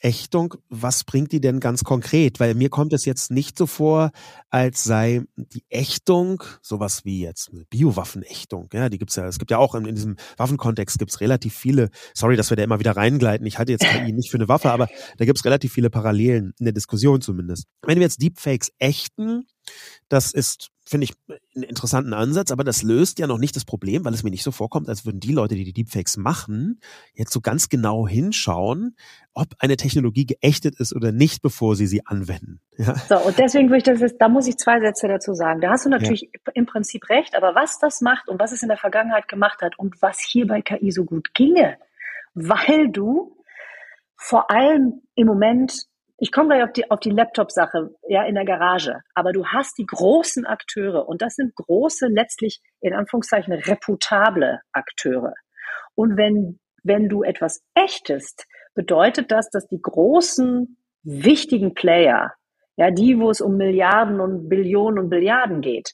Ächtung, 0.00 0.54
was 0.68 1.04
bringt 1.04 1.32
die 1.32 1.40
denn 1.40 1.60
ganz 1.60 1.84
konkret? 1.84 2.40
Weil 2.40 2.54
mir 2.54 2.68
kommt 2.68 2.92
es 2.92 3.04
jetzt 3.04 3.30
nicht 3.30 3.58
so 3.58 3.66
vor, 3.66 4.10
als 4.50 4.84
sei 4.84 5.22
die 5.36 5.64
Ächtung 5.68 6.42
sowas 6.62 7.04
wie 7.04 7.20
jetzt 7.20 7.50
eine 7.52 7.64
Biowaffenächtung. 7.64 8.68
Ja, 8.72 8.88
die 8.88 8.98
gibt's 8.98 9.16
ja, 9.16 9.26
es 9.26 9.38
gibt 9.38 9.50
ja 9.50 9.58
auch 9.58 9.74
in, 9.74 9.86
in 9.86 9.94
diesem 9.94 10.16
Waffenkontext 10.36 10.98
gibt's 10.98 11.20
relativ 11.20 11.54
viele, 11.54 11.90
sorry, 12.14 12.36
dass 12.36 12.50
wir 12.50 12.56
da 12.56 12.62
immer 12.62 12.80
wieder 12.80 12.96
reingleiten. 12.96 13.46
Ich 13.46 13.58
halte 13.58 13.72
jetzt 13.72 13.84
KI 13.84 14.12
nicht 14.12 14.30
für 14.30 14.38
eine 14.38 14.48
Waffe, 14.48 14.70
aber 14.70 14.88
da 15.16 15.24
gibt's 15.24 15.44
relativ 15.44 15.72
viele 15.72 15.90
Parallelen 15.90 16.52
in 16.58 16.64
der 16.64 16.72
Diskussion 16.72 17.20
zumindest. 17.20 17.66
Wenn 17.82 17.96
wir 17.96 18.04
jetzt 18.04 18.22
Deepfakes 18.22 18.72
ächten, 18.78 19.46
das 20.08 20.32
ist 20.32 20.70
finde 20.88 21.04
ich 21.04 21.14
einen 21.56 21.64
interessanten 21.64 22.14
Ansatz, 22.14 22.52
aber 22.52 22.62
das 22.62 22.82
löst 22.82 23.18
ja 23.18 23.26
noch 23.26 23.38
nicht 23.38 23.56
das 23.56 23.64
Problem, 23.64 24.04
weil 24.04 24.14
es 24.14 24.22
mir 24.22 24.30
nicht 24.30 24.44
so 24.44 24.52
vorkommt, 24.52 24.88
als 24.88 25.04
würden 25.04 25.18
die 25.18 25.32
Leute, 25.32 25.56
die 25.56 25.64
die 25.64 25.72
Deepfakes 25.72 26.16
machen, 26.16 26.80
jetzt 27.12 27.32
so 27.32 27.40
ganz 27.40 27.68
genau 27.68 28.06
hinschauen, 28.06 28.96
ob 29.34 29.48
eine 29.58 29.76
Technologie 29.76 30.26
geächtet 30.26 30.78
ist 30.78 30.94
oder 30.94 31.10
nicht, 31.10 31.42
bevor 31.42 31.74
sie 31.74 31.86
sie 31.86 32.06
anwenden. 32.06 32.60
Ja. 32.78 32.94
So, 32.94 33.16
und 33.16 33.38
deswegen 33.38 33.68
würde 33.68 33.78
ich 33.78 33.84
das 33.84 34.00
jetzt, 34.00 34.20
da 34.20 34.28
muss 34.28 34.46
ich 34.46 34.58
zwei 34.58 34.78
Sätze 34.80 35.08
dazu 35.08 35.32
sagen. 35.32 35.62
Da 35.62 35.70
hast 35.70 35.86
du 35.86 35.88
natürlich 35.88 36.22
ja. 36.22 36.52
im 36.52 36.66
Prinzip 36.66 37.08
recht, 37.08 37.34
aber 37.34 37.54
was 37.54 37.78
das 37.78 38.02
macht 38.02 38.28
und 38.28 38.38
was 38.38 38.52
es 38.52 38.62
in 38.62 38.68
der 38.68 38.76
Vergangenheit 38.76 39.28
gemacht 39.28 39.62
hat 39.62 39.78
und 39.78 40.00
was 40.02 40.20
hier 40.20 40.46
bei 40.46 40.60
KI 40.60 40.90
so 40.90 41.06
gut 41.06 41.32
ginge, 41.32 41.78
weil 42.34 42.90
du 42.90 43.34
vor 44.14 44.50
allem 44.50 45.00
im 45.14 45.26
Moment 45.26 45.86
ich 46.18 46.32
komme 46.32 46.48
gleich 46.48 46.64
auf 46.64 46.72
die, 46.72 46.90
auf 46.90 47.00
die 47.00 47.10
Laptop-Sache, 47.10 47.90
ja, 48.08 48.24
in 48.24 48.34
der 48.34 48.44
Garage. 48.44 49.00
Aber 49.14 49.32
du 49.32 49.46
hast 49.46 49.76
die 49.78 49.86
großen 49.86 50.46
Akteure 50.46 51.08
und 51.08 51.20
das 51.20 51.34
sind 51.34 51.54
große, 51.54 52.06
letztlich 52.08 52.60
in 52.80 52.94
Anführungszeichen 52.94 53.52
reputable 53.52 54.60
Akteure. 54.72 55.34
Und 55.94 56.16
wenn, 56.16 56.58
wenn 56.82 57.08
du 57.08 57.22
etwas 57.22 57.62
ächtest, 57.74 58.46
bedeutet 58.74 59.30
das, 59.30 59.50
dass 59.50 59.66
die 59.66 59.80
großen, 59.80 60.78
wichtigen 61.02 61.74
Player, 61.74 62.32
ja, 62.76 62.90
die, 62.90 63.18
wo 63.18 63.30
es 63.30 63.40
um 63.40 63.56
Milliarden 63.56 64.20
und 64.20 64.48
Billionen 64.48 64.98
und 64.98 65.10
Billiarden 65.10 65.60
geht, 65.60 65.92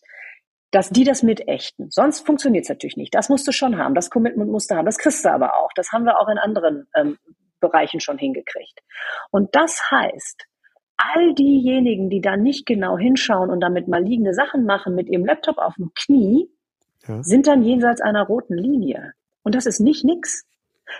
dass 0.71 0.91
die 0.91 1.05
das 1.05 1.23
mitächten. 1.23 1.91
Sonst 1.91 2.25
funktioniert 2.25 2.65
es 2.65 2.69
natürlich 2.71 2.97
nicht. 2.97 3.15
Das 3.15 3.29
musst 3.29 3.47
du 3.47 3.53
schon 3.53 3.77
haben. 3.77 3.95
Das 3.95 4.09
Commitment 4.09 4.51
musst 4.51 4.71
du 4.71 4.75
haben. 4.75 4.87
Das 4.87 4.99
kriegst 4.99 5.25
du 5.25 5.31
aber 5.31 5.55
auch. 5.57 5.71
Das 5.75 5.93
haben 5.93 6.05
wir 6.05 6.19
auch 6.19 6.29
in 6.29 6.39
anderen 6.39 6.87
ähm, 6.97 7.19
Bereichen 7.63 8.01
schon 8.01 8.19
hingekriegt. 8.19 8.81
Und 9.31 9.55
das 9.55 9.91
heißt, 9.91 10.45
all 10.99 11.35
diejenigen, 11.35 12.11
die 12.11 12.21
da 12.21 12.37
nicht 12.37 12.67
genau 12.67 12.99
hinschauen 12.99 13.49
und 13.49 13.61
damit 13.61 13.89
mal 13.89 14.03
liegende 14.03 14.35
Sachen 14.35 14.67
machen 14.67 14.95
mit 14.95 15.09
ihrem 15.09 15.25
Laptop 15.25 15.57
auf 15.57 15.75
dem 15.77 15.91
Knie, 15.95 16.51
ja. 17.09 17.23
sind 17.23 17.47
dann 17.47 17.63
jenseits 17.63 18.03
einer 18.03 18.25
roten 18.25 18.57
Linie. 18.57 19.15
Und 19.43 19.55
das 19.55 19.67
ist 19.67 19.81
nicht 19.81 20.05
nix. 20.05 20.45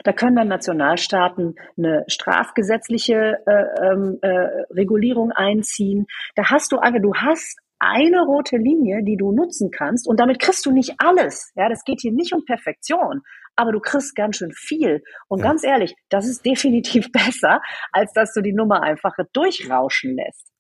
Da 0.05 0.13
können 0.13 0.37
dann 0.37 0.49
Nationalstaaten 0.49 1.57
eine 1.77 2.05
strafgesetzliche 2.07 3.39
äh, 3.47 3.91
ähm, 3.93 4.19
äh, 4.23 4.65
Regulierung 4.71 5.33
einziehen. 5.33 6.07
Da 6.35 6.51
hast 6.51 6.73
du 6.73 6.79
einfach, 6.79 7.03
du 7.03 7.15
hast 7.15 7.61
eine 7.83 8.23
rote 8.23 8.57
Linie, 8.57 9.03
die 9.03 9.17
du 9.17 9.33
nutzen 9.33 9.71
kannst 9.71 10.09
und 10.09 10.21
damit 10.21 10.39
kriegst 10.39 10.65
du 10.65 10.71
nicht 10.71 10.95
alles. 10.99 11.53
Ja, 11.57 11.69
das 11.69 11.85
geht 11.85 12.01
hier 12.01 12.13
nicht 12.13 12.33
um 12.33 12.45
Perfektion, 12.45 13.23
aber 13.57 13.73
du 13.73 13.81
kriegst 13.81 14.15
ganz 14.15 14.37
schön 14.37 14.53
viel. 14.53 15.03
Und 15.29 15.41
ja. 15.41 15.47
ganz 15.47 15.65
ehrlich, 15.65 15.95
das 16.09 16.27
ist 16.27 16.47
definitiv 16.47 17.11
besser, 17.13 17.61
als 17.91 18.13
dass 18.13 18.33
du 18.33 18.41
die 18.41 18.53
Nummer 18.53 18.83
einfach 18.83 19.13
durchrauschen 19.33 20.17
lässt. 20.17 20.53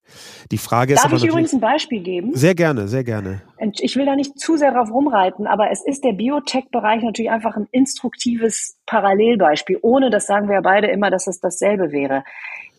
Die 0.50 0.58
Frage 0.58 0.94
ist 0.94 1.04
Darf 1.04 1.12
ich 1.12 1.24
übrigens 1.24 1.52
ein 1.52 1.60
Beispiel 1.60 2.02
geben? 2.02 2.34
Sehr 2.34 2.56
gerne, 2.56 2.88
sehr 2.88 3.04
gerne. 3.04 3.40
Ich 3.80 3.96
will 3.96 4.04
da 4.04 4.16
nicht 4.16 4.38
zu 4.38 4.56
sehr 4.56 4.72
drauf 4.72 4.90
rumreiten, 4.90 5.46
aber 5.46 5.70
es 5.70 5.82
ist 5.86 6.02
der 6.04 6.12
Biotech-Bereich 6.12 7.02
natürlich 7.02 7.30
einfach 7.30 7.56
ein 7.56 7.68
instruktives 7.70 8.76
Parallelbeispiel, 8.84 9.78
ohne 9.80 10.10
das 10.10 10.26
sagen 10.26 10.48
wir 10.48 10.56
ja 10.56 10.60
beide 10.60 10.88
immer, 10.88 11.10
dass 11.10 11.28
es 11.28 11.38
dasselbe 11.38 11.92
wäre. 11.92 12.24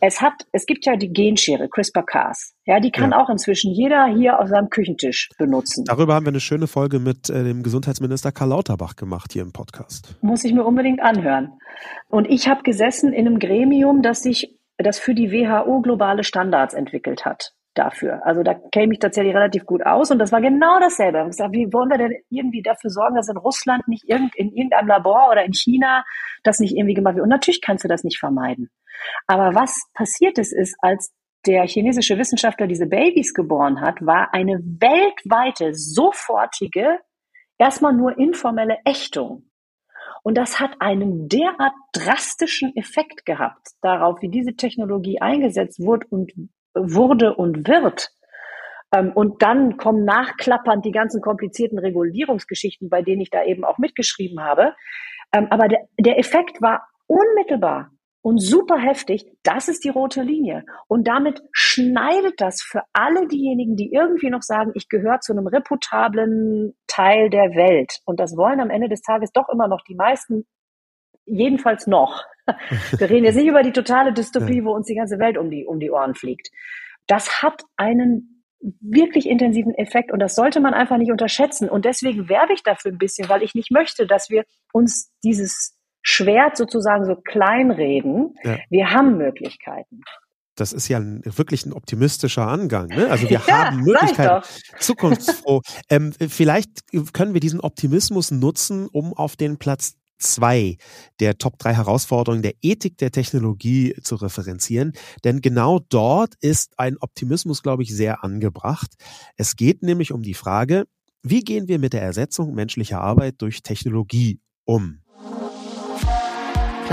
Es 0.06 0.20
hat, 0.20 0.34
es 0.52 0.66
gibt 0.66 0.86
ja 0.86 0.98
die 0.98 1.14
Genschere, 1.14 1.70
CRISPR-Cas. 1.70 2.56
Ja, 2.66 2.82
die 2.82 2.92
kann 2.92 3.12
ja. 3.12 3.24
auch 3.24 3.30
inzwischen 3.30 3.72
jeder 3.72 4.06
hier 4.08 4.38
auf 4.38 4.50
seinem 4.50 4.70
Küchentisch 4.70 5.30
benutzen. 5.38 5.86
Darüber 5.86 6.14
haben 6.14 6.26
wir 6.26 6.32
eine 6.32 6.42
schöne 6.42 6.68
Folge 6.68 7.00
mit 7.00 7.30
äh, 7.30 7.46
dem 7.46 7.64
Gesundheitsminister 7.64 8.34
Karl 8.34 8.50
Lauterbach 8.50 8.98
gemacht 8.98 9.32
hier 9.32 9.44
im 9.44 9.54
Podcast. 9.54 10.18
Muss 10.22 10.44
ich 10.44 10.52
mir 10.54 10.66
unbedingt 10.66 11.02
anhören. 11.02 11.54
Und 12.10 12.30
ich 12.30 12.50
habe 12.50 12.64
gesessen 12.64 13.14
in 13.14 13.28
einem 13.28 13.40
Gremium, 13.40 14.02
das 14.02 14.24
sich, 14.24 14.60
das 14.78 15.00
für 15.00 15.16
die 15.16 15.32
WHO 15.32 15.80
globale 15.80 16.26
Standards 16.26 16.74
entwickelt 16.74 17.24
hat 17.24 17.54
dafür. 17.74 18.26
Also 18.26 18.44
da 18.44 18.56
käme 18.74 18.94
ich 18.94 19.00
tatsächlich 19.00 19.34
relativ 19.34 19.66
gut 19.66 19.86
aus 19.86 20.12
und 20.12 20.20
das 20.20 20.34
war 20.34 20.42
genau 20.42 20.82
dasselbe. 20.82 21.20
Ich 21.22 21.28
gesagt, 21.28 21.54
wie 21.54 21.72
wollen 21.72 21.90
wir 21.90 21.98
denn 21.98 22.14
irgendwie 22.30 22.62
dafür 22.62 22.90
sorgen, 22.90 23.16
dass 23.16 23.30
in 23.30 23.38
Russland 23.38 23.88
nicht 23.88 24.04
irgend, 24.08 24.36
in 24.36 24.52
irgendeinem 24.52 24.88
Labor 24.88 25.30
oder 25.32 25.46
in 25.46 25.54
China 25.54 26.04
das 26.44 26.60
nicht 26.60 26.76
irgendwie 26.76 26.94
gemacht 26.94 27.16
wird? 27.16 27.24
Und 27.24 27.30
natürlich 27.30 27.62
kannst 27.62 27.86
du 27.86 27.88
das 27.88 28.04
nicht 28.04 28.20
vermeiden. 28.20 28.70
Aber 29.28 29.56
was 29.56 29.84
passiert 29.94 30.38
ist, 30.38 30.54
ist, 30.54 30.76
als 30.80 31.14
der 31.46 31.68
chinesische 31.68 32.18
Wissenschaftler 32.18 32.68
diese 32.68 32.88
Babys 32.88 33.34
geboren 33.34 33.82
hat, 33.82 34.06
war 34.06 34.34
eine 34.34 34.60
weltweite, 34.60 35.74
sofortige, 35.74 37.00
erstmal 37.58 37.94
nur 37.94 38.18
informelle 38.18 38.78
Ächtung. 38.86 39.50
Und 40.24 40.38
das 40.38 40.60
hat 40.60 40.72
einen 40.80 41.28
derart 41.28 41.74
drastischen 41.92 42.76
Effekt 42.78 43.26
gehabt 43.26 43.72
darauf, 43.82 44.22
wie 44.22 44.30
diese 44.30 44.56
Technologie 44.56 45.20
eingesetzt 45.20 45.80
wurde 45.80 46.08
und 46.10 46.32
wurde 46.74 47.36
und 47.36 47.68
wird. 47.68 48.10
Ähm, 48.96 49.12
und 49.14 49.42
dann 49.42 49.78
kommen 49.78 50.06
nachklappernd 50.06 50.86
die 50.86 50.92
ganzen 50.92 51.22
komplizierten 51.22 51.78
Regulierungsgeschichten, 51.78 52.90
bei 52.90 53.02
denen 53.02 53.22
ich 53.22 53.30
da 53.30 53.44
eben 53.44 53.66
auch 53.66 53.78
mitgeschrieben 53.78 54.42
habe. 54.42 54.74
Ähm, 55.34 55.48
aber 55.50 55.68
der, 55.68 55.80
der 56.00 56.18
Effekt 56.18 56.62
war 56.62 56.88
unmittelbar 57.08 57.92
und 58.24 58.40
super 58.40 58.80
heftig. 58.80 59.26
Das 59.44 59.68
ist 59.68 59.84
die 59.84 59.90
rote 59.90 60.24
Linie. 60.24 60.66
Und 60.88 61.08
damit 61.10 61.44
schneidet 61.52 62.40
das 62.40 62.62
für 62.62 62.82
alle 62.94 63.28
diejenigen, 63.28 63.76
die 63.76 63.92
irgendwie 63.92 64.30
noch 64.30 64.42
sagen, 64.42 64.72
ich 64.76 64.88
gehöre 64.88 65.20
zu 65.20 65.34
einem 65.34 65.46
reputablen 65.46 66.74
Teil 66.88 67.30
der 67.30 67.54
Welt. 67.54 68.00
Und 68.06 68.22
das 68.22 68.38
wollen 68.38 68.62
am 68.62 68.70
Ende 68.70 68.88
des 68.88 69.02
Tages 69.02 69.34
doch 69.34 69.50
immer 69.50 69.68
noch 69.68 69.82
die 69.82 69.96
meisten, 69.96 70.46
jedenfalls 71.26 71.86
noch. 71.86 72.24
Wir 72.98 73.10
reden 73.10 73.26
jetzt 73.26 73.36
nicht 73.36 73.48
über 73.48 73.62
die 73.62 73.74
totale 73.74 74.14
Dystopie, 74.14 74.64
wo 74.64 74.72
uns 74.72 74.88
die 74.88 74.96
ganze 74.96 75.20
Welt 75.20 75.38
um 75.38 75.50
die, 75.50 75.66
um 75.66 75.82
die 75.82 75.92
Ohren 75.92 76.16
fliegt. 76.16 76.50
Das 77.08 77.44
hat 77.44 77.64
einen 77.76 78.46
wirklich 78.80 79.28
intensiven 79.28 79.76
Effekt 79.76 80.14
und 80.14 80.20
das 80.20 80.36
sollte 80.36 80.62
man 80.62 80.74
einfach 80.74 80.96
nicht 80.96 81.12
unterschätzen. 81.12 81.68
Und 81.68 81.84
deswegen 81.84 82.30
werbe 82.30 82.54
ich 82.54 82.64
dafür 82.64 82.94
ein 82.94 82.98
bisschen, 82.98 83.28
weil 83.28 83.44
ich 83.44 83.54
nicht 83.54 83.72
möchte, 83.72 84.08
dass 84.08 84.30
wir 84.30 84.46
uns 84.72 85.12
dieses 85.26 85.73
Schwert 86.04 86.58
sozusagen 86.58 87.06
so 87.06 87.16
kleinreden. 87.16 88.36
Ja. 88.44 88.60
Wir 88.70 88.92
haben 88.92 89.18
Möglichkeiten. 89.18 90.02
Das 90.56 90.72
ist 90.72 90.88
ja 90.88 91.00
ein, 91.00 91.22
wirklich 91.24 91.66
ein 91.66 91.74
optimistischer 91.74 92.48
Angang. 92.48 92.88
Ne? 92.88 93.10
Also 93.10 93.28
wir 93.30 93.42
ja, 93.48 93.66
haben 93.66 93.82
Möglichkeiten, 93.82 94.46
zukunftsfroh. 94.80 95.62
ähm, 95.90 96.14
vielleicht 96.14 96.82
können 97.14 97.34
wir 97.34 97.40
diesen 97.40 97.60
Optimismus 97.60 98.30
nutzen, 98.30 98.88
um 98.88 99.14
auf 99.14 99.36
den 99.36 99.58
Platz 99.58 99.96
zwei 100.20 100.78
der 101.20 101.38
Top 101.38 101.58
drei 101.58 101.74
Herausforderungen 101.74 102.44
der 102.44 102.54
Ethik 102.62 102.98
der 102.98 103.12
Technologie 103.12 103.96
zu 104.04 104.16
referenzieren. 104.16 104.94
Denn 105.24 105.42
genau 105.42 105.80
dort 105.90 106.36
ist 106.40 106.78
ein 106.78 106.98
Optimismus, 107.00 107.64
glaube 107.64 107.84
ich, 107.84 107.96
sehr 107.96 108.24
angebracht. 108.24 108.92
Es 109.38 109.56
geht 109.56 109.82
nämlich 109.84 110.12
um 110.12 110.22
die 110.22 110.34
Frage, 110.36 110.86
wie 111.24 111.42
gehen 111.42 111.68
wir 111.68 111.80
mit 111.80 111.94
der 111.94 112.02
Ersetzung 112.02 112.54
menschlicher 112.54 113.02
Arbeit 113.02 113.36
durch 113.42 113.64
Technologie 113.64 114.40
um? 114.66 115.03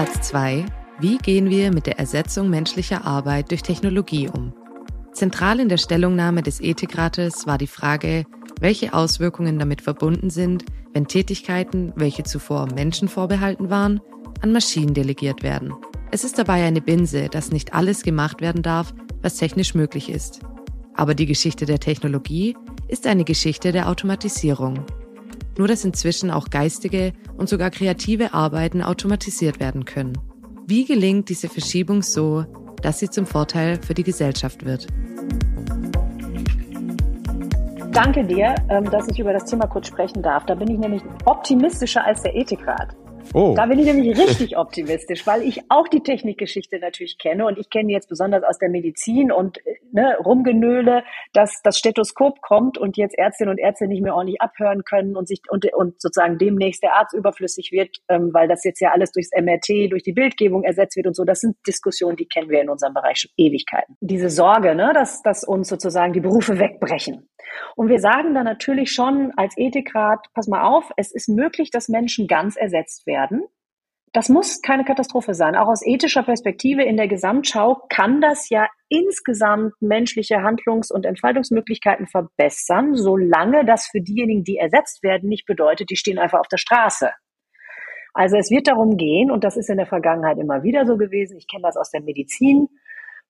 Platz 0.02 0.28
2. 0.28 0.64
Wie 0.98 1.18
gehen 1.18 1.50
wir 1.50 1.74
mit 1.74 1.84
der 1.84 1.98
Ersetzung 1.98 2.48
menschlicher 2.48 3.04
Arbeit 3.04 3.50
durch 3.50 3.60
Technologie 3.60 4.30
um? 4.30 4.54
Zentral 5.12 5.60
in 5.60 5.68
der 5.68 5.76
Stellungnahme 5.76 6.42
des 6.42 6.58
Ethikrates 6.58 7.46
war 7.46 7.58
die 7.58 7.66
Frage, 7.66 8.24
welche 8.60 8.94
Auswirkungen 8.94 9.58
damit 9.58 9.82
verbunden 9.82 10.30
sind, 10.30 10.64
wenn 10.94 11.06
Tätigkeiten, 11.06 11.92
welche 11.96 12.22
zuvor 12.22 12.72
Menschen 12.72 13.08
vorbehalten 13.08 13.68
waren, 13.68 14.00
an 14.40 14.52
Maschinen 14.52 14.94
delegiert 14.94 15.42
werden. 15.42 15.74
Es 16.10 16.24
ist 16.24 16.38
dabei 16.38 16.64
eine 16.64 16.80
Binse, 16.80 17.28
dass 17.28 17.52
nicht 17.52 17.74
alles 17.74 18.02
gemacht 18.02 18.40
werden 18.40 18.62
darf, 18.62 18.94
was 19.20 19.36
technisch 19.36 19.74
möglich 19.74 20.08
ist. 20.08 20.40
Aber 20.94 21.14
die 21.14 21.26
Geschichte 21.26 21.66
der 21.66 21.78
Technologie 21.78 22.56
ist 22.88 23.06
eine 23.06 23.24
Geschichte 23.24 23.70
der 23.70 23.86
Automatisierung 23.90 24.82
nur 25.60 25.68
dass 25.68 25.84
inzwischen 25.84 26.30
auch 26.30 26.48
geistige 26.48 27.12
und 27.36 27.50
sogar 27.50 27.68
kreative 27.70 28.32
Arbeiten 28.32 28.80
automatisiert 28.80 29.60
werden 29.60 29.84
können. 29.84 30.16
Wie 30.66 30.86
gelingt 30.86 31.28
diese 31.28 31.50
Verschiebung 31.50 32.00
so, 32.00 32.46
dass 32.80 32.98
sie 32.98 33.10
zum 33.10 33.26
Vorteil 33.26 33.78
für 33.82 33.92
die 33.92 34.02
Gesellschaft 34.02 34.64
wird? 34.64 34.86
Danke 37.92 38.24
dir, 38.24 38.54
ähm, 38.70 38.90
dass 38.90 39.06
ich 39.08 39.18
über 39.18 39.34
das 39.34 39.44
Thema 39.44 39.66
kurz 39.66 39.88
sprechen 39.88 40.22
darf. 40.22 40.46
Da 40.46 40.54
bin 40.54 40.70
ich 40.70 40.78
nämlich 40.78 41.02
optimistischer 41.26 42.06
als 42.06 42.22
der 42.22 42.34
Ethikrat. 42.34 42.96
Oh. 43.34 43.54
Da 43.56 43.66
bin 43.66 43.78
ich 43.78 43.86
nämlich 43.86 44.18
richtig 44.18 44.56
optimistisch, 44.56 45.26
weil 45.26 45.42
ich 45.42 45.60
auch 45.68 45.86
die 45.88 46.02
Technikgeschichte 46.02 46.78
natürlich 46.80 47.18
kenne 47.18 47.46
und 47.46 47.58
ich 47.58 47.70
kenne 47.70 47.92
jetzt 47.92 48.08
besonders 48.08 48.42
aus 48.42 48.58
der 48.58 48.68
Medizin 48.68 49.30
und 49.30 49.58
äh, 49.66 49.76
ne, 49.92 50.16
Rumgenöle, 50.18 51.04
dass 51.32 51.60
das 51.62 51.78
Stethoskop 51.78 52.40
kommt 52.42 52.78
und 52.78 52.96
jetzt 52.96 53.16
Ärztinnen 53.16 53.52
und 53.52 53.58
Ärzte 53.58 53.86
nicht 53.86 54.02
mehr 54.02 54.14
ordentlich 54.14 54.40
abhören 54.40 54.84
können 54.84 55.16
und 55.16 55.28
sich 55.28 55.42
und, 55.48 55.72
und 55.74 56.00
sozusagen 56.00 56.38
demnächst 56.38 56.82
der 56.82 56.96
Arzt 56.96 57.14
überflüssig 57.14 57.70
wird, 57.72 57.98
ähm, 58.08 58.30
weil 58.32 58.48
das 58.48 58.64
jetzt 58.64 58.80
ja 58.80 58.90
alles 58.90 59.12
durchs 59.12 59.30
MRT, 59.36 59.92
durch 59.92 60.02
die 60.02 60.12
Bildgebung 60.12 60.64
ersetzt 60.64 60.96
wird 60.96 61.06
und 61.06 61.14
so. 61.14 61.24
Das 61.24 61.40
sind 61.40 61.56
Diskussionen, 61.66 62.16
die 62.16 62.26
kennen 62.26 62.50
wir 62.50 62.60
in 62.60 62.68
unserem 62.68 62.94
Bereich 62.94 63.18
schon 63.18 63.30
Ewigkeiten. 63.36 63.96
Diese 64.00 64.28
Sorge, 64.30 64.74
ne, 64.74 64.90
dass, 64.92 65.22
dass 65.22 65.44
uns 65.44 65.68
sozusagen 65.68 66.12
die 66.12 66.20
Berufe 66.20 66.58
wegbrechen. 66.58 67.28
Und 67.76 67.88
wir 67.88 67.98
sagen 67.98 68.34
dann 68.34 68.44
natürlich 68.44 68.92
schon 68.92 69.32
als 69.36 69.56
Ethikrat, 69.56 70.26
pass 70.34 70.48
mal 70.48 70.62
auf, 70.62 70.90
es 70.96 71.12
ist 71.12 71.28
möglich, 71.28 71.70
dass 71.70 71.88
Menschen 71.88 72.26
ganz 72.26 72.56
ersetzt 72.56 73.06
werden. 73.06 73.44
Das 74.12 74.28
muss 74.28 74.60
keine 74.60 74.84
Katastrophe 74.84 75.34
sein. 75.34 75.54
Auch 75.54 75.68
aus 75.68 75.86
ethischer 75.86 76.24
Perspektive 76.24 76.82
in 76.82 76.96
der 76.96 77.06
Gesamtschau 77.06 77.80
kann 77.88 78.20
das 78.20 78.48
ja 78.48 78.68
insgesamt 78.88 79.74
menschliche 79.80 80.42
Handlungs- 80.42 80.90
und 80.90 81.06
Entfaltungsmöglichkeiten 81.06 82.08
verbessern, 82.08 82.96
solange 82.96 83.64
das 83.64 83.86
für 83.86 84.00
diejenigen, 84.00 84.42
die 84.42 84.56
ersetzt 84.56 85.04
werden, 85.04 85.28
nicht 85.28 85.46
bedeutet, 85.46 85.90
die 85.90 85.96
stehen 85.96 86.18
einfach 86.18 86.40
auf 86.40 86.48
der 86.48 86.56
Straße. 86.56 87.10
Also 88.12 88.36
es 88.36 88.50
wird 88.50 88.66
darum 88.66 88.96
gehen, 88.96 89.30
und 89.30 89.44
das 89.44 89.56
ist 89.56 89.70
in 89.70 89.76
der 89.76 89.86
Vergangenheit 89.86 90.38
immer 90.38 90.64
wieder 90.64 90.86
so 90.86 90.96
gewesen, 90.96 91.36
ich 91.36 91.46
kenne 91.46 91.62
das 91.62 91.76
aus 91.76 91.90
der 91.90 92.02
Medizin, 92.02 92.68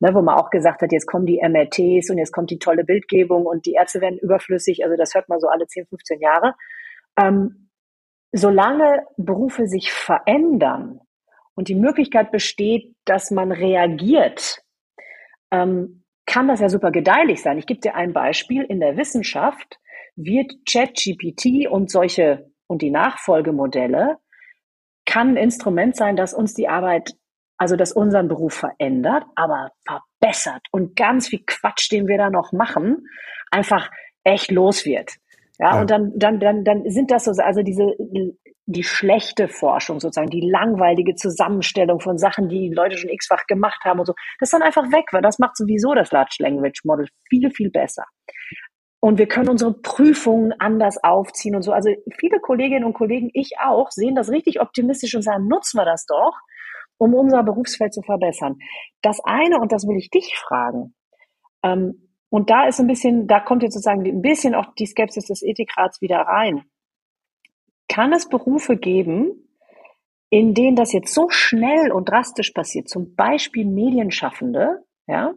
ne, 0.00 0.14
wo 0.14 0.22
man 0.22 0.36
auch 0.36 0.50
gesagt 0.50 0.82
hat, 0.82 0.92
jetzt 0.92 1.06
kommen 1.06 1.26
die 1.26 1.40
MRTs 1.40 2.10
und 2.10 2.18
jetzt 2.18 2.32
kommt 2.32 2.50
die 2.50 2.58
tolle 2.58 2.84
Bildgebung 2.84 3.46
und 3.46 3.66
die 3.66 3.74
Ärzte 3.74 4.00
werden 4.00 4.18
überflüssig. 4.18 4.84
Also 4.84 4.96
das 4.96 5.14
hört 5.14 5.28
man 5.28 5.40
so 5.40 5.48
alle 5.48 5.66
10, 5.66 5.86
15 5.86 6.20
Jahre. 6.20 6.54
Ähm, 7.18 7.70
solange 8.32 9.04
Berufe 9.16 9.66
sich 9.66 9.92
verändern 9.92 11.00
und 11.54 11.68
die 11.68 11.74
Möglichkeit 11.74 12.32
besteht, 12.32 12.96
dass 13.04 13.30
man 13.30 13.52
reagiert, 13.52 14.62
ähm, 15.50 16.04
kann 16.26 16.48
das 16.48 16.60
ja 16.60 16.68
super 16.68 16.90
gedeihlich 16.90 17.42
sein. 17.42 17.58
Ich 17.58 17.66
gebe 17.66 17.80
dir 17.80 17.94
ein 17.94 18.12
Beispiel. 18.12 18.62
In 18.62 18.80
der 18.80 18.96
Wissenschaft 18.96 19.78
wird 20.16 20.52
ChatGPT 20.70 21.68
und 21.68 21.90
solche 21.90 22.50
und 22.66 22.82
die 22.82 22.90
Nachfolgemodelle 22.90 24.18
kann 25.04 25.30
ein 25.30 25.36
Instrument 25.36 25.96
sein, 25.96 26.14
das 26.14 26.32
uns 26.32 26.54
die 26.54 26.68
Arbeit 26.68 27.14
also 27.60 27.76
das 27.76 27.92
unseren 27.92 28.26
Beruf 28.26 28.54
verändert, 28.54 29.24
aber 29.34 29.72
verbessert 29.86 30.62
und 30.70 30.96
ganz 30.96 31.28
viel 31.28 31.42
Quatsch, 31.46 31.92
den 31.92 32.08
wir 32.08 32.16
da 32.16 32.30
noch 32.30 32.52
machen, 32.52 33.06
einfach 33.50 33.90
echt 34.24 34.50
los 34.50 34.86
wird. 34.86 35.16
Ja, 35.58 35.74
ja. 35.74 35.80
und 35.82 35.90
dann, 35.90 36.12
dann, 36.16 36.40
dann, 36.40 36.64
dann 36.64 36.90
sind 36.90 37.10
das 37.10 37.26
so, 37.26 37.32
also 37.32 37.62
diese, 37.62 37.84
die 38.64 38.82
schlechte 38.82 39.46
Forschung 39.46 40.00
sozusagen, 40.00 40.30
die 40.30 40.48
langweilige 40.48 41.14
Zusammenstellung 41.16 42.00
von 42.00 42.16
Sachen, 42.16 42.48
die 42.48 42.70
Leute 42.70 42.96
schon 42.96 43.10
x-fach 43.10 43.46
gemacht 43.46 43.84
haben 43.84 44.00
und 44.00 44.06
so, 44.06 44.14
das 44.38 44.46
ist 44.46 44.54
dann 44.54 44.62
einfach 44.62 44.90
weg, 44.90 45.12
weil 45.12 45.20
das 45.20 45.38
macht 45.38 45.58
sowieso 45.58 45.92
das 45.92 46.12
Large 46.12 46.36
Language 46.38 46.80
Model 46.84 47.08
viel, 47.28 47.50
viel 47.50 47.70
besser. 47.70 48.04
Und 49.00 49.18
wir 49.18 49.28
können 49.28 49.50
unsere 49.50 49.74
Prüfungen 49.74 50.54
anders 50.58 50.96
aufziehen 51.04 51.56
und 51.56 51.62
so. 51.62 51.72
Also 51.72 51.90
viele 52.18 52.40
Kolleginnen 52.40 52.84
und 52.84 52.94
Kollegen, 52.94 53.30
ich 53.34 53.52
auch, 53.62 53.90
sehen 53.90 54.14
das 54.14 54.30
richtig 54.30 54.62
optimistisch 54.62 55.14
und 55.14 55.22
sagen, 55.22 55.46
nutzen 55.46 55.78
wir 55.78 55.84
das 55.84 56.06
doch 56.06 56.38
um 57.00 57.14
unser 57.14 57.42
Berufsfeld 57.42 57.94
zu 57.94 58.02
verbessern. 58.02 58.58
Das 59.00 59.20
eine, 59.24 59.58
und 59.58 59.72
das 59.72 59.86
will 59.86 59.96
ich 59.96 60.10
dich 60.10 60.36
fragen, 60.36 60.94
ähm, 61.64 62.08
und 62.28 62.48
da 62.50 62.68
ist 62.68 62.78
ein 62.78 62.86
bisschen, 62.86 63.26
da 63.26 63.40
kommt 63.40 63.64
jetzt 63.64 63.74
sozusagen 63.74 64.06
ein 64.06 64.22
bisschen 64.22 64.54
auch 64.54 64.66
die 64.78 64.86
Skepsis 64.86 65.26
des 65.26 65.42
Ethikrats 65.42 66.00
wieder 66.00 66.18
rein. 66.18 66.62
Kann 67.88 68.12
es 68.12 68.28
Berufe 68.28 68.76
geben, 68.76 69.48
in 70.28 70.54
denen 70.54 70.76
das 70.76 70.92
jetzt 70.92 71.12
so 71.12 71.28
schnell 71.28 71.90
und 71.90 72.08
drastisch 72.08 72.52
passiert, 72.52 72.88
zum 72.88 73.16
Beispiel 73.16 73.66
Medienschaffende, 73.66 74.84
ja? 75.08 75.34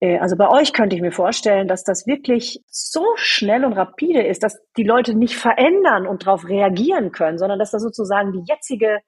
Äh, 0.00 0.18
also 0.18 0.36
bei 0.36 0.48
euch 0.48 0.72
könnte 0.72 0.94
ich 0.94 1.02
mir 1.02 1.10
vorstellen, 1.10 1.66
dass 1.66 1.82
das 1.82 2.06
wirklich 2.06 2.62
so 2.68 3.04
schnell 3.16 3.64
und 3.64 3.72
rapide 3.72 4.22
ist, 4.22 4.44
dass 4.44 4.60
die 4.76 4.84
Leute 4.84 5.14
nicht 5.14 5.34
verändern 5.34 6.06
und 6.06 6.26
darauf 6.26 6.46
reagieren 6.46 7.10
können, 7.10 7.38
sondern 7.38 7.58
dass 7.58 7.72
das 7.72 7.82
sozusagen 7.82 8.32
die 8.32 8.44
jetzige 8.46 9.00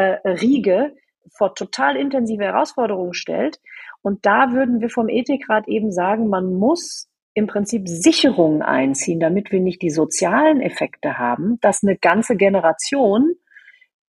äh, 0.00 0.28
Riege 0.28 0.94
vor 1.36 1.54
total 1.54 1.96
intensive 1.96 2.44
Herausforderungen 2.44 3.14
stellt. 3.14 3.60
Und 4.02 4.24
da 4.26 4.52
würden 4.52 4.80
wir 4.80 4.90
vom 4.90 5.08
Ethikrat 5.08 5.68
eben 5.68 5.92
sagen, 5.92 6.28
man 6.28 6.54
muss 6.54 7.08
im 7.34 7.46
Prinzip 7.46 7.88
Sicherungen 7.88 8.62
einziehen, 8.62 9.20
damit 9.20 9.52
wir 9.52 9.60
nicht 9.60 9.82
die 9.82 9.90
sozialen 9.90 10.60
Effekte 10.60 11.18
haben, 11.18 11.58
dass 11.60 11.82
eine 11.82 11.96
ganze 11.96 12.36
Generation, 12.36 13.34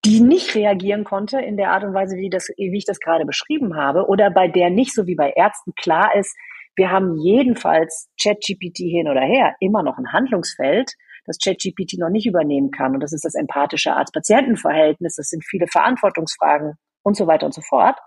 die 0.03 0.21
nicht 0.21 0.55
reagieren 0.55 1.03
konnte 1.03 1.39
in 1.39 1.57
der 1.57 1.71
Art 1.71 1.83
und 1.83 1.93
Weise, 1.93 2.17
wie, 2.17 2.29
das, 2.29 2.47
wie 2.57 2.75
ich 2.75 2.85
das 2.85 2.99
gerade 2.99 3.25
beschrieben 3.25 3.75
habe, 3.75 4.07
oder 4.07 4.31
bei 4.31 4.47
der 4.47 4.71
nicht 4.71 4.93
so 4.93 5.05
wie 5.05 5.15
bei 5.15 5.31
Ärzten 5.35 5.73
klar 5.75 6.15
ist, 6.15 6.35
wir 6.75 6.89
haben 6.89 7.17
jedenfalls 7.17 8.09
ChatGPT 8.21 8.79
hin 8.79 9.07
oder 9.07 9.21
her 9.21 9.55
immer 9.59 9.83
noch 9.83 9.97
ein 9.97 10.11
Handlungsfeld, 10.11 10.93
das 11.25 11.37
ChatGPT 11.37 11.97
noch 11.99 12.09
nicht 12.09 12.25
übernehmen 12.25 12.71
kann. 12.71 12.93
Und 12.93 13.01
das 13.01 13.13
ist 13.13 13.25
das 13.25 13.35
empathische 13.35 13.93
Arzt-Patienten-Verhältnis. 13.93 15.15
Das 15.15 15.27
sind 15.27 15.45
viele 15.45 15.67
Verantwortungsfragen 15.67 16.73
und 17.03 17.15
so 17.15 17.27
weiter 17.27 17.45
und 17.45 17.53
so 17.53 17.61
fort. 17.61 17.97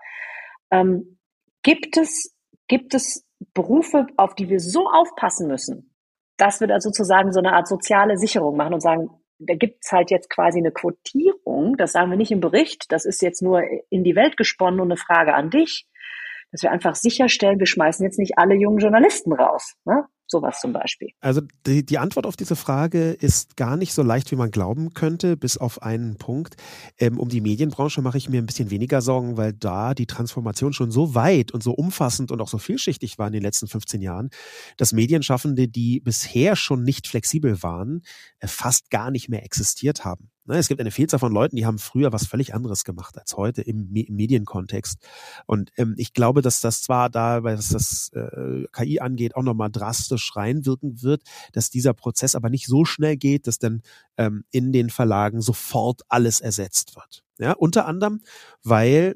Ähm, 0.71 1.17
gibt 1.63 1.97
es, 1.97 2.35
gibt 2.67 2.93
es 2.93 3.25
Berufe, 3.53 4.07
auf 4.17 4.35
die 4.35 4.49
wir 4.49 4.59
so 4.59 4.87
aufpassen 4.89 5.47
müssen, 5.47 5.95
dass 6.37 6.59
wir 6.59 6.67
da 6.67 6.79
sozusagen 6.79 7.31
so 7.31 7.39
eine 7.39 7.53
Art 7.53 7.67
soziale 7.67 8.17
Sicherung 8.17 8.57
machen 8.57 8.73
und 8.73 8.81
sagen, 8.81 9.09
da 9.39 9.55
gibt's 9.55 9.91
halt 9.91 10.11
jetzt 10.11 10.29
quasi 10.29 10.59
eine 10.59 10.71
Quotierung, 10.71 11.75
das 11.77 11.91
sagen 11.91 12.09
wir 12.09 12.17
nicht 12.17 12.31
im 12.31 12.39
Bericht, 12.39 12.85
das 12.89 13.05
ist 13.05 13.21
jetzt 13.21 13.41
nur 13.41 13.61
in 13.89 14.03
die 14.03 14.15
Welt 14.15 14.37
gesponnen 14.37 14.79
und 14.79 14.87
eine 14.87 14.97
Frage 14.97 15.33
an 15.33 15.49
dich, 15.49 15.87
dass 16.51 16.63
wir 16.63 16.71
einfach 16.71 16.95
sicherstellen, 16.95 17.59
wir 17.59 17.67
schmeißen 17.67 18.05
jetzt 18.05 18.19
nicht 18.19 18.37
alle 18.37 18.55
jungen 18.55 18.77
Journalisten 18.77 19.33
raus. 19.33 19.75
Ne? 19.83 20.05
Sowas 20.27 20.59
zum 20.59 20.73
Beispiel. 20.73 21.09
Also 21.19 21.41
die, 21.67 21.85
die 21.85 21.99
Antwort 21.99 22.25
auf 22.25 22.35
diese 22.35 22.55
Frage 22.55 23.11
ist 23.11 23.57
gar 23.57 23.77
nicht 23.77 23.93
so 23.93 24.01
leicht, 24.01 24.31
wie 24.31 24.35
man 24.35 24.49
glauben 24.49 24.93
könnte, 24.93 25.37
bis 25.37 25.57
auf 25.57 25.83
einen 25.83 26.17
Punkt. 26.17 26.55
Ähm, 26.97 27.19
um 27.19 27.29
die 27.29 27.41
Medienbranche 27.41 28.01
mache 28.01 28.17
ich 28.17 28.27
mir 28.27 28.41
ein 28.41 28.47
bisschen 28.47 28.71
weniger 28.71 29.01
Sorgen, 29.01 29.37
weil 29.37 29.53
da 29.53 29.93
die 29.93 30.07
Transformation 30.07 30.73
schon 30.73 30.89
so 30.89 31.13
weit 31.13 31.51
und 31.51 31.61
so 31.61 31.73
umfassend 31.73 32.31
und 32.31 32.41
auch 32.41 32.47
so 32.47 32.57
vielschichtig 32.57 33.19
war 33.19 33.27
in 33.27 33.33
den 33.33 33.43
letzten 33.43 33.67
15 33.67 34.01
Jahren, 34.01 34.29
dass 34.77 34.93
Medienschaffende, 34.93 35.67
die 35.67 35.99
bisher 35.99 36.55
schon 36.55 36.83
nicht 36.83 37.07
flexibel 37.07 37.61
waren, 37.61 38.01
äh, 38.39 38.47
fast 38.47 38.89
gar 38.89 39.11
nicht 39.11 39.29
mehr 39.29 39.43
existiert 39.43 40.05
haben. 40.05 40.31
Ne, 40.47 40.57
es 40.57 40.67
gibt 40.67 40.79
eine 40.79 40.91
Vielzahl 40.91 41.19
von 41.19 41.33
Leuten, 41.33 41.55
die 41.55 41.65
haben 41.65 41.79
früher 41.79 42.13
was 42.13 42.27
völlig 42.27 42.53
anderes 42.53 42.83
gemacht 42.83 43.17
als 43.17 43.35
heute 43.35 43.63
im, 43.63 43.91
im 43.95 44.15
Medienkontext. 44.15 44.99
Und 45.47 45.71
ähm, 45.75 45.95
ich 45.97 46.13
glaube, 46.13 46.43
dass 46.43 46.61
das 46.61 46.83
zwar 46.83 47.09
da, 47.09 47.43
was 47.43 47.69
das 47.69 48.11
äh, 48.13 48.65
KI 48.71 48.99
angeht, 48.99 49.35
auch 49.35 49.41
nochmal 49.41 49.71
drastisch 49.71 50.35
reinwirken 50.35 51.01
wird, 51.01 51.23
dass 51.53 51.71
dieser 51.71 51.95
Prozess 51.95 52.35
aber 52.35 52.51
nicht 52.51 52.67
so 52.67 52.85
schnell 52.85 53.17
geht, 53.17 53.47
dass 53.47 53.57
dann 53.57 53.81
ähm, 54.17 54.45
in 54.51 54.71
den 54.71 54.91
Verlagen 54.91 55.41
sofort 55.41 56.03
alles 56.09 56.41
ersetzt 56.41 56.95
wird. 56.95 57.23
Ja, 57.37 57.51
unter 57.51 57.85
anderem, 57.85 58.21
weil 58.63 59.15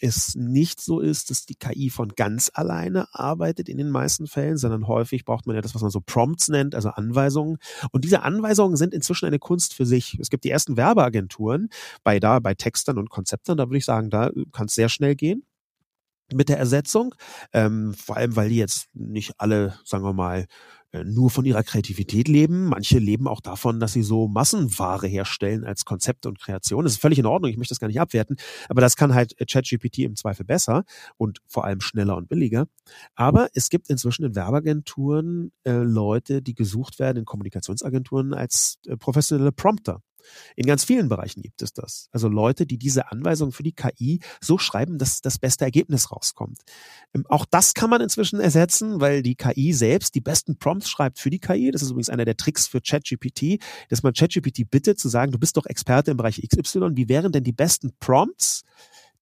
es 0.00 0.36
nicht 0.36 0.80
so 0.80 1.00
ist, 1.00 1.30
dass 1.30 1.46
die 1.46 1.56
KI 1.56 1.90
von 1.90 2.10
ganz 2.10 2.48
alleine 2.54 3.12
arbeitet 3.12 3.68
in 3.68 3.76
den 3.76 3.90
meisten 3.90 4.28
Fällen, 4.28 4.56
sondern 4.56 4.86
häufig 4.86 5.24
braucht 5.24 5.46
man 5.46 5.56
ja 5.56 5.62
das, 5.62 5.74
was 5.74 5.82
man 5.82 5.90
so 5.90 6.00
Prompts 6.00 6.48
nennt, 6.48 6.76
also 6.76 6.90
Anweisungen. 6.90 7.58
Und 7.90 8.04
diese 8.04 8.22
Anweisungen 8.22 8.76
sind 8.76 8.94
inzwischen 8.94 9.26
eine 9.26 9.40
Kunst 9.40 9.74
für 9.74 9.84
sich. 9.84 10.16
Es 10.20 10.30
gibt 10.30 10.44
die 10.44 10.50
ersten 10.50 10.76
Werbeagenturen 10.76 11.68
bei 12.04 12.20
da, 12.20 12.38
bei 12.38 12.54
Textern 12.54 12.98
und 12.98 13.10
Konzeptern, 13.10 13.56
da 13.56 13.64
würde 13.66 13.78
ich 13.78 13.84
sagen, 13.84 14.10
da 14.10 14.30
kann 14.52 14.66
es 14.66 14.74
sehr 14.74 14.88
schnell 14.88 15.16
gehen 15.16 15.44
mit 16.32 16.48
der 16.48 16.58
Ersetzung, 16.58 17.14
ähm, 17.52 17.94
vor 17.94 18.16
allem 18.16 18.36
weil 18.36 18.48
die 18.48 18.56
jetzt 18.56 18.88
nicht 18.94 19.34
alle, 19.38 19.78
sagen 19.84 20.04
wir 20.04 20.12
mal, 20.12 20.40
äh, 20.40 20.46
nur 21.04 21.30
von 21.30 21.44
ihrer 21.44 21.62
Kreativität 21.62 22.28
leben. 22.28 22.66
Manche 22.66 22.98
leben 22.98 23.28
auch 23.28 23.40
davon, 23.40 23.80
dass 23.80 23.92
sie 23.92 24.02
so 24.02 24.28
Massenware 24.28 25.06
herstellen 25.06 25.64
als 25.64 25.84
Konzept 25.84 26.26
und 26.26 26.40
Kreation. 26.40 26.84
Das 26.84 26.94
ist 26.94 27.00
völlig 27.00 27.18
in 27.18 27.26
Ordnung, 27.26 27.50
ich 27.50 27.56
möchte 27.56 27.72
das 27.72 27.80
gar 27.80 27.88
nicht 27.88 28.00
abwerten, 28.00 28.36
aber 28.68 28.80
das 28.80 28.96
kann 28.96 29.14
halt 29.14 29.34
ChatGPT 29.38 29.98
im 30.00 30.16
Zweifel 30.16 30.44
besser 30.44 30.84
und 31.16 31.40
vor 31.46 31.64
allem 31.64 31.80
schneller 31.80 32.16
und 32.16 32.28
billiger. 32.28 32.66
Aber 33.14 33.48
es 33.54 33.68
gibt 33.68 33.90
inzwischen 33.90 34.24
in 34.24 34.34
Werbeagenturen 34.34 35.52
äh, 35.64 35.72
Leute, 35.72 36.42
die 36.42 36.54
gesucht 36.54 36.98
werden 36.98 37.18
in 37.18 37.24
Kommunikationsagenturen 37.24 38.34
als 38.34 38.78
äh, 38.86 38.96
professionelle 38.96 39.52
Prompter. 39.52 40.02
In 40.56 40.66
ganz 40.66 40.84
vielen 40.84 41.08
Bereichen 41.08 41.42
gibt 41.42 41.62
es 41.62 41.72
das. 41.72 42.08
Also 42.12 42.28
Leute, 42.28 42.66
die 42.66 42.78
diese 42.78 43.10
Anweisungen 43.10 43.52
für 43.52 43.62
die 43.62 43.72
KI 43.72 44.20
so 44.40 44.58
schreiben, 44.58 44.98
dass 44.98 45.20
das 45.20 45.38
beste 45.38 45.64
Ergebnis 45.64 46.10
rauskommt. 46.10 46.62
Ähm, 47.14 47.24
auch 47.28 47.44
das 47.44 47.74
kann 47.74 47.90
man 47.90 48.00
inzwischen 48.00 48.40
ersetzen, 48.40 49.00
weil 49.00 49.22
die 49.22 49.34
KI 49.34 49.72
selbst 49.72 50.14
die 50.14 50.20
besten 50.20 50.58
Prompts 50.58 50.88
schreibt 50.88 51.18
für 51.18 51.30
die 51.30 51.40
KI. 51.40 51.70
Das 51.70 51.82
ist 51.82 51.90
übrigens 51.90 52.10
einer 52.10 52.24
der 52.24 52.36
Tricks 52.36 52.66
für 52.66 52.80
ChatGPT, 52.80 53.62
dass 53.88 54.02
man 54.02 54.12
ChatGPT 54.12 54.70
bittet 54.70 54.98
zu 54.98 55.08
sagen, 55.08 55.32
du 55.32 55.38
bist 55.38 55.56
doch 55.56 55.66
Experte 55.66 56.10
im 56.10 56.16
Bereich 56.16 56.40
XY. 56.40 56.90
Wie 56.92 57.08
wären 57.08 57.32
denn 57.32 57.44
die 57.44 57.52
besten 57.52 57.92
Prompts, 57.98 58.62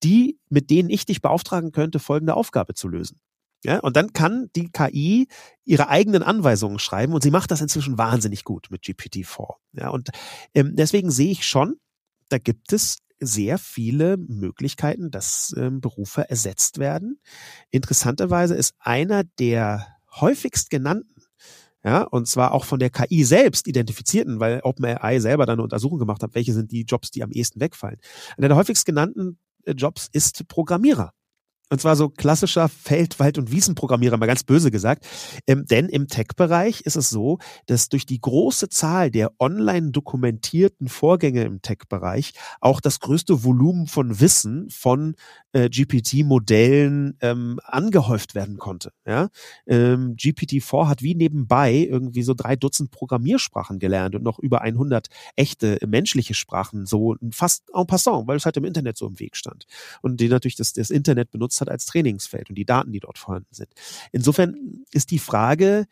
die, 0.02 0.38
mit 0.48 0.70
denen 0.70 0.90
ich 0.90 1.07
dich 1.07 1.22
beauftragen 1.22 1.72
könnte, 1.72 1.98
folgende 1.98 2.34
Aufgabe 2.34 2.74
zu 2.74 2.88
lösen? 2.88 3.18
Ja, 3.64 3.80
und 3.80 3.96
dann 3.96 4.12
kann 4.12 4.50
die 4.54 4.70
KI 4.70 5.26
ihre 5.64 5.88
eigenen 5.88 6.22
Anweisungen 6.22 6.78
schreiben 6.78 7.14
und 7.14 7.22
sie 7.22 7.30
macht 7.30 7.50
das 7.50 7.62
inzwischen 7.62 7.96
wahnsinnig 7.96 8.44
gut 8.44 8.68
mit 8.70 8.82
GPT-4. 8.82 9.54
Ja, 9.72 9.88
und 9.88 10.10
ähm, 10.54 10.76
deswegen 10.76 11.10
sehe 11.10 11.30
ich 11.30 11.46
schon, 11.46 11.76
da 12.28 12.38
gibt 12.38 12.72
es 12.72 12.98
sehr 13.20 13.58
viele 13.58 14.18
Möglichkeiten, 14.18 15.10
dass 15.10 15.54
ähm, 15.56 15.80
Berufe 15.80 16.28
ersetzt 16.28 16.78
werden. 16.78 17.20
Interessanterweise 17.70 18.54
ist 18.54 18.74
einer 18.80 19.24
der 19.38 19.86
häufigst 20.20 20.68
genannten 20.68 21.14
ja, 21.84 22.02
und 22.02 22.26
zwar 22.26 22.52
auch 22.52 22.64
von 22.64 22.78
der 22.78 22.88
KI 22.88 23.24
selbst 23.24 23.68
identifizierten, 23.68 24.40
weil 24.40 24.60
OpenAI 24.62 25.20
selber 25.20 25.44
dann 25.44 25.56
eine 25.56 25.64
Untersuchung 25.64 25.98
gemacht 25.98 26.22
hat, 26.22 26.34
welche 26.34 26.54
sind 26.54 26.72
die 26.72 26.84
Jobs, 26.84 27.10
die 27.10 27.22
am 27.22 27.30
ehesten 27.30 27.60
wegfallen. 27.60 27.98
Einer 28.38 28.48
der 28.48 28.56
häufigst 28.56 28.86
genannten 28.86 29.38
äh, 29.64 29.72
Jobs 29.72 30.08
ist 30.10 30.48
Programmierer. 30.48 31.12
Und 31.70 31.80
zwar 31.80 31.96
so 31.96 32.10
klassischer 32.10 32.68
Feld-, 32.68 33.18
Wald- 33.18 33.38
und 33.38 33.50
Wiesenprogrammierer, 33.50 34.16
mal 34.16 34.26
ganz 34.26 34.44
böse 34.44 34.70
gesagt. 34.70 35.06
Ähm, 35.46 35.64
denn 35.66 35.88
im 35.88 36.08
Tech-Bereich 36.08 36.82
ist 36.82 36.96
es 36.96 37.08
so, 37.08 37.38
dass 37.66 37.88
durch 37.88 38.04
die 38.04 38.20
große 38.20 38.68
Zahl 38.68 39.10
der 39.10 39.32
online 39.38 39.90
dokumentierten 39.90 40.88
Vorgänge 40.88 41.42
im 41.44 41.62
Tech-Bereich 41.62 42.32
auch 42.60 42.80
das 42.80 43.00
größte 43.00 43.44
Volumen 43.44 43.86
von 43.86 44.20
Wissen 44.20 44.68
von 44.68 45.16
äh, 45.52 45.70
GPT-Modellen 45.70 47.16
ähm, 47.20 47.58
angehäuft 47.64 48.34
werden 48.34 48.58
konnte. 48.58 48.92
Ja? 49.06 49.28
Ähm, 49.66 50.16
GPT-4 50.16 50.88
hat 50.88 51.02
wie 51.02 51.14
nebenbei 51.14 51.74
irgendwie 51.74 52.22
so 52.22 52.34
drei 52.34 52.56
Dutzend 52.56 52.90
Programmiersprachen 52.90 53.78
gelernt 53.78 54.14
und 54.14 54.22
noch 54.22 54.38
über 54.38 54.60
100 54.60 55.08
echte 55.36 55.78
menschliche 55.86 56.34
Sprachen, 56.34 56.86
so 56.86 57.16
fast 57.30 57.70
en 57.74 57.86
passant, 57.86 58.28
weil 58.28 58.36
es 58.36 58.44
halt 58.44 58.56
im 58.56 58.64
Internet 58.64 58.98
so 58.98 59.06
im 59.06 59.18
Weg 59.18 59.36
stand. 59.36 59.64
Und 60.02 60.20
die 60.20 60.28
natürlich 60.28 60.56
das, 60.56 60.72
das 60.72 60.90
Internet 60.90 61.30
benutzt 61.30 61.53
genutzt 61.55 61.61
hat 61.61 61.70
als 61.70 61.86
Trainingsfeld 61.86 62.48
und 62.48 62.57
die 62.57 62.64
Daten, 62.64 62.92
die 62.92 63.00
dort 63.00 63.18
vorhanden 63.18 63.52
sind. 63.55 63.68
Insofern 64.12 64.84
ist 64.92 65.11
die 65.11 65.18
Frage 65.18 65.86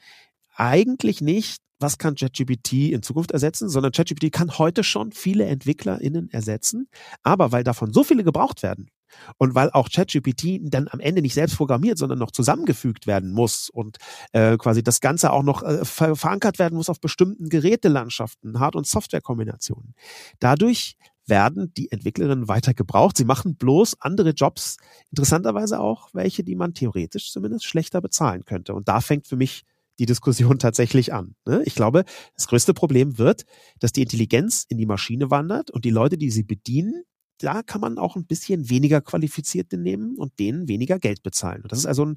eigentlich 0.55 1.21
nicht, 1.21 1.59
was 1.79 1.99
kann 1.99 2.15
ChatGPT 2.15 2.93
in 2.93 3.03
Zukunft 3.03 3.33
ersetzen, 3.33 3.69
sondern 3.69 3.93
ChatGPT 3.93 4.31
kann 4.31 4.57
heute 4.59 4.85
schon 4.85 5.11
viele 5.11 5.45
EntwicklerInnen 5.47 6.31
ersetzen. 6.31 6.89
Aber 7.23 7.51
weil 7.51 7.65
davon 7.65 7.93
so 7.93 8.05
viele 8.05 8.23
gebraucht 8.23 8.63
werden 8.63 8.89
und 9.37 9.55
weil 9.55 9.71
auch 9.71 9.89
ChatGPT 9.91 10.61
dann 10.63 10.89
am 10.89 11.01
Ende 11.01 11.23
nicht 11.23 11.35
selbst 11.35 11.57
programmiert, 11.57 11.99
sondern 11.99 12.21
noch 12.21 12.31
zusammengefügt 12.31 13.07
werden 13.07 13.33
muss 13.33 13.69
und 13.69 13.99
äh, 14.33 14.57
quasi 14.59 14.83
das 14.83 15.01
Ganze 15.01 15.33
auch 15.33 15.43
noch 15.43 15.63
äh, 15.65 15.85
ver 15.85 16.15
verankert 16.15 16.59
werden 16.61 16.77
muss 16.77 16.89
auf 16.89 17.01
bestimmten 17.01 17.49
Gerätelandschaften, 17.49 18.61
Hard- 18.61 18.77
und 18.77 18.87
Softwarekombinationen. 18.87 19.95
Dadurch 20.39 20.97
werden 21.27 21.73
die 21.75 21.91
Entwicklerinnen 21.91 22.49
weiter 22.49 22.75
gebraucht. 22.75 23.17
Sie 23.17 23.25
machen 23.25 23.57
bloß 23.57 24.01
andere 24.01 24.31
Jobs, 24.31 24.77
interessanterweise 25.11 25.81
auch 25.81 26.09
welche, 26.13 26.45
die 26.45 26.57
man 26.57 26.75
theoretisch 26.75 27.33
zumindest 27.33 27.65
schlechter 27.65 28.01
bezahlen 28.01 28.45
könnte. 28.45 28.75
Und 28.75 28.89
da 28.89 29.01
fängt 29.01 29.27
für 29.27 29.37
mich 29.37 29.63
die 29.99 30.07
Diskussion 30.07 30.59
tatsächlich 30.59 31.13
an. 31.13 31.35
Ne? 31.47 31.63
Ich 31.65 31.75
glaube, 31.75 32.05
das 32.35 32.49
größte 32.49 32.75
Problem 32.75 33.19
wird, 33.19 33.45
dass 33.79 33.93
die 33.93 34.03
Intelligenz 34.03 34.65
in 34.69 34.79
die 34.79 34.87
Maschine 34.87 35.31
wandert 35.31 35.71
und 35.71 35.85
die 35.85 35.91
Leute, 35.91 36.19
die 36.19 36.31
sie 36.31 36.43
bedienen, 36.43 37.05
da 37.39 37.63
kann 37.63 37.81
man 37.81 37.99
auch 37.99 38.15
ein 38.15 38.27
bisschen 38.27 38.71
weniger 38.71 39.01
Qualifizierte 39.01 39.77
nehmen 39.77 40.17
und 40.17 40.39
denen 40.39 40.69
weniger 40.69 40.99
Geld 40.99 41.23
bezahlen. 41.23 41.63
Und 41.63 41.73
das 41.73 41.81
ist 41.81 41.87
also 41.87 42.05
ein 42.05 42.17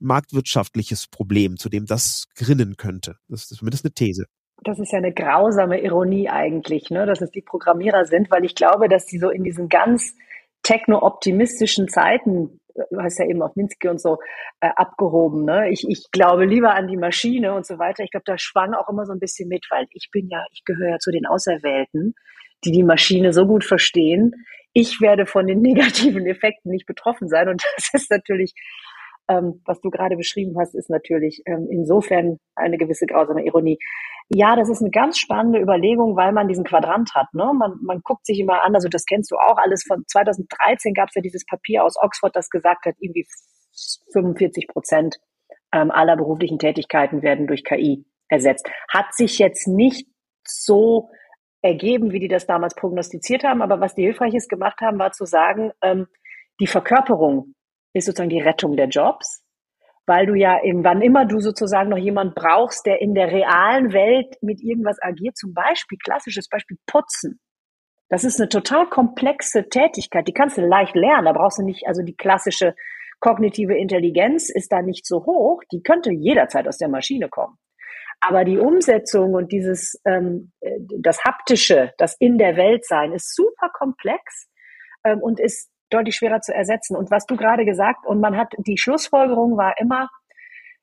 marktwirtschaftliches 0.00 1.06
Problem, 1.06 1.56
zu 1.56 1.68
dem 1.68 1.86
das 1.86 2.26
grinnen 2.34 2.76
könnte. 2.76 3.16
Das 3.28 3.42
ist 3.42 3.58
zumindest 3.58 3.84
eine 3.84 3.94
These 3.94 4.26
das 4.62 4.78
ist 4.78 4.92
ja 4.92 4.98
eine 4.98 5.12
grausame 5.12 5.80
Ironie 5.82 6.28
eigentlich, 6.28 6.90
ne, 6.90 7.06
dass 7.06 7.20
es 7.20 7.30
die 7.30 7.42
Programmierer 7.42 8.04
sind, 8.06 8.30
weil 8.30 8.44
ich 8.44 8.54
glaube, 8.54 8.88
dass 8.88 9.06
die 9.06 9.18
so 9.18 9.30
in 9.30 9.44
diesen 9.44 9.68
ganz 9.68 10.14
techno-optimistischen 10.62 11.88
Zeiten, 11.88 12.60
du 12.74 13.00
hast 13.00 13.18
ja 13.18 13.26
eben 13.26 13.42
auf 13.42 13.54
Minsky 13.54 13.88
und 13.88 14.00
so 14.00 14.18
äh, 14.60 14.70
abgehoben, 14.74 15.44
ne? 15.44 15.70
Ich, 15.70 15.84
ich 15.88 16.10
glaube 16.10 16.46
lieber 16.46 16.74
an 16.74 16.88
die 16.88 16.96
Maschine 16.96 17.54
und 17.54 17.66
so 17.66 17.78
weiter. 17.78 18.02
Ich 18.02 18.10
glaube, 18.10 18.24
da 18.26 18.38
schwang 18.38 18.74
auch 18.74 18.88
immer 18.88 19.04
so 19.04 19.12
ein 19.12 19.20
bisschen 19.20 19.48
mit, 19.48 19.66
weil 19.70 19.86
ich 19.92 20.08
bin 20.10 20.28
ja, 20.28 20.44
ich 20.50 20.64
gehöre 20.64 20.90
ja 20.90 20.98
zu 20.98 21.10
den 21.10 21.26
Auserwählten, 21.26 22.14
die 22.64 22.72
die 22.72 22.82
Maschine 22.82 23.32
so 23.32 23.46
gut 23.46 23.64
verstehen. 23.64 24.32
Ich 24.72 25.00
werde 25.00 25.26
von 25.26 25.46
den 25.46 25.60
negativen 25.62 26.26
Effekten 26.26 26.70
nicht 26.70 26.86
betroffen 26.86 27.28
sein 27.28 27.48
und 27.48 27.62
das 27.76 27.90
ist 27.92 28.10
natürlich 28.10 28.54
ähm, 29.28 29.62
was 29.64 29.80
du 29.80 29.90
gerade 29.90 30.16
beschrieben 30.16 30.56
hast, 30.58 30.74
ist 30.74 30.90
natürlich 30.90 31.42
ähm, 31.46 31.66
insofern 31.70 32.38
eine 32.54 32.78
gewisse 32.78 33.06
grausame 33.06 33.44
Ironie. 33.44 33.78
Ja, 34.28 34.56
das 34.56 34.68
ist 34.68 34.80
eine 34.80 34.90
ganz 34.90 35.18
spannende 35.18 35.60
Überlegung, 35.60 36.16
weil 36.16 36.32
man 36.32 36.48
diesen 36.48 36.64
Quadrant 36.64 37.14
hat. 37.14 37.26
Ne? 37.32 37.52
Man, 37.54 37.78
man 37.82 38.00
guckt 38.02 38.26
sich 38.26 38.38
immer 38.40 38.62
an, 38.62 38.74
also 38.74 38.88
das 38.88 39.04
kennst 39.04 39.30
du 39.30 39.36
auch 39.36 39.58
alles. 39.58 39.84
Von 39.84 40.04
2013 40.06 40.94
gab 40.94 41.08
es 41.08 41.14
ja 41.14 41.22
dieses 41.22 41.44
Papier 41.44 41.84
aus 41.84 41.96
Oxford, 42.00 42.34
das 42.34 42.48
gesagt 42.48 42.86
hat, 42.86 42.94
irgendwie 42.98 43.26
45 44.12 44.68
Prozent 44.68 45.16
ähm, 45.72 45.90
aller 45.90 46.16
beruflichen 46.16 46.58
Tätigkeiten 46.58 47.22
werden 47.22 47.46
durch 47.46 47.64
KI 47.64 48.06
ersetzt. 48.28 48.68
Hat 48.92 49.14
sich 49.14 49.38
jetzt 49.38 49.66
nicht 49.68 50.06
so 50.46 51.10
ergeben, 51.62 52.12
wie 52.12 52.20
die 52.20 52.28
das 52.28 52.46
damals 52.46 52.74
prognostiziert 52.74 53.42
haben, 53.42 53.62
aber 53.62 53.80
was 53.80 53.94
die 53.94 54.02
Hilfreiches 54.02 54.48
gemacht 54.48 54.80
haben, 54.80 54.98
war 54.98 55.12
zu 55.12 55.24
sagen, 55.24 55.72
ähm, 55.82 56.06
die 56.60 56.66
Verkörperung 56.66 57.54
ist 57.94 58.04
sozusagen 58.06 58.30
die 58.30 58.42
Rettung 58.42 58.76
der 58.76 58.88
Jobs 58.88 59.44
weil 60.06 60.26
du 60.26 60.34
ja 60.34 60.62
eben, 60.62 60.84
wann 60.84 61.02
immer 61.02 61.24
du 61.24 61.40
sozusagen 61.40 61.88
noch 61.88 61.98
jemand 61.98 62.34
brauchst, 62.34 62.84
der 62.86 63.00
in 63.00 63.14
der 63.14 63.32
realen 63.32 63.92
Welt 63.92 64.36
mit 64.42 64.60
irgendwas 64.62 64.98
agiert, 65.00 65.36
zum 65.36 65.54
Beispiel, 65.54 65.98
klassisches 65.98 66.48
Beispiel, 66.48 66.76
putzen. 66.86 67.40
Das 68.10 68.24
ist 68.24 68.38
eine 68.38 68.48
total 68.48 68.86
komplexe 68.88 69.68
Tätigkeit, 69.68 70.28
die 70.28 70.34
kannst 70.34 70.58
du 70.58 70.60
leicht 70.60 70.94
lernen, 70.94 71.24
da 71.24 71.32
brauchst 71.32 71.58
du 71.58 71.62
nicht, 71.62 71.86
also 71.86 72.02
die 72.02 72.14
klassische 72.14 72.74
kognitive 73.20 73.76
Intelligenz 73.76 74.50
ist 74.50 74.70
da 74.70 74.82
nicht 74.82 75.06
so 75.06 75.24
hoch, 75.24 75.62
die 75.72 75.82
könnte 75.82 76.12
jederzeit 76.12 76.68
aus 76.68 76.76
der 76.76 76.88
Maschine 76.88 77.30
kommen. 77.30 77.56
Aber 78.20 78.44
die 78.44 78.58
Umsetzung 78.58 79.32
und 79.32 79.52
dieses, 79.52 80.00
ähm, 80.04 80.52
das 80.98 81.24
Haptische, 81.24 81.92
das 81.96 82.14
in 82.18 82.36
der 82.36 82.56
Welt 82.56 82.84
sein, 82.84 83.12
ist 83.12 83.34
super 83.34 83.70
komplex 83.72 84.48
ähm, 85.04 85.20
und 85.20 85.40
ist 85.40 85.70
deutlich 85.94 86.16
schwerer 86.16 86.40
zu 86.40 86.54
ersetzen. 86.54 86.96
Und 86.96 87.10
was 87.10 87.26
du 87.26 87.36
gerade 87.36 87.64
gesagt, 87.64 88.06
und 88.06 88.20
man 88.20 88.36
hat, 88.36 88.54
die 88.58 88.78
Schlussfolgerung 88.78 89.56
war 89.56 89.74
immer, 89.78 90.08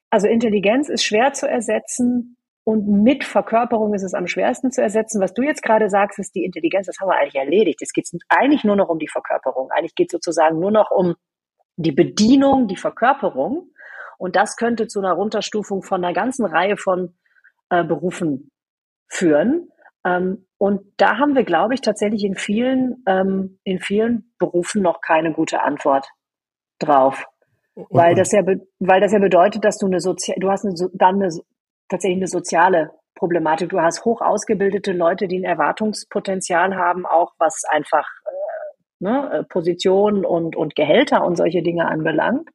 also 0.10 0.28
Intelligenz 0.28 0.90
ist 0.90 1.04
schwer 1.04 1.34
zu 1.34 1.48
ersetzen 1.48 2.38
und 2.64 2.88
mit 2.88 3.24
Verkörperung 3.24 3.94
ist 3.94 4.04
es 4.04 4.14
am 4.14 4.28
schwersten 4.28 4.72
zu 4.72 4.82
ersetzen. 4.82 5.22
Was 5.22 5.34
du 5.34 5.42
jetzt 5.42 5.64
gerade 5.64 5.90
sagst, 5.90 6.20
ist 6.20 6.36
die 6.36 6.44
Intelligenz, 6.44 6.88
das 6.88 7.00
haben 7.00 7.10
wir 7.10 7.18
eigentlich 7.18 7.36
erledigt. 7.36 7.82
Es 7.82 7.92
geht 7.92 8.10
eigentlich 8.30 8.64
nur 8.64 8.76
noch 8.76 8.90
um 8.90 9.00
die 9.00 9.08
Verkörperung. 9.08 9.70
Eigentlich 9.72 9.96
geht 9.96 10.08
es 10.08 10.12
sozusagen 10.12 10.60
nur 10.60 10.72
noch 10.72 10.92
um 10.92 11.16
die 11.78 11.92
Bedienung, 11.92 12.68
die 12.68 12.76
Verkörperung. 12.76 13.72
Und 14.18 14.36
das 14.36 14.58
könnte 14.58 14.88
zu 14.88 15.00
einer 15.00 15.14
Runterstufung 15.14 15.82
von 15.82 16.04
einer 16.04 16.14
ganzen 16.14 16.46
Reihe 16.46 16.78
von 16.78 17.18
äh, 17.70 17.84
Berufen 17.84 18.52
führen. 19.08 19.70
Ähm, 20.06 20.46
und 20.62 20.82
da 20.98 21.18
haben 21.18 21.34
wir, 21.34 21.44
glaube 21.44 21.74
ich, 21.74 21.82
tatsächlich 21.82 22.24
in 22.24 22.36
vielen, 22.36 23.04
ähm, 23.08 23.58
in 23.64 23.80
vielen 23.80 24.32
Berufen 24.38 24.84
noch 24.84 25.02
keine 25.02 25.34
gute 25.34 25.64
Antwort 25.64 26.08
drauf. 26.78 27.26
Und, 27.74 27.88
weil 27.90 28.14
das 28.14 28.32
ja, 28.32 28.44
weil 28.78 29.02
das 29.02 29.12
ja 29.12 29.18
bedeutet, 29.18 29.66
dass 29.66 29.80
du 29.80 29.88
eine 29.88 30.00
Sozi 30.00 30.36
du 30.38 30.52
hast 30.52 30.64
eine, 30.64 30.76
dann 30.94 31.16
eine, 31.16 31.30
tatsächlich 31.90 32.20
eine 32.20 32.28
soziale 32.28 32.92
Problematik. 33.16 33.70
Du 33.70 33.82
hast 33.82 34.06
hoch 34.06 34.22
ausgebildete 34.22 34.92
Leute, 34.92 35.28
die 35.28 35.40
ein 35.40 35.46
Erwartungspotenzial 35.46 36.76
haben, 36.76 37.08
auch 37.08 37.34
was 37.40 37.64
einfach 37.68 38.08
äh, 38.28 39.04
ne, 39.04 39.48
Positionen 39.50 40.24
und, 40.24 40.56
und 40.56 40.76
Gehälter 40.76 41.26
und 41.26 41.38
solche 41.38 41.64
Dinge 41.64 41.88
anbelangt. 41.88 42.48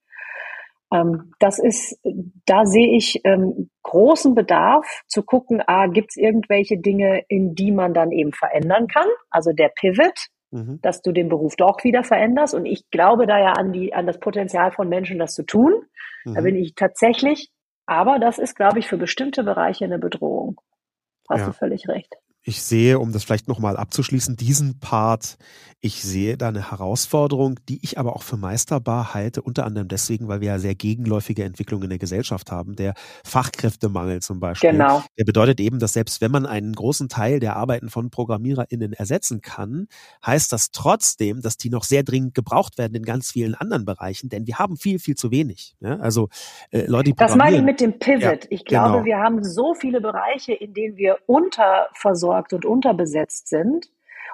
Ähm, 0.93 1.32
das 1.41 1.59
ist, 1.59 1.99
da 2.47 2.64
sehe 2.64 2.97
ich 2.97 3.20
ähm, 3.24 3.70
großen 3.82 4.34
Bedarf 4.34 5.03
zu 5.07 5.22
gucken, 5.22 5.62
ah, 5.66 5.87
gibt 5.87 6.11
es 6.11 6.16
irgendwelche 6.16 6.78
Dinge, 6.78 7.22
in 7.28 7.55
die 7.55 7.72
man 7.72 7.95
dann 7.95 8.12
eben 8.12 8.32
verändern 8.32 8.87
kann? 8.87 9.09
Also 9.30 9.53
der 9.53 9.68
Pivot, 9.68 10.28
mhm. 10.51 10.78
dass 10.82 11.03
du 11.03 11.12
den 11.12 11.28
Beruf 11.28 11.57
doch 11.57 11.82
wieder 11.82 12.05
veränderst. 12.05 12.55
Und 12.55 12.66
ich 12.66 12.89
glaube 12.91 13.26
da 13.26 13.39
ja 13.39 13.53
an 13.53 13.72
die, 13.72 13.95
an 13.95 14.07
das 14.07 14.20
Potenzial 14.20 14.70
von 14.70 14.89
Menschen, 14.89 15.18
das 15.18 15.34
zu 15.34 15.45
tun. 15.45 15.74
Mhm. 16.24 16.34
Da 16.34 16.41
bin 16.41 16.57
ich 16.57 16.74
tatsächlich, 16.74 17.51
aber 17.87 18.18
das 18.18 18.39
ist, 18.39 18.55
glaube 18.55 18.78
ich, 18.78 18.87
für 18.87 18.97
bestimmte 18.97 19.43
Bereiche 19.43 19.84
eine 19.84 19.99
Bedrohung. 19.99 20.61
Hast 21.28 21.41
ja. 21.41 21.47
du 21.47 21.53
völlig 21.53 21.89
recht 21.89 22.14
ich 22.47 22.62
sehe, 22.62 23.01
um 23.01 23.11
das 23.11 23.24
vielleicht 23.24 23.49
nochmal 23.49 23.76
abzuschließen, 23.76 24.36
diesen 24.36 24.78
Part, 24.78 25.36
ich 25.80 26.03
sehe 26.03 26.36
da 26.36 26.49
eine 26.49 26.70
Herausforderung, 26.70 27.59
die 27.68 27.80
ich 27.82 27.99
aber 27.99 28.14
auch 28.14 28.22
für 28.22 28.36
meisterbar 28.36 29.14
halte, 29.14 29.42
unter 29.42 29.66
anderem 29.66 29.88
deswegen, 29.88 30.28
weil 30.28 30.40
wir 30.40 30.49
ja 30.49 30.59
sehr 30.61 30.76
gegenläufige 30.76 31.42
Entwicklungen 31.42 31.84
in 31.84 31.90
der 31.90 31.99
Gesellschaft 31.99 32.53
haben. 32.53 32.76
Der 32.76 32.94
Fachkräftemangel 33.24 34.22
zum 34.22 34.38
Beispiel. 34.38 34.70
Genau. 34.70 35.03
Der 35.18 35.24
bedeutet 35.24 35.59
eben, 35.59 35.80
dass 35.80 35.94
selbst 35.94 36.20
wenn 36.20 36.30
man 36.30 36.47
einen 36.47 36.72
großen 36.72 37.09
Teil 37.09 37.40
der 37.40 37.57
Arbeiten 37.57 37.90
von 37.90 38.11
ProgrammiererInnen 38.11 38.92
ersetzen 38.92 39.40
kann, 39.40 39.88
heißt 40.24 40.53
das 40.53 40.70
trotzdem, 40.70 41.40
dass 41.40 41.57
die 41.57 41.68
noch 41.68 41.82
sehr 41.82 42.05
dringend 42.05 42.34
gebraucht 42.34 42.78
werden 42.78 42.94
in 42.94 43.03
ganz 43.03 43.32
vielen 43.32 43.57
anderen 43.57 43.84
Bereichen, 43.84 44.28
denn 44.28 44.47
wir 44.47 44.61
haben 44.61 44.76
viel, 44.76 45.01
viel 45.01 45.16
zu 45.16 45.32
wenig. 45.32 45.74
Ja? 45.80 45.97
Also 45.97 46.28
äh, 46.70 46.86
Leute, 46.86 47.11
die 47.11 47.16
Das 47.16 47.34
meine 47.34 47.57
ich 47.57 47.62
mit 47.62 47.80
dem 47.80 47.99
Pivot. 47.99 48.44
Ja, 48.44 48.51
ich 48.51 48.64
glaube, 48.64 48.92
genau. 48.92 49.05
wir 49.05 49.18
haben 49.18 49.42
so 49.42 49.74
viele 49.74 50.01
Bereiche, 50.01 50.53
in 50.53 50.74
denen 50.74 50.97
wir 50.97 51.18
unterversorgt 51.26 52.36
unterversorgt 52.37 52.53
und 52.53 52.64
unterbesetzt 52.64 53.49
sind 53.49 53.87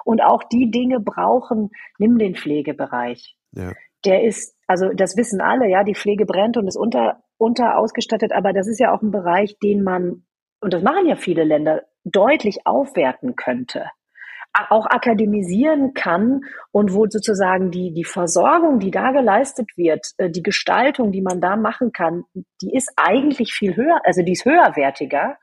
und 0.05 0.21
auch 0.21 0.43
die 0.43 0.71
Dinge 0.71 0.99
brauchen, 0.99 1.71
nimm 1.97 2.17
den 2.17 2.35
Pflegebereich. 2.35 3.35
Ja. 3.51 3.73
Der 4.05 4.23
ist, 4.23 4.55
also 4.67 4.89
das 4.93 5.15
wissen 5.15 5.41
alle, 5.41 5.69
ja, 5.69 5.83
die 5.83 5.95
Pflege 5.95 6.25
brennt 6.25 6.57
und 6.57 6.67
ist 6.67 6.77
unter, 6.77 7.23
unter 7.37 7.77
ausgestattet, 7.77 8.33
aber 8.33 8.53
das 8.53 8.67
ist 8.67 8.79
ja 8.79 8.93
auch 8.93 9.01
ein 9.01 9.11
Bereich, 9.11 9.57
den 9.59 9.83
man, 9.83 10.25
und 10.59 10.73
das 10.73 10.83
machen 10.83 11.07
ja 11.07 11.15
viele 11.15 11.43
Länder, 11.43 11.83
deutlich 12.03 12.65
aufwerten 12.65 13.35
könnte 13.35 13.85
auch 14.69 14.85
akademisieren 14.85 15.95
kann 15.95 16.41
und 16.71 16.93
wo 16.93 17.07
sozusagen 17.09 17.71
die, 17.71 17.91
die 17.91 18.03
Versorgung, 18.03 18.79
die 18.79 18.91
da 18.91 19.11
geleistet 19.11 19.71
wird, 19.75 20.05
äh, 20.17 20.29
die 20.29 20.43
Gestaltung, 20.43 21.11
die 21.11 21.23
man 21.23 21.41
da 21.41 21.55
machen 21.55 21.91
kann, 21.91 22.25
die 22.61 22.71
ist 22.71 22.93
eigentlich 22.95 23.51
viel 23.51 23.75
höher, 23.75 23.99
also 24.03 24.21
die 24.21 24.33
ist 24.33 24.45
höherwertiger 24.45 25.37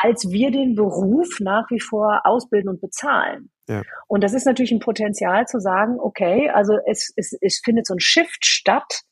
als 0.00 0.30
wir 0.30 0.50
den 0.50 0.74
Beruf 0.74 1.40
nach 1.40 1.70
wie 1.70 1.80
vor 1.80 2.20
ausbilden 2.24 2.70
und 2.70 2.80
bezahlen. 2.80 3.50
Ja. 3.68 3.82
Und 4.06 4.22
das 4.22 4.32
ist 4.32 4.46
natürlich 4.46 4.72
ein 4.72 4.78
Potenzial 4.78 5.46
zu 5.46 5.58
sagen, 5.58 5.98
okay, 6.00 6.50
also 6.50 6.78
es, 6.86 7.12
es, 7.16 7.36
es 7.40 7.60
findet 7.62 7.86
so 7.86 7.94
ein 7.94 8.00
Shift 8.00 8.46
statt 8.46 9.02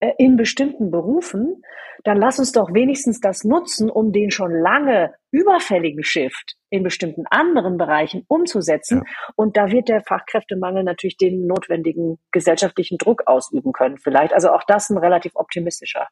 äh, 0.00 0.12
in 0.16 0.36
bestimmten 0.36 0.90
Berufen, 0.90 1.62
dann 2.04 2.16
lass 2.18 2.38
uns 2.38 2.52
doch 2.52 2.72
wenigstens 2.72 3.20
das 3.20 3.42
nutzen, 3.42 3.90
um 3.90 4.12
den 4.12 4.30
schon 4.30 4.52
lange 4.52 5.12
überfälligen 5.32 6.04
Shift 6.04 6.54
in 6.70 6.84
bestimmten 6.84 7.24
anderen 7.26 7.76
Bereichen 7.76 8.24
umzusetzen. 8.28 9.02
Ja. 9.04 9.32
Und 9.34 9.56
da 9.56 9.72
wird 9.72 9.88
der 9.88 10.02
Fachkräftemangel 10.02 10.84
natürlich 10.84 11.16
den 11.16 11.46
notwendigen 11.46 12.18
gesellschaftlichen 12.30 12.98
Druck 12.98 13.24
ausüben 13.26 13.72
können 13.72 13.98
vielleicht. 13.98 14.32
Also 14.32 14.52
auch 14.52 14.62
das 14.68 14.88
ein 14.88 14.98
relativ 14.98 15.32
optimistischer 15.34 16.06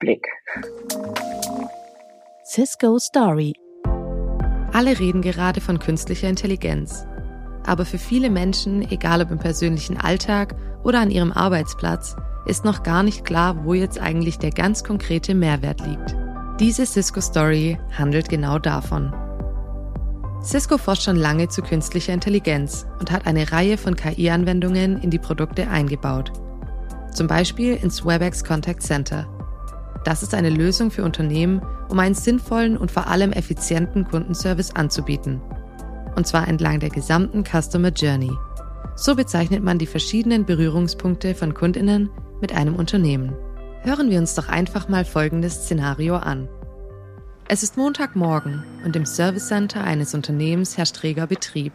Blick. 0.00 0.26
Cisco 2.54 2.98
Story. 2.98 3.54
Alle 4.74 4.98
reden 4.98 5.22
gerade 5.22 5.62
von 5.62 5.78
künstlicher 5.78 6.28
Intelligenz. 6.28 7.06
Aber 7.64 7.86
für 7.86 7.96
viele 7.96 8.28
Menschen, 8.28 8.82
egal 8.90 9.22
ob 9.22 9.30
im 9.30 9.38
persönlichen 9.38 9.96
Alltag 9.96 10.54
oder 10.84 11.00
an 11.00 11.10
ihrem 11.10 11.32
Arbeitsplatz, 11.32 12.14
ist 12.44 12.66
noch 12.66 12.82
gar 12.82 13.04
nicht 13.04 13.24
klar, 13.24 13.64
wo 13.64 13.72
jetzt 13.72 13.98
eigentlich 13.98 14.38
der 14.38 14.50
ganz 14.50 14.84
konkrete 14.84 15.34
Mehrwert 15.34 15.80
liegt. 15.86 16.14
Diese 16.60 16.84
Cisco 16.84 17.22
Story 17.22 17.78
handelt 17.96 18.28
genau 18.28 18.58
davon. 18.58 19.14
Cisco 20.42 20.76
forscht 20.76 21.04
schon 21.04 21.16
lange 21.16 21.48
zu 21.48 21.62
künstlicher 21.62 22.12
Intelligenz 22.12 22.86
und 23.00 23.10
hat 23.10 23.26
eine 23.26 23.50
Reihe 23.50 23.78
von 23.78 23.96
KI-Anwendungen 23.96 25.00
in 25.00 25.08
die 25.08 25.18
Produkte 25.18 25.68
eingebaut. 25.68 26.30
Zum 27.14 27.28
Beispiel 27.28 27.76
ins 27.76 28.04
WebEx 28.04 28.44
Contact 28.44 28.82
Center, 28.82 29.26
das 30.04 30.22
ist 30.22 30.34
eine 30.34 30.50
Lösung 30.50 30.90
für 30.90 31.04
Unternehmen, 31.04 31.62
um 31.88 31.98
einen 31.98 32.14
sinnvollen 32.14 32.76
und 32.76 32.90
vor 32.90 33.06
allem 33.06 33.32
effizienten 33.32 34.04
Kundenservice 34.04 34.74
anzubieten. 34.74 35.40
Und 36.16 36.26
zwar 36.26 36.48
entlang 36.48 36.80
der 36.80 36.90
gesamten 36.90 37.44
Customer 37.44 37.90
Journey. 37.90 38.32
So 38.96 39.14
bezeichnet 39.14 39.62
man 39.62 39.78
die 39.78 39.86
verschiedenen 39.86 40.44
Berührungspunkte 40.44 41.34
von 41.34 41.54
Kundinnen 41.54 42.10
mit 42.40 42.54
einem 42.54 42.76
Unternehmen. 42.76 43.34
Hören 43.82 44.10
wir 44.10 44.18
uns 44.18 44.34
doch 44.34 44.48
einfach 44.48 44.88
mal 44.88 45.04
folgendes 45.04 45.64
Szenario 45.64 46.16
an. 46.16 46.48
Es 47.48 47.62
ist 47.62 47.76
Montagmorgen 47.76 48.64
und 48.84 48.96
im 48.96 49.06
Service 49.06 49.48
Center 49.48 49.82
eines 49.82 50.14
Unternehmens 50.14 50.76
herrscht 50.76 51.02
reger 51.02 51.26
Betrieb. 51.26 51.72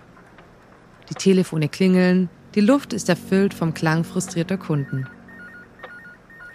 Die 1.09 1.15
Telefone 1.15 1.69
klingeln, 1.69 2.29
die 2.55 2.61
Luft 2.61 2.93
ist 2.93 3.09
erfüllt 3.09 3.53
vom 3.53 3.73
Klang 3.73 4.03
frustrierter 4.03 4.57
Kunden. 4.57 5.07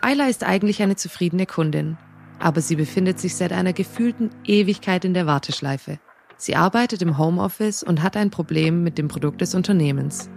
Ayla 0.05 0.26
ist 0.26 0.42
eigentlich 0.42 0.82
eine 0.82 0.96
zufriedene 0.96 1.46
Kundin, 1.46 1.96
aber 2.40 2.61
sie 2.61 2.74
befindet 2.74 3.20
sich 3.20 3.36
seit 3.36 3.53
einer 3.53 3.72
gefühlten 3.72 4.30
Ewigkeit 4.44 5.05
in 5.05 5.14
der 5.14 5.26
Warteschleife. 5.26 6.00
Sie 6.36 6.57
arbeitet 6.57 7.03
im 7.03 7.18
Homeoffice 7.18 7.84
und 7.84 8.03
hat 8.03 8.16
ein 8.16 8.30
Problem 8.30 8.82
mit 8.82 8.98
dem 8.98 9.07
Produkt 9.07 9.40
des 9.40 9.55
Unternehmens. 9.55 10.28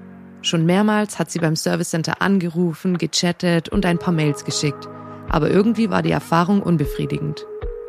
Schon 0.43 0.68
mehrmals 0.68 1.18
hat 1.18 1.32
sie 1.32 1.39
beim 1.39 1.55
Service 1.55 1.89
Center 1.89 2.22
angerufen, 2.22 2.99
gechattet 2.99 3.68
und 3.70 3.88
ein 3.88 3.97
paar 3.97 4.13
Mails 4.13 4.45
geschickt, 4.45 4.88
aber 5.30 5.49
irgendwie 5.49 5.89
war 5.89 6.03
die 6.03 6.11
Erfahrung 6.11 6.61
unbefriedigend. 6.61 7.47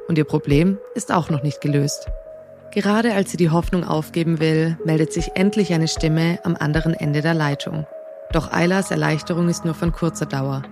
Und 0.09 0.17
ihr 0.17 0.25
Problem 0.25 0.79
ist 0.95 1.13
auch 1.13 1.29
noch 1.29 1.43
nicht 1.43 1.61
gelöst. 1.61 2.09
Gerade 2.73 3.13
als 3.13 3.33
sie 3.33 3.37
die 3.37 3.51
Hoffnung 3.51 3.85
aufgeben 3.85 4.41
will, 4.41 4.79
meldet 4.87 5.13
sich 5.13 5.33
endlich 5.35 5.75
eine 5.75 5.89
Stimme 5.89 6.39
am 6.43 6.57
anderen 6.57 6.95
Ende 6.95 7.21
der 7.21 7.35
Leitung. 7.35 7.87
Doch 8.33 8.51
Eilas 8.51 8.91
Erleichterung 8.91 9.51
ist 9.51 9.67
nur 9.67 9.75
von 9.75 9.93
kurzer 9.93 10.27
Dauer 10.27 10.63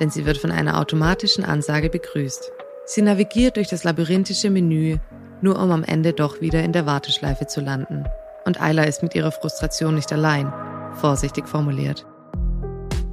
denn 0.00 0.10
sie 0.10 0.26
wird 0.26 0.38
von 0.38 0.50
einer 0.50 0.80
automatischen 0.80 1.44
Ansage 1.44 1.90
begrüßt. 1.90 2.50
Sie 2.86 3.02
navigiert 3.02 3.56
durch 3.56 3.68
das 3.68 3.84
labyrinthische 3.84 4.50
Menü, 4.50 4.96
nur 5.42 5.62
um 5.62 5.70
am 5.70 5.84
Ende 5.84 6.12
doch 6.12 6.40
wieder 6.40 6.62
in 6.64 6.72
der 6.72 6.86
Warteschleife 6.86 7.46
zu 7.46 7.60
landen. 7.60 8.04
Und 8.44 8.60
Ayla 8.60 8.84
ist 8.84 9.02
mit 9.02 9.14
ihrer 9.14 9.30
Frustration 9.30 9.94
nicht 9.94 10.12
allein, 10.12 10.52
vorsichtig 10.94 11.46
formuliert. 11.46 12.06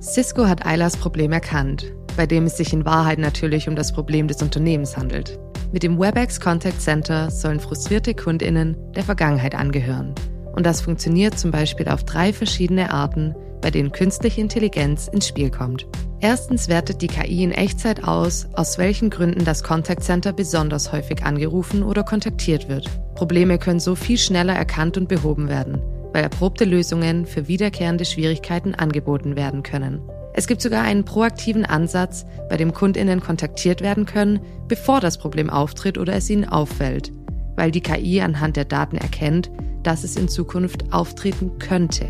Cisco 0.02 0.48
hat 0.48 0.66
Aylas 0.66 0.98
Problem 0.98 1.32
erkannt, 1.32 1.94
bei 2.16 2.26
dem 2.26 2.46
es 2.46 2.58
sich 2.58 2.74
in 2.74 2.86
Wahrheit 2.86 3.20
natürlich 3.20 3.68
um 3.68 3.76
das 3.76 3.92
Problem 3.92 4.28
des 4.28 4.42
Unternehmens 4.42 4.98
handelt. 4.98 5.38
Mit 5.72 5.84
dem 5.84 6.00
WebEx 6.00 6.40
Contact 6.40 6.82
Center 6.82 7.30
sollen 7.30 7.60
frustrierte 7.60 8.14
Kundinnen 8.14 8.78
der 8.94 9.04
Vergangenheit 9.04 9.54
angehören. 9.54 10.16
Und 10.56 10.66
das 10.66 10.82
funktioniert 10.82 11.38
zum 11.38 11.52
Beispiel 11.52 11.88
auf 11.90 12.04
drei 12.04 12.32
verschiedene 12.32 12.92
Arten, 12.92 13.36
bei 13.62 13.70
denen 13.70 13.92
künstliche 13.92 14.42
Intelligenz 14.42 15.08
ins 15.08 15.28
Spiel 15.28 15.52
kommt. 15.52 15.86
Erstens 16.20 16.68
wertet 16.68 17.04
die 17.04 17.08
KI 17.08 17.44
in 17.44 17.52
Echtzeit 17.52 18.04
aus, 18.04 18.48
aus 18.54 18.80
welchen 18.80 19.12
Gründen 19.12 19.46
das 19.46 19.62
Contact 19.62 20.04
Center 20.04 20.34
besonders 20.34 20.92
häufig 20.92 21.24
angerufen 21.24 21.84
oder 21.84 22.04
kontaktiert 22.04 22.68
wird. 22.68 22.90
Probleme 23.14 23.60
können 23.60 23.80
so 23.80 23.94
viel 23.94 24.18
schneller 24.18 24.54
erkannt 24.56 24.98
und 24.98 25.08
behoben 25.08 25.48
werden, 25.48 25.80
weil 26.14 26.24
erprobte 26.24 26.66
Lösungen 26.66 27.28
für 27.28 27.48
wiederkehrende 27.48 28.04
Schwierigkeiten 28.04 28.74
angeboten 28.74 29.36
werden 29.36 29.62
können. 29.62 30.02
Es 30.34 30.48
gibt 30.48 30.62
sogar 30.62 30.84
einen 30.84 31.06
proaktiven 31.06 31.66
Ansatz, 31.66 32.26
bei 32.50 32.58
dem 32.58 32.74
Kundinnen 32.74 33.22
kontaktiert 33.22 33.82
werden 33.82 34.06
können, 34.06 34.40
bevor 34.68 35.00
das 35.00 35.20
Problem 35.20 35.52
auftritt 35.52 36.00
oder 36.00 36.14
es 36.14 36.30
ihnen 36.32 36.46
auffällt, 36.46 37.12
weil 37.56 37.70
die 37.70 37.82
KI 37.82 38.22
anhand 38.22 38.56
der 38.56 38.66
Daten 38.66 38.98
erkennt, 38.98 39.52
dass 39.84 40.04
es 40.04 40.16
in 40.16 40.30
Zukunft 40.30 40.92
auftreten 40.92 41.60
könnte. 41.60 42.08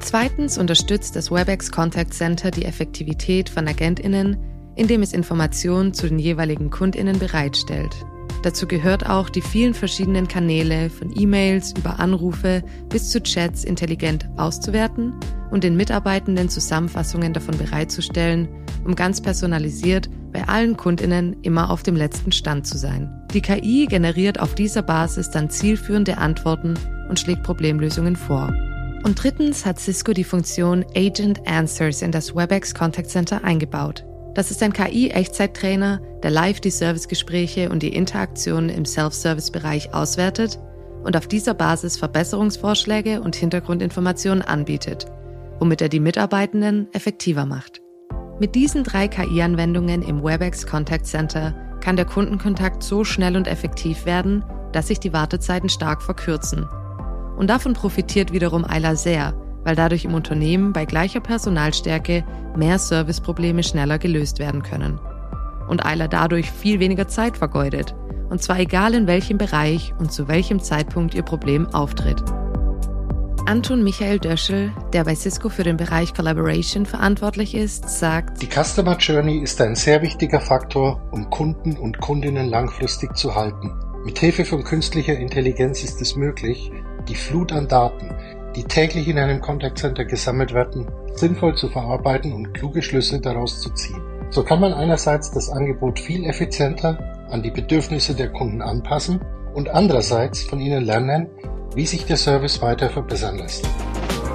Zweitens 0.00 0.58
unterstützt 0.58 1.16
das 1.16 1.30
WebEx 1.30 1.72
Contact 1.72 2.14
Center 2.14 2.50
die 2.50 2.64
Effektivität 2.64 3.48
von 3.48 3.66
AgentInnen, 3.66 4.36
indem 4.76 5.02
es 5.02 5.12
Informationen 5.12 5.94
zu 5.94 6.08
den 6.08 6.18
jeweiligen 6.18 6.70
Kundinnen 6.70 7.18
bereitstellt. 7.18 7.94
Dazu 8.42 8.66
gehört 8.66 9.08
auch, 9.08 9.28
die 9.28 9.40
vielen 9.40 9.74
verschiedenen 9.74 10.28
Kanäle 10.28 10.90
von 10.90 11.12
E-Mails 11.18 11.74
über 11.76 11.98
Anrufe 11.98 12.62
bis 12.88 13.10
zu 13.10 13.20
Chats 13.20 13.64
intelligent 13.64 14.28
auszuwerten 14.36 15.14
und 15.50 15.64
den 15.64 15.76
Mitarbeitenden 15.76 16.48
Zusammenfassungen 16.48 17.32
davon 17.32 17.56
bereitzustellen, 17.58 18.48
um 18.84 18.94
ganz 18.94 19.20
personalisiert 19.20 20.08
bei 20.32 20.46
allen 20.46 20.76
Kundinnen 20.76 21.36
immer 21.42 21.70
auf 21.70 21.82
dem 21.82 21.96
letzten 21.96 22.30
Stand 22.30 22.66
zu 22.66 22.78
sein. 22.78 23.10
Die 23.32 23.40
KI 23.40 23.86
generiert 23.86 24.38
auf 24.38 24.54
dieser 24.54 24.82
Basis 24.82 25.30
dann 25.30 25.50
zielführende 25.50 26.18
Antworten 26.18 26.74
und 27.08 27.18
schlägt 27.18 27.42
Problemlösungen 27.42 28.14
vor. 28.14 28.52
Und 29.06 29.22
drittens 29.22 29.64
hat 29.64 29.78
Cisco 29.78 30.12
die 30.12 30.24
Funktion 30.24 30.84
Agent 30.96 31.46
Answers 31.46 32.02
in 32.02 32.10
das 32.10 32.34
WebEx 32.34 32.74
Contact 32.74 33.08
Center 33.08 33.44
eingebaut. 33.44 34.04
Das 34.34 34.50
ist 34.50 34.60
ein 34.64 34.72
KI-Echtzeittrainer, 34.72 36.00
der 36.24 36.30
live 36.32 36.60
die 36.60 36.72
Servicegespräche 36.72 37.70
und 37.70 37.84
die 37.84 37.94
Interaktionen 37.94 38.68
im 38.68 38.84
Self-Service-Bereich 38.84 39.94
auswertet 39.94 40.58
und 41.04 41.16
auf 41.16 41.28
dieser 41.28 41.54
Basis 41.54 41.96
Verbesserungsvorschläge 41.96 43.20
und 43.20 43.36
Hintergrundinformationen 43.36 44.42
anbietet, 44.42 45.06
womit 45.60 45.82
er 45.82 45.88
die 45.88 46.00
Mitarbeitenden 46.00 46.88
effektiver 46.92 47.46
macht. 47.46 47.80
Mit 48.40 48.56
diesen 48.56 48.82
drei 48.82 49.06
KI-Anwendungen 49.06 50.02
im 50.02 50.24
WebEx 50.24 50.66
Contact 50.66 51.06
Center 51.06 51.54
kann 51.80 51.94
der 51.94 52.06
Kundenkontakt 52.06 52.82
so 52.82 53.04
schnell 53.04 53.36
und 53.36 53.46
effektiv 53.46 54.04
werden, 54.04 54.44
dass 54.72 54.88
sich 54.88 54.98
die 54.98 55.12
Wartezeiten 55.12 55.68
stark 55.68 56.02
verkürzen. 56.02 56.66
Und 57.36 57.48
davon 57.48 57.74
profitiert 57.74 58.32
wiederum 58.32 58.64
Ayla 58.64 58.96
sehr, 58.96 59.34
weil 59.64 59.76
dadurch 59.76 60.04
im 60.04 60.14
Unternehmen 60.14 60.72
bei 60.72 60.84
gleicher 60.84 61.20
Personalstärke 61.20 62.24
mehr 62.56 62.78
Serviceprobleme 62.78 63.62
schneller 63.62 63.98
gelöst 63.98 64.38
werden 64.38 64.62
können. 64.62 64.98
Und 65.68 65.84
Eiler 65.84 66.08
dadurch 66.08 66.50
viel 66.50 66.80
weniger 66.80 67.08
Zeit 67.08 67.36
vergeudet, 67.36 67.94
und 68.30 68.42
zwar 68.42 68.58
egal 68.58 68.94
in 68.94 69.06
welchem 69.06 69.38
Bereich 69.38 69.92
und 69.98 70.12
zu 70.12 70.28
welchem 70.28 70.60
Zeitpunkt 70.60 71.14
ihr 71.14 71.22
Problem 71.22 71.66
auftritt. 71.74 72.22
Anton 73.46 73.84
Michael 73.84 74.18
Döschel, 74.18 74.72
der 74.92 75.04
bei 75.04 75.14
Cisco 75.14 75.48
für 75.48 75.62
den 75.62 75.76
Bereich 75.76 76.12
Collaboration 76.14 76.84
verantwortlich 76.84 77.54
ist, 77.54 77.88
sagt, 77.88 78.42
Die 78.42 78.48
Customer 78.48 78.96
Journey 78.96 79.38
ist 79.38 79.60
ein 79.60 79.76
sehr 79.76 80.02
wichtiger 80.02 80.40
Faktor, 80.40 81.00
um 81.12 81.30
Kunden 81.30 81.76
und 81.76 82.00
Kundinnen 82.00 82.48
langfristig 82.48 83.16
zu 83.16 83.36
halten. 83.36 83.72
Mit 84.04 84.18
Hilfe 84.18 84.44
von 84.44 84.64
künstlicher 84.64 85.16
Intelligenz 85.16 85.84
ist 85.84 86.00
es 86.00 86.16
möglich, 86.16 86.72
die 87.08 87.14
Flut 87.14 87.52
an 87.52 87.68
Daten, 87.68 88.10
die 88.54 88.64
täglich 88.64 89.08
in 89.08 89.18
einem 89.18 89.40
Contact 89.40 89.78
Center 89.78 90.04
gesammelt 90.04 90.52
werden, 90.52 90.86
sinnvoll 91.14 91.54
zu 91.54 91.68
verarbeiten 91.68 92.32
und 92.32 92.52
kluge 92.54 92.82
Schlüsse 92.82 93.20
daraus 93.20 93.60
zu 93.60 93.70
ziehen. 93.70 94.00
So 94.30 94.42
kann 94.42 94.60
man 94.60 94.72
einerseits 94.72 95.30
das 95.30 95.50
Angebot 95.50 96.00
viel 96.00 96.24
effizienter 96.24 96.98
an 97.30 97.42
die 97.42 97.50
Bedürfnisse 97.50 98.14
der 98.14 98.30
Kunden 98.32 98.62
anpassen 98.62 99.20
und 99.54 99.68
andererseits 99.68 100.42
von 100.42 100.60
ihnen 100.60 100.84
lernen, 100.84 101.28
wie 101.74 101.86
sich 101.86 102.06
der 102.06 102.16
Service 102.16 102.60
weiter 102.60 102.90
verbessern 102.90 103.38
lässt. 103.38 103.68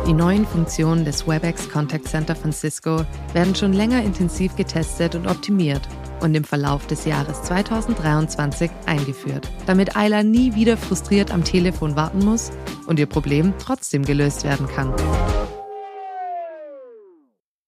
Die 0.07 0.13
neuen 0.13 0.47
Funktionen 0.47 1.05
des 1.05 1.28
WebEx 1.28 1.69
Contact 1.69 2.07
Center 2.07 2.36
von 2.36 2.51
Cisco 2.51 3.01
werden 3.34 3.53
schon 3.53 3.74
länger 3.74 4.03
intensiv 4.03 4.55
getestet 4.55 5.13
und 5.13 5.28
optimiert 5.28 5.88
und 6.22 6.36
im 6.36 6.43
Verlauf 6.43 6.88
des 6.88 7.05
Jahres 7.05 7.43
2023 7.43 8.72
eingeführt, 8.86 9.49
damit 9.65 9.95
Ayla 9.95 10.24
nie 10.24 10.55
wieder 10.55 10.78
frustriert 10.78 11.32
am 11.32 11.43
Telefon 11.43 11.95
warten 11.95 12.19
muss 12.19 12.51
und 12.88 12.99
ihr 12.99 13.07
Problem 13.07 13.53
trotzdem 13.59 14.03
gelöst 14.03 14.43
werden 14.43 14.67
kann. 14.67 14.93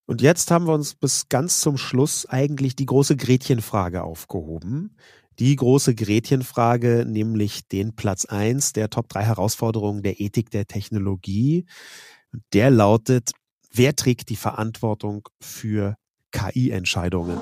Und 0.06 0.20
jetzt 0.20 0.50
haben 0.50 0.66
wir 0.66 0.74
uns 0.74 0.94
bis 0.94 1.28
ganz 1.28 1.60
zum 1.60 1.78
Schluss 1.78 2.26
eigentlich 2.26 2.76
die 2.76 2.86
große 2.86 3.16
Gretchenfrage 3.16 4.02
aufgehoben. 4.02 4.96
Die 5.38 5.56
große 5.56 5.94
Gretchenfrage, 5.94 7.04
nämlich 7.08 7.66
den 7.66 7.96
Platz 7.96 8.24
eins 8.24 8.72
der 8.72 8.90
Top 8.90 9.08
3 9.08 9.24
Herausforderungen 9.24 10.02
der 10.02 10.20
Ethik 10.20 10.50
der 10.50 10.66
Technologie. 10.66 11.66
Der 12.52 12.70
lautet, 12.70 13.32
wer 13.72 13.96
trägt 13.96 14.28
die 14.28 14.36
Verantwortung 14.36 15.28
für 15.40 15.96
KI-Entscheidungen? 16.30 17.38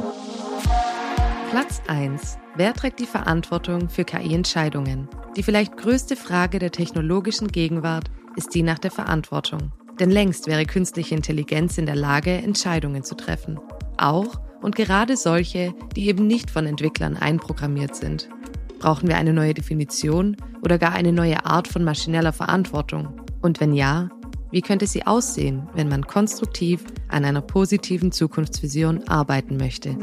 Platz 1.52 1.82
1. 1.86 2.38
Wer 2.56 2.72
trägt 2.72 2.98
die 2.98 3.04
Verantwortung 3.04 3.90
für 3.90 4.04
KI-Entscheidungen? 4.04 5.06
Die 5.36 5.42
vielleicht 5.42 5.76
größte 5.76 6.16
Frage 6.16 6.58
der 6.58 6.70
technologischen 6.70 7.48
Gegenwart 7.48 8.10
ist 8.36 8.54
die 8.54 8.62
nach 8.62 8.78
der 8.78 8.90
Verantwortung. 8.90 9.70
Denn 10.00 10.10
längst 10.10 10.46
wäre 10.46 10.64
künstliche 10.64 11.14
Intelligenz 11.14 11.76
in 11.76 11.84
der 11.84 11.94
Lage, 11.94 12.30
Entscheidungen 12.30 13.04
zu 13.04 13.16
treffen. 13.16 13.60
Auch 13.98 14.40
und 14.62 14.76
gerade 14.76 15.18
solche, 15.18 15.74
die 15.94 16.08
eben 16.08 16.26
nicht 16.26 16.50
von 16.50 16.64
Entwicklern 16.64 17.18
einprogrammiert 17.18 17.96
sind. 17.96 18.30
Brauchen 18.78 19.06
wir 19.06 19.18
eine 19.18 19.34
neue 19.34 19.52
Definition 19.52 20.38
oder 20.62 20.78
gar 20.78 20.92
eine 20.92 21.12
neue 21.12 21.44
Art 21.44 21.68
von 21.68 21.84
maschineller 21.84 22.32
Verantwortung? 22.32 23.20
Und 23.42 23.60
wenn 23.60 23.74
ja, 23.74 24.08
wie 24.52 24.62
könnte 24.62 24.86
sie 24.86 25.06
aussehen, 25.06 25.68
wenn 25.74 25.90
man 25.90 26.06
konstruktiv 26.06 26.82
an 27.08 27.26
einer 27.26 27.42
positiven 27.42 28.10
Zukunftsvision 28.10 29.06
arbeiten 29.06 29.58
möchte? 29.58 29.98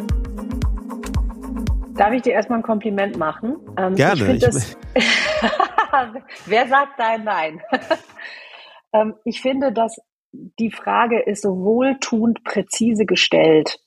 Darf 1.99 2.13
ich 2.13 2.21
dir 2.21 2.31
erstmal 2.31 2.59
ein 2.59 2.63
Kompliment 2.63 3.17
machen? 3.17 3.57
Ähm, 3.77 3.95
Gerne. 3.95 4.33
Ich 4.33 4.41
das, 4.41 4.77
Wer 6.45 6.67
sagt 6.67 6.97
nein, 6.97 7.25
nein? 7.25 7.61
ähm, 8.93 9.15
ich 9.25 9.41
finde, 9.41 9.73
dass 9.73 9.97
die 10.31 10.71
Frage 10.71 11.21
ist 11.21 11.41
so 11.41 11.49
wohltuend 11.49 12.45
präzise 12.45 13.05
gestellt, 13.05 13.79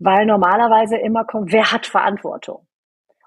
weil 0.00 0.26
normalerweise 0.26 0.96
immer 0.96 1.24
kommt, 1.24 1.52
wer 1.52 1.70
hat 1.70 1.86
Verantwortung? 1.86 2.66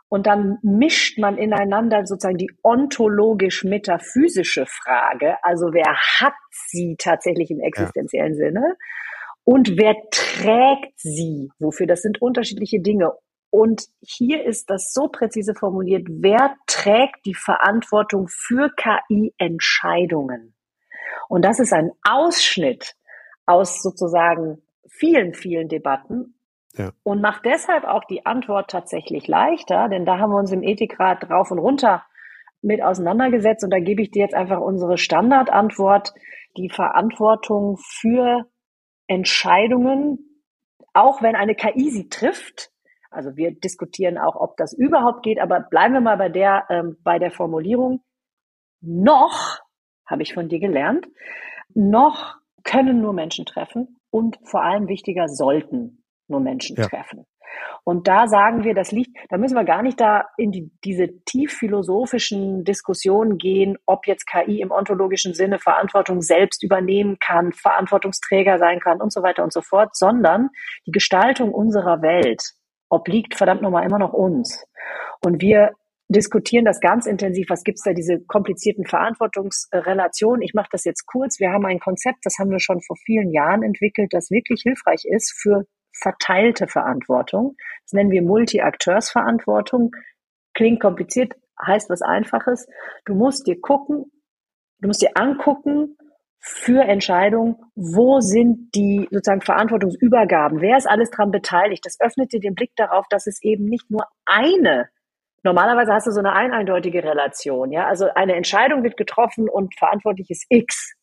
Und 0.10 0.28
dann 0.28 0.58
mischt 0.64 1.18
man 1.18 1.38
ineinander 1.38 2.06
sozusagen 2.06 2.38
die 2.38 2.52
ontologisch-metaphysische 2.64 4.66
Frage, 4.66 5.38
also 5.44 5.68
wer 5.72 5.96
hat 6.20 6.36
sie 6.52 6.98
tatsächlich 6.98 7.52
im 7.52 7.62
existenziellen 7.62 8.34
ja. 8.34 8.48
Sinne 8.48 8.76
und 9.46 9.78
wer 9.78 9.96
trägt 10.12 11.00
sie? 11.00 11.52
Wofür? 11.60 11.88
Das 11.88 12.02
sind 12.02 12.22
unterschiedliche 12.22 12.82
Dinge. 12.82 13.14
Und 13.50 13.86
hier 14.02 14.44
ist 14.44 14.70
das 14.70 14.94
so 14.94 15.08
präzise 15.08 15.56
formuliert, 15.56 16.08
wer 16.10 16.56
trägt 16.68 17.26
die 17.26 17.34
Verantwortung 17.34 18.28
für 18.28 18.70
KI-Entscheidungen? 18.76 20.54
Und 21.30 21.46
das 21.46 21.60
ist 21.60 21.74
ein 21.74 21.92
Ausschnitt 22.04 22.96
aus 23.46 23.82
sozusagen 23.82 24.62
vielen, 24.88 25.34
vielen 25.34 25.70
Debatten 25.70 26.36
ja. 26.78 26.92
und 27.04 27.22
macht 27.22 27.46
deshalb 27.46 27.86
auch 27.86 28.04
die 28.06 28.26
Antwort 28.26 28.70
tatsächlich 28.70 29.28
leichter, 29.28 29.90
denn 29.90 30.06
da 30.06 30.20
haben 30.20 30.32
wir 30.32 30.40
uns 30.40 30.52
im 30.52 30.64
Ethikrat 30.64 31.30
drauf 31.30 31.52
und 31.52 31.60
runter 31.60 32.06
mit 32.62 32.82
auseinandergesetzt 32.82 33.64
und 33.64 33.72
da 33.72 33.80
gebe 33.80 34.02
ich 34.02 34.12
dir 34.12 34.24
jetzt 34.24 34.36
einfach 34.36 34.60
unsere 34.60 34.98
Standardantwort, 34.98 36.14
die 36.58 36.70
Verantwortung 36.70 37.78
für 37.78 38.46
Entscheidungen, 39.08 40.42
auch 40.94 41.22
wenn 41.22 41.36
eine 41.36 41.56
KI 41.56 41.90
sie 41.92 42.10
trifft, 42.10 42.72
also 43.10 43.36
wir 43.36 43.52
diskutieren 43.52 44.18
auch, 44.18 44.36
ob 44.36 44.58
das 44.58 44.74
überhaupt 44.74 45.24
geht, 45.24 45.40
aber 45.40 45.62
bleiben 45.62 45.94
wir 45.94 46.02
mal 46.02 46.18
bei 46.18 46.30
der, 46.30 46.66
ähm, 46.70 46.98
bei 47.04 47.20
der 47.20 47.32
Formulierung. 47.32 48.02
Noch, 48.82 49.60
habe 50.06 50.22
ich 50.22 50.34
von 50.34 50.50
dir 50.50 50.60
gelernt, 50.60 51.08
noch 51.74 52.36
können 52.64 53.02
nur 53.02 53.14
Menschen 53.14 53.46
treffen 53.46 54.00
und 54.10 54.38
vor 54.44 54.64
allem 54.64 54.88
wichtiger 54.88 55.28
sollten 55.28 56.04
nur 56.28 56.40
Menschen 56.40 56.76
ja. 56.76 56.88
treffen. 56.88 57.26
Und 57.84 58.08
da 58.08 58.28
sagen 58.28 58.64
wir, 58.64 58.74
das 58.74 58.92
liegt, 58.92 59.16
da 59.30 59.38
müssen 59.38 59.56
wir 59.56 59.64
gar 59.64 59.82
nicht 59.82 60.00
da 60.00 60.26
in 60.38 60.52
die, 60.52 60.70
diese 60.84 61.24
tief 61.24 61.54
philosophischen 61.54 62.66
Diskussionen 62.66 63.38
gehen, 63.38 63.78
ob 63.86 64.08
jetzt 64.08 64.28
KI 64.28 64.60
im 64.60 64.72
ontologischen 64.72 65.34
Sinne 65.34 65.58
Verantwortung 65.58 66.22
selbst 66.22 66.64
übernehmen 66.64 67.18
kann, 67.20 67.54
Verantwortungsträger 67.54 68.58
sein 68.58 68.80
kann 68.80 69.02
und 69.02 69.14
so 69.14 69.24
weiter 69.24 69.44
und 69.44 69.54
so 69.54 69.62
fort, 69.62 69.96
sondern 69.96 70.50
die 70.86 70.92
Gestaltung 70.92 71.54
unserer 71.54 72.02
Welt 72.02 72.57
obliegt 72.90 73.36
verdammt 73.36 73.62
nochmal 73.62 73.86
immer 73.86 74.00
noch 74.00 74.14
uns. 74.14 74.66
Und 75.24 75.42
wir 75.42 75.72
diskutieren 76.10 76.66
das 76.66 76.80
ganz 76.80 77.06
intensiv. 77.06 77.50
Was 77.50 77.64
gibt's 77.64 77.84
da, 77.84 77.94
diese 77.94 78.20
komplizierten 78.22 78.86
Verantwortungsrelationen? 78.86 80.42
Ich 80.42 80.54
mache 80.54 80.70
das 80.72 80.86
jetzt 80.86 81.06
kurz. 81.06 81.40
Wir 81.40 81.52
haben 81.52 81.66
ein 81.66 81.80
Konzept, 81.80 82.20
das 82.24 82.38
haben 82.40 82.52
wir 82.52 82.60
schon 82.60 82.82
vor 82.82 82.96
vielen 83.06 83.32
Jahren 83.32 83.64
entwickelt, 83.64 84.14
das 84.14 84.32
wirklich 84.32 84.62
hilfreich 84.64 85.04
ist 85.06 85.34
für 85.38 85.66
verteilte 86.00 86.68
Verantwortung. 86.68 87.56
Das 87.84 87.94
nennen 87.94 88.12
wir 88.12 88.22
Multi-Akteursverantwortung. 88.22 89.92
Klingt 90.54 90.80
kompliziert, 90.80 91.34
heißt 91.66 91.90
was 91.90 92.02
Einfaches. 92.02 92.68
Du 93.06 93.16
musst 93.16 93.48
dir 93.48 93.60
gucken, 93.60 94.12
du 94.80 94.88
musst 94.88 95.02
dir 95.02 95.12
angucken, 95.16 95.98
für 96.40 96.84
Entscheidungen, 96.84 97.58
wo 97.76 98.20
sind 98.22 98.74
die 98.76 99.08
sozusagen 99.12 99.42
Verantwortungsübergaben, 99.42 100.62
wer 100.62 100.78
ist 100.78 100.88
alles 100.88 101.10
daran 101.10 101.32
beteiligt. 101.32 101.86
Das 101.86 102.00
öffnet 102.00 102.32
dir 102.32 102.40
den 102.40 102.56
Blick 102.56 102.72
darauf, 102.76 103.06
dass 103.10 103.28
es 103.28 103.42
eben 103.44 103.66
nicht 103.66 103.90
nur 103.90 104.06
eine, 104.26 104.90
normalerweise 105.44 105.94
hast 105.94 106.08
du 106.08 106.12
so 106.12 106.20
eine 106.20 106.34
eindeutige 106.34 107.04
Relation, 107.04 107.72
ja, 107.72 107.88
also 107.88 108.08
eine 108.14 108.36
Entscheidung 108.36 108.84
wird 108.84 108.98
getroffen 108.98 109.50
und 109.50 109.76
verantwortlich 109.78 110.30
ist 110.30 110.46
X. 110.50 110.94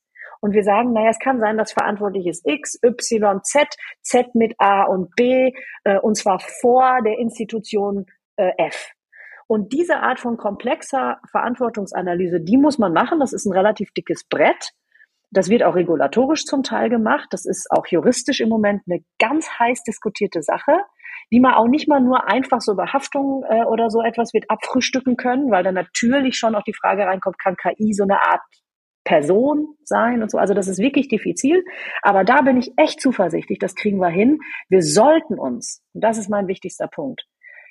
und 0.40 0.52
wir 0.52 0.62
sagen, 0.62 0.92
naja, 0.92 1.10
es 1.10 1.18
kann 1.18 1.40
sein, 1.40 1.56
dass 1.56 1.72
verantwortlich 1.72 2.26
ist 2.26 2.46
X, 2.46 2.78
Y, 2.82 3.42
Z, 3.42 3.68
Z 4.02 4.34
mit 4.34 4.54
A 4.58 4.84
und 4.84 5.14
B, 5.16 5.52
äh, 5.84 5.98
und 5.98 6.16
zwar 6.16 6.40
vor 6.40 7.00
der 7.04 7.18
Institution 7.18 8.06
äh, 8.36 8.52
F. 8.58 8.92
Und 9.46 9.72
diese 9.72 9.98
Art 9.98 10.20
von 10.20 10.36
komplexer 10.36 11.18
Verantwortungsanalyse, 11.30 12.40
die 12.40 12.56
muss 12.56 12.78
man 12.78 12.92
machen. 12.92 13.20
Das 13.20 13.32
ist 13.32 13.44
ein 13.44 13.52
relativ 13.52 13.92
dickes 13.92 14.24
Brett. 14.24 14.70
Das 15.34 15.48
wird 15.48 15.64
auch 15.64 15.74
regulatorisch 15.74 16.44
zum 16.44 16.62
Teil 16.62 16.88
gemacht. 16.88 17.26
Das 17.30 17.44
ist 17.44 17.66
auch 17.70 17.86
juristisch 17.88 18.40
im 18.40 18.48
Moment 18.48 18.82
eine 18.86 19.00
ganz 19.18 19.50
heiß 19.58 19.82
diskutierte 19.82 20.42
Sache, 20.42 20.78
die 21.32 21.40
man 21.40 21.54
auch 21.54 21.66
nicht 21.66 21.88
mal 21.88 22.00
nur 22.00 22.28
einfach 22.28 22.60
so 22.60 22.72
über 22.72 22.92
Haftung 22.92 23.44
äh, 23.48 23.64
oder 23.64 23.90
so 23.90 24.00
etwas 24.00 24.32
wird 24.32 24.44
abfrühstücken 24.48 25.16
können, 25.16 25.50
weil 25.50 25.64
da 25.64 25.72
natürlich 25.72 26.36
schon 26.36 26.54
auch 26.54 26.62
die 26.62 26.74
Frage 26.74 27.04
reinkommt, 27.04 27.38
kann 27.38 27.56
KI 27.56 27.92
so 27.92 28.04
eine 28.04 28.22
Art 28.22 28.42
Person 29.02 29.74
sein 29.82 30.22
und 30.22 30.30
so. 30.30 30.38
Also 30.38 30.54
das 30.54 30.68
ist 30.68 30.78
wirklich 30.78 31.08
diffizil. 31.08 31.64
Aber 32.02 32.22
da 32.22 32.42
bin 32.42 32.56
ich 32.56 32.72
echt 32.76 33.00
zuversichtlich, 33.00 33.58
das 33.58 33.74
kriegen 33.74 33.98
wir 33.98 34.08
hin. 34.08 34.38
Wir 34.68 34.82
sollten 34.82 35.38
uns, 35.38 35.82
und 35.92 36.02
das 36.02 36.16
ist 36.16 36.30
mein 36.30 36.46
wichtigster 36.46 36.86
Punkt, 36.86 37.24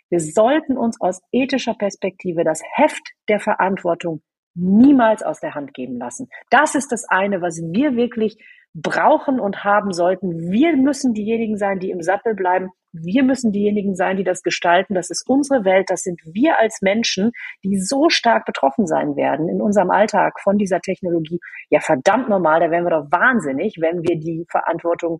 wir 0.10 0.20
sollten 0.20 0.78
uns 0.78 1.00
aus 1.00 1.22
ethischer 1.32 1.76
Perspektive 1.76 2.44
das 2.44 2.62
Heft 2.76 3.14
der 3.30 3.40
Verantwortung 3.40 4.22
niemals 4.56 5.24
aus 5.24 5.40
der 5.40 5.56
Hand 5.56 5.74
geben 5.74 5.98
lassen. 5.98 6.30
Das 6.50 6.76
ist 6.76 6.92
das 6.92 7.06
eine, 7.06 7.42
was 7.42 7.58
wir 7.58 7.96
wirklich 7.96 8.38
brauchen 8.74 9.40
und 9.40 9.64
haben 9.64 9.94
sollten. 9.94 10.52
Wir 10.52 10.76
müssen 10.76 11.14
diejenigen 11.14 11.58
sein, 11.58 11.80
die 11.80 11.92
im 11.92 12.02
Sattel 12.02 12.34
bleiben. 12.34 12.70
Wir 12.92 13.24
müssen 13.24 13.52
diejenigen 13.52 13.96
sein, 13.96 14.18
die 14.18 14.24
das 14.24 14.42
gestalten. 14.42 14.96
Das 14.96 15.10
ist 15.10 15.28
unsere 15.28 15.64
Welt. 15.64 15.90
Das 15.90 16.02
sind 16.02 16.20
wir 16.26 16.60
als 16.60 16.82
Menschen, 16.82 17.32
die 17.64 17.80
so 17.80 18.10
stark 18.10 18.46
betroffen 18.46 18.88
sein 18.88 19.16
werden 19.16 19.48
in 19.50 19.62
unserem 19.62 19.92
Alltag 19.92 20.40
von 20.40 20.58
dieser 20.58 20.80
Technologie. 20.80 21.40
Ja, 21.70 21.80
verdammt 21.80 22.30
normal. 22.30 22.60
Da 22.60 22.72
wären 22.72 22.86
wir 22.86 22.92
doch 22.92 23.12
wahnsinnig, 23.12 23.78
wenn 23.80 24.02
wir 24.04 24.20
die 24.20 24.46
Verantwortung 24.50 25.20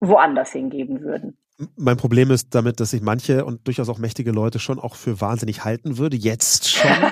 woanders 0.00 0.52
hingeben 0.52 1.02
würden. 1.02 1.38
Mein 1.76 1.96
Problem 1.96 2.30
ist 2.30 2.54
damit, 2.54 2.80
dass 2.80 2.92
ich 2.92 3.02
manche 3.02 3.44
und 3.44 3.66
durchaus 3.66 3.88
auch 3.88 3.98
mächtige 3.98 4.32
Leute 4.32 4.58
schon 4.58 4.78
auch 4.78 4.96
für 4.96 5.20
wahnsinnig 5.20 5.64
halten 5.64 5.98
würde. 5.98 6.16
Jetzt 6.16 6.68
schon. 6.68 6.90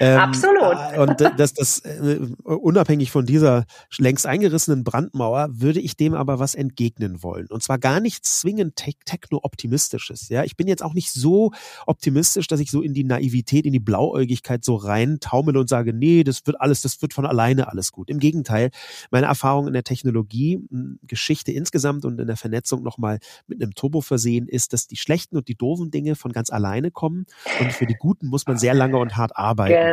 Ähm, 0.00 0.18
Absolut. 0.18 0.76
Äh, 0.94 0.98
und 0.98 1.20
das, 1.38 1.52
das 1.52 1.80
äh, 1.80 2.18
unabhängig 2.42 3.10
von 3.10 3.26
dieser 3.26 3.66
längst 3.98 4.26
eingerissenen 4.26 4.82
Brandmauer 4.82 5.48
würde 5.52 5.78
ich 5.78 5.94
dem 5.94 6.14
aber 6.14 6.38
was 6.38 6.54
entgegnen 6.54 7.22
wollen. 7.22 7.46
Und 7.48 7.62
zwar 7.62 7.78
gar 7.78 8.00
nicht 8.00 8.24
zwingend 8.24 8.76
te 8.76 8.92
techno-optimistisches. 9.04 10.30
Ja, 10.30 10.42
ich 10.42 10.56
bin 10.56 10.68
jetzt 10.68 10.82
auch 10.82 10.94
nicht 10.94 11.12
so 11.12 11.52
optimistisch, 11.86 12.46
dass 12.46 12.60
ich 12.60 12.70
so 12.70 12.80
in 12.80 12.94
die 12.94 13.04
Naivität, 13.04 13.66
in 13.66 13.74
die 13.74 13.78
Blauäugigkeit 13.78 14.64
so 14.64 14.76
rein 14.76 15.20
taumele 15.20 15.60
und 15.60 15.68
sage, 15.68 15.92
nee, 15.92 16.24
das 16.24 16.46
wird 16.46 16.60
alles, 16.60 16.80
das 16.80 17.02
wird 17.02 17.12
von 17.12 17.26
alleine 17.26 17.68
alles 17.68 17.92
gut. 17.92 18.08
Im 18.08 18.20
Gegenteil, 18.20 18.70
meine 19.10 19.26
Erfahrung 19.26 19.66
in 19.66 19.74
der 19.74 19.84
Technologie, 19.84 20.60
Geschichte 21.02 21.52
insgesamt 21.52 22.06
und 22.06 22.18
in 22.18 22.26
der 22.26 22.38
Vernetzung 22.38 22.82
nochmal 22.82 23.18
mit 23.46 23.62
einem 23.62 23.74
Turbo 23.74 24.00
versehen 24.00 24.48
ist, 24.48 24.72
dass 24.72 24.86
die 24.86 24.96
schlechten 24.96 25.36
und 25.36 25.48
die 25.48 25.56
doofen 25.56 25.90
Dinge 25.90 26.16
von 26.16 26.32
ganz 26.32 26.48
alleine 26.48 26.90
kommen 26.90 27.26
und 27.60 27.72
für 27.72 27.86
die 27.86 27.94
guten 27.94 28.28
muss 28.28 28.46
man 28.46 28.56
sehr 28.56 28.72
lange 28.72 28.96
und 28.96 29.18
hart 29.18 29.36
arbeiten. 29.36 29.74
Genau. 29.74 29.89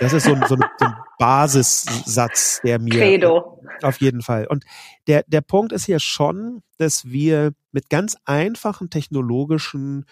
Das 0.00 0.12
ist 0.12 0.24
so 0.24 0.34
ein, 0.34 0.42
so 0.48 0.56
so 0.78 0.86
ein 0.86 0.94
Basissatz, 1.18 2.60
der 2.62 2.78
mir 2.78 2.90
Credo. 2.90 3.60
auf 3.82 3.98
jeden 4.00 4.22
Fall. 4.22 4.46
Und 4.46 4.64
der, 5.08 5.24
der 5.26 5.40
Punkt 5.40 5.72
ist 5.72 5.86
hier 5.86 5.98
schon, 5.98 6.62
dass 6.76 7.06
wir 7.06 7.52
mit 7.72 7.90
ganz 7.90 8.16
einfachen 8.24 8.88
technologischen 8.88 10.04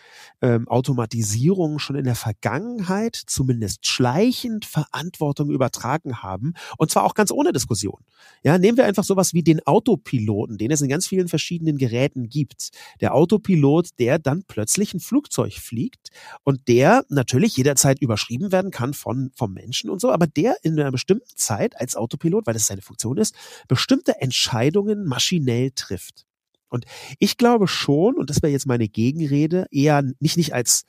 ähm, 0.42 0.68
Automatisierungen 0.68 1.78
schon 1.78 1.97
in 1.97 2.05
der 2.05 2.14
Vergangenheit 2.14 3.16
zumindest 3.26 3.86
schleichend 3.86 4.66
Verantwortung 4.66 5.51
übertragen 5.51 6.22
haben 6.22 6.53
und 6.76 6.90
zwar 6.90 7.05
auch 7.05 7.14
ganz 7.14 7.30
ohne 7.30 7.53
Diskussion. 7.53 8.03
Ja, 8.42 8.59
nehmen 8.59 8.76
wir 8.76 8.84
einfach 8.84 9.05
sowas 9.05 9.32
wie 9.32 9.42
den 9.42 9.66
Autopiloten, 9.66 10.59
den 10.59 10.70
es 10.70 10.80
in 10.80 10.88
ganz 10.88 11.07
vielen 11.07 11.28
verschiedenen 11.28 11.78
Geräten 11.78 12.28
gibt. 12.28 12.70
Der 13.01 13.14
Autopilot, 13.14 13.99
der 13.99 14.18
dann 14.18 14.44
plötzlich 14.47 14.92
ein 14.92 15.01
Flugzeug 15.01 15.55
fliegt 15.55 16.11
und 16.44 16.68
der 16.68 17.05
natürlich 17.09 17.57
jederzeit 17.57 18.01
überschrieben 18.01 18.53
werden 18.53 18.70
kann 18.70 18.92
von 18.92 19.30
vom 19.34 19.53
Menschen 19.53 19.90
und 19.90 20.01
so, 20.01 20.11
aber 20.11 20.26
der 20.26 20.57
in 20.62 20.78
einer 20.78 20.92
bestimmten 20.92 21.36
Zeit 21.36 21.80
als 21.80 21.97
Autopilot, 21.97 22.47
weil 22.47 22.55
das 22.55 22.66
seine 22.66 22.82
Funktion 22.82 23.16
ist, 23.16 23.34
bestimmte 23.66 24.20
Entscheidungen 24.20 24.86
maschinell 24.95 25.72
trifft. 25.74 26.26
Und 26.68 26.84
ich 27.18 27.37
glaube 27.37 27.68
schon, 27.68 28.16
und 28.16 28.28
das 28.28 28.43
wäre 28.43 28.53
jetzt 28.53 28.66
meine 28.66 28.89
Gegenrede, 28.89 29.66
eher 29.70 30.03
nicht 30.18 30.37
nicht 30.37 30.53
als, 30.53 30.84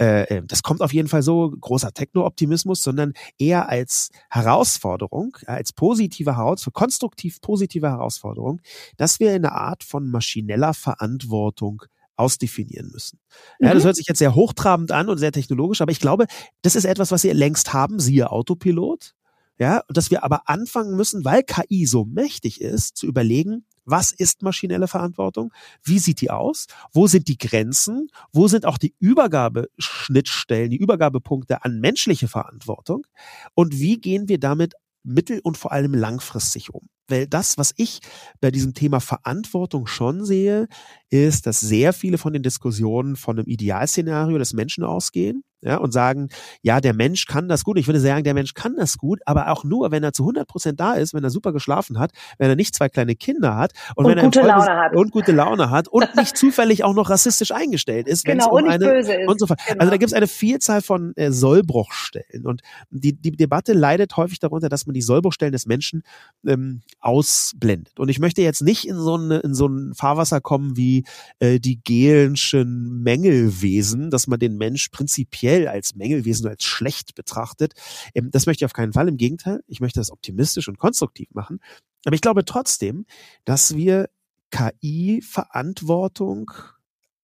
äh, 0.00 0.22
äh, 0.24 0.42
das 0.44 0.62
kommt 0.62 0.80
auf 0.80 0.92
jeden 0.92 1.08
Fall 1.08 1.22
so, 1.22 1.50
großer 1.50 1.92
Techno-Optimismus, 1.92 2.82
sondern 2.82 3.12
eher 3.38 3.68
als 3.68 4.10
Herausforderung, 4.28 5.36
als 5.46 5.72
positive 5.72 6.36
Herausforderung, 6.36 6.80
konstruktiv 6.80 7.40
positive 7.40 7.88
Herausforderung, 7.88 8.60
dass 8.96 9.20
wir 9.20 9.30
in 9.30 9.44
eine 9.44 9.52
Art 9.52 9.84
von 9.84 10.10
maschineller 10.10 10.74
Verantwortung 10.74 11.84
ausdefinieren 12.16 12.90
müssen. 12.92 13.18
Ja, 13.60 13.72
das 13.72 13.82
mhm. 13.82 13.86
hört 13.86 13.96
sich 13.96 14.06
jetzt 14.08 14.18
sehr 14.18 14.34
hochtrabend 14.34 14.92
an 14.92 15.08
und 15.08 15.18
sehr 15.18 15.32
technologisch, 15.32 15.80
aber 15.80 15.92
ich 15.92 16.00
glaube, 16.00 16.26
das 16.62 16.76
ist 16.76 16.84
etwas, 16.84 17.12
was 17.12 17.24
wir 17.24 17.34
längst 17.34 17.72
haben, 17.72 17.98
siehe 17.98 18.30
Autopilot. 18.30 19.14
Ja, 19.60 19.82
dass 19.88 20.10
wir 20.10 20.24
aber 20.24 20.48
anfangen 20.48 20.96
müssen, 20.96 21.22
weil 21.22 21.42
KI 21.42 21.84
so 21.84 22.06
mächtig 22.06 22.62
ist, 22.62 22.96
zu 22.96 23.06
überlegen, 23.06 23.66
was 23.84 24.10
ist 24.10 24.40
maschinelle 24.40 24.88
Verantwortung? 24.88 25.52
Wie 25.82 25.98
sieht 25.98 26.22
die 26.22 26.30
aus? 26.30 26.66
Wo 26.94 27.06
sind 27.06 27.28
die 27.28 27.36
Grenzen? 27.36 28.08
Wo 28.32 28.48
sind 28.48 28.64
auch 28.64 28.78
die 28.78 28.94
Übergabeschnittstellen, 29.00 30.70
die 30.70 30.78
Übergabepunkte 30.78 31.62
an 31.62 31.78
menschliche 31.78 32.26
Verantwortung? 32.26 33.06
Und 33.54 33.78
wie 33.78 34.00
gehen 34.00 34.30
wir 34.30 34.40
damit 34.40 34.74
mittel- 35.02 35.40
und 35.42 35.58
vor 35.58 35.72
allem 35.72 35.92
langfristig 35.92 36.72
um? 36.72 36.88
Weil 37.10 37.26
das, 37.26 37.58
was 37.58 37.72
ich 37.76 38.00
bei 38.40 38.50
diesem 38.50 38.74
Thema 38.74 39.00
Verantwortung 39.00 39.86
schon 39.86 40.24
sehe, 40.24 40.68
ist, 41.10 41.46
dass 41.46 41.60
sehr 41.60 41.92
viele 41.92 42.18
von 42.18 42.32
den 42.32 42.42
Diskussionen 42.42 43.16
von 43.16 43.38
einem 43.38 43.48
Idealszenario 43.48 44.38
des 44.38 44.52
Menschen 44.52 44.84
ausgehen 44.84 45.44
ja, 45.62 45.76
und 45.76 45.92
sagen, 45.92 46.28
ja, 46.62 46.80
der 46.80 46.94
Mensch 46.94 47.26
kann 47.26 47.48
das 47.48 47.64
gut. 47.64 47.78
Ich 47.78 47.86
würde 47.86 48.00
sagen, 48.00 48.24
der 48.24 48.34
Mensch 48.34 48.54
kann 48.54 48.76
das 48.76 48.96
gut, 48.96 49.20
aber 49.26 49.50
auch 49.50 49.64
nur, 49.64 49.90
wenn 49.90 50.02
er 50.02 50.12
zu 50.12 50.22
100 50.22 50.48
Prozent 50.48 50.80
da 50.80 50.94
ist, 50.94 51.12
wenn 51.12 51.22
er 51.22 51.30
super 51.30 51.52
geschlafen 51.52 51.98
hat, 51.98 52.12
wenn 52.38 52.48
er 52.48 52.56
nicht 52.56 52.74
zwei 52.74 52.88
kleine 52.88 53.14
Kinder 53.14 53.56
hat 53.56 53.72
und, 53.94 54.06
und 54.06 54.16
wenn 54.16 54.24
gute 54.24 54.40
er 54.40 54.46
Laune 54.46 54.76
hat. 54.76 54.96
und 54.96 55.10
gute 55.10 55.32
Laune 55.32 55.70
hat 55.70 55.88
und 55.88 56.06
nicht 56.16 56.36
zufällig 56.36 56.84
auch 56.84 56.94
noch 56.94 57.10
rassistisch 57.10 57.52
eingestellt 57.52 58.08
ist. 58.08 58.24
Genau, 58.24 58.48
um 58.48 58.62
und 58.62 58.68
nicht 58.68 58.80
böse 58.80 59.14
ist. 59.14 59.28
Und 59.28 59.38
so 59.38 59.46
genau. 59.46 59.60
Also 59.78 59.90
da 59.90 59.96
gibt 59.96 60.10
es 60.10 60.14
eine 60.14 60.28
Vielzahl 60.28 60.80
von 60.80 61.14
äh, 61.16 61.30
Sollbruchstellen 61.30 62.46
und 62.46 62.62
die, 62.90 63.12
die 63.12 63.32
Debatte 63.32 63.72
leidet 63.72 64.16
häufig 64.16 64.38
darunter, 64.38 64.68
dass 64.68 64.86
man 64.86 64.94
die 64.94 65.02
Sollbruchstellen 65.02 65.52
des 65.52 65.66
Menschen 65.66 66.02
ähm, 66.46 66.80
ausblendet. 67.00 67.98
Und 67.98 68.08
ich 68.08 68.18
möchte 68.18 68.42
jetzt 68.42 68.62
nicht 68.62 68.86
in 68.86 68.96
so, 68.96 69.14
eine, 69.14 69.38
in 69.38 69.54
so 69.54 69.66
ein 69.66 69.94
Fahrwasser 69.94 70.40
kommen 70.40 70.76
wie 70.76 71.04
äh, 71.38 71.60
die 71.60 71.80
Gehlschen 71.82 73.02
Mängelwesen, 73.02 74.10
dass 74.10 74.26
man 74.26 74.38
den 74.38 74.56
Mensch 74.56 74.88
prinzipiell 74.88 75.30
prinzipiell 75.30 75.68
als 75.68 75.94
Mängelwesen 75.94 76.48
als 76.48 76.64
schlecht 76.64 77.14
betrachtet. 77.14 77.74
Ähm, 78.14 78.30
das 78.30 78.46
möchte 78.46 78.64
ich 78.64 78.66
auf 78.66 78.72
keinen 78.72 78.92
Fall. 78.92 79.08
Im 79.08 79.16
Gegenteil, 79.16 79.62
ich 79.66 79.80
möchte 79.80 80.00
das 80.00 80.10
optimistisch 80.10 80.68
und 80.68 80.78
konstruktiv 80.78 81.28
machen. 81.32 81.60
Aber 82.04 82.14
ich 82.14 82.20
glaube 82.20 82.44
trotzdem, 82.44 83.06
dass 83.44 83.74
wir 83.74 84.08
KI-Verantwortung 84.50 86.50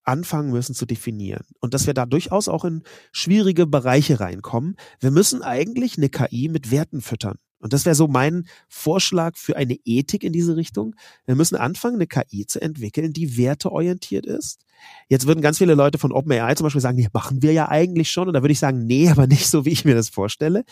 anfangen 0.05 0.53
müssen 0.53 0.75
zu 0.75 0.87
definieren 0.87 1.45
und 1.61 1.75
dass 1.75 1.87
wir 1.87 1.95
da 1.95 2.07
durchaus 2.07 2.49
auch 2.49 2.65
in 2.65 2.85
schwierige 3.11 3.67
Bereiche 3.67 4.21
reinkommen. 4.21 4.77
Wir 5.01 5.11
müssen 5.11 5.43
eigentlich 5.43 5.97
eine 5.97 6.09
KI 6.09 6.49
mit 6.49 6.71
Werten 6.71 7.01
füttern. 7.01 7.39
Und 7.59 7.73
das 7.73 7.85
wäre 7.85 7.95
so 7.95 8.07
mein 8.09 8.47
Vorschlag 8.69 9.37
für 9.37 9.57
eine 9.57 9.77
Ethik 9.85 10.25
in 10.25 10.33
diese 10.33 10.57
Richtung. 10.57 10.95
Wir 11.25 11.35
müssen 11.35 11.57
anfangen, 11.57 11.97
eine 11.97 12.07
KI 12.07 12.47
zu 12.47 12.61
entwickeln, 12.61 13.13
die 13.13 13.37
werteorientiert 13.37 14.27
ist. 14.27 14.61
Jetzt 15.09 15.27
würden 15.27 15.41
ganz 15.41 15.59
viele 15.59 15.75
Leute 15.75 15.99
von 15.99 16.13
OpenAI 16.13 16.55
zum 16.55 16.65
Beispiel 16.65 16.83
sagen, 16.83 16.99
nee, 16.99 17.09
machen 17.13 17.43
wir 17.43 17.53
ja 17.53 17.69
eigentlich 17.69 18.11
schon. 18.11 18.29
Und 18.29 18.35
da 18.35 18.43
würde 18.43 18.53
ich 18.53 18.59
sagen, 18.59 18.87
nee, 18.87 19.09
aber 19.11 19.27
nicht 19.27 19.49
so, 19.49 19.65
wie 19.65 19.71
ich 19.71 19.85
mir 19.85 19.95
das 19.95 20.09
vorstelle. 20.09 20.65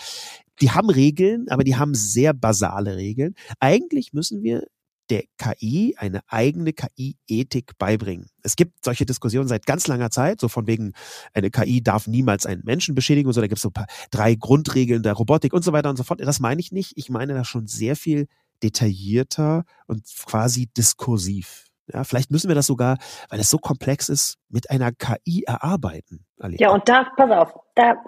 Die 0.61 0.71
haben 0.71 0.91
Regeln, 0.91 1.47
aber 1.49 1.65
die 1.65 1.77
haben 1.77 1.95
sehr 1.95 2.33
basale 2.33 2.97
Regeln. 2.97 3.35
Eigentlich 3.61 4.13
müssen 4.13 4.43
wir 4.43 4.67
der 5.11 5.25
KI 5.39 5.95
eine 5.99 6.21
eigene 6.29 6.73
KI-Ethik 6.73 7.79
beibringen. 7.79 8.29
Es 8.43 8.57
gibt 8.57 8.85
solche 8.85 9.05
Diskussionen 9.05 9.49
seit 9.49 9.67
ganz 9.67 9.87
langer 9.87 10.11
Zeit, 10.11 10.41
so 10.41 10.49
von 10.49 10.67
wegen, 10.67 10.93
eine 11.33 11.51
KI 11.51 11.83
darf 11.83 12.07
niemals 12.07 12.47
einen 12.47 12.63
Menschen 12.65 12.95
beschädigen 12.95 13.27
und 13.27 13.35
so, 13.35 13.41
da 13.41 13.47
gibt 13.47 13.59
es 13.59 13.63
so 13.63 13.71
paar, 13.71 13.87
drei 14.11 14.35
Grundregeln 14.35 15.03
der 15.03 15.13
Robotik 15.13 15.53
und 15.53 15.63
so 15.65 15.73
weiter 15.73 15.91
und 15.91 15.97
so 15.97 16.05
fort. 16.05 16.21
Das 16.21 16.41
meine 16.41 16.61
ich 16.61 16.73
nicht. 16.73 16.93
Ich 16.97 17.11
meine 17.11 17.35
das 17.35 17.47
schon 17.47 17.67
sehr 17.67 17.97
viel 17.97 18.27
detaillierter 18.63 19.65
und 19.87 20.05
quasi 20.27 20.69
diskursiv. 20.77 21.67
Ja, 21.93 22.05
vielleicht 22.05 22.31
müssen 22.31 22.49
wir 22.49 22.55
das 22.55 22.67
sogar, 22.67 22.97
weil 23.29 23.41
es 23.41 23.51
so 23.51 23.59
komplex 23.59 24.09
ist, 24.09 24.39
mit 24.49 24.71
einer 24.71 24.91
KI 24.93 25.45
erarbeiten. 25.47 26.25
Alina. 26.39 26.61
Ja, 26.61 26.71
und 26.71 26.89
da, 26.89 27.05
pass 27.17 27.31
auf, 27.31 27.53
da, 27.75 28.03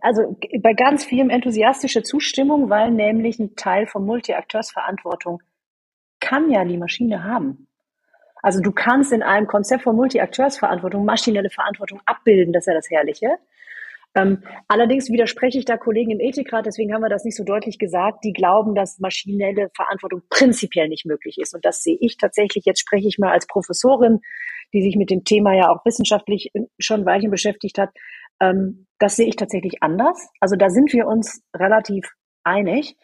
also 0.00 0.38
bei 0.62 0.72
ganz 0.72 1.04
vielem 1.04 1.28
enthusiastische 1.28 2.02
Zustimmung, 2.02 2.70
weil 2.70 2.90
nämlich 2.90 3.38
ein 3.38 3.54
Teil 3.54 3.86
von 3.86 4.06
Multi-Akteursverantwortung 4.06 5.42
kann 6.28 6.50
ja 6.50 6.64
die 6.64 6.76
Maschine 6.76 7.24
haben. 7.24 7.68
Also 8.42 8.60
du 8.60 8.70
kannst 8.70 9.12
in 9.12 9.22
einem 9.22 9.46
Konzept 9.46 9.82
von 9.82 9.96
Multi-Akteursverantwortung 9.96 11.04
maschinelle 11.04 11.50
Verantwortung 11.50 12.00
abbilden, 12.06 12.52
das 12.52 12.62
ist 12.62 12.66
ja 12.68 12.74
das 12.74 12.90
Herrliche. 12.90 13.30
Ähm, 14.14 14.42
allerdings 14.68 15.10
widerspreche 15.10 15.58
ich 15.58 15.64
da 15.64 15.76
Kollegen 15.76 16.10
im 16.10 16.20
Ethikrat, 16.20 16.66
deswegen 16.66 16.92
haben 16.92 17.02
wir 17.02 17.08
das 17.08 17.24
nicht 17.24 17.36
so 17.36 17.44
deutlich 17.44 17.78
gesagt, 17.78 18.24
die 18.24 18.32
glauben, 18.32 18.74
dass 18.74 18.98
maschinelle 18.98 19.70
Verantwortung 19.74 20.22
prinzipiell 20.30 20.88
nicht 20.88 21.04
möglich 21.06 21.38
ist. 21.38 21.54
Und 21.54 21.64
das 21.64 21.82
sehe 21.82 21.96
ich 22.00 22.16
tatsächlich, 22.16 22.64
jetzt 22.64 22.80
spreche 22.80 23.08
ich 23.08 23.18
mal 23.18 23.32
als 23.32 23.46
Professorin, 23.46 24.20
die 24.72 24.82
sich 24.82 24.96
mit 24.96 25.10
dem 25.10 25.24
Thema 25.24 25.54
ja 25.54 25.70
auch 25.70 25.84
wissenschaftlich 25.84 26.52
schon 26.78 27.06
Weilchen 27.06 27.30
beschäftigt 27.30 27.78
hat. 27.78 27.90
Ähm, 28.40 28.86
das 28.98 29.16
sehe 29.16 29.28
ich 29.28 29.36
tatsächlich 29.36 29.82
anders. 29.82 30.28
Also 30.40 30.56
da 30.56 30.68
sind 30.68 30.92
wir 30.92 31.06
uns 31.06 31.42
relativ 31.54 32.12
einig. 32.44 32.96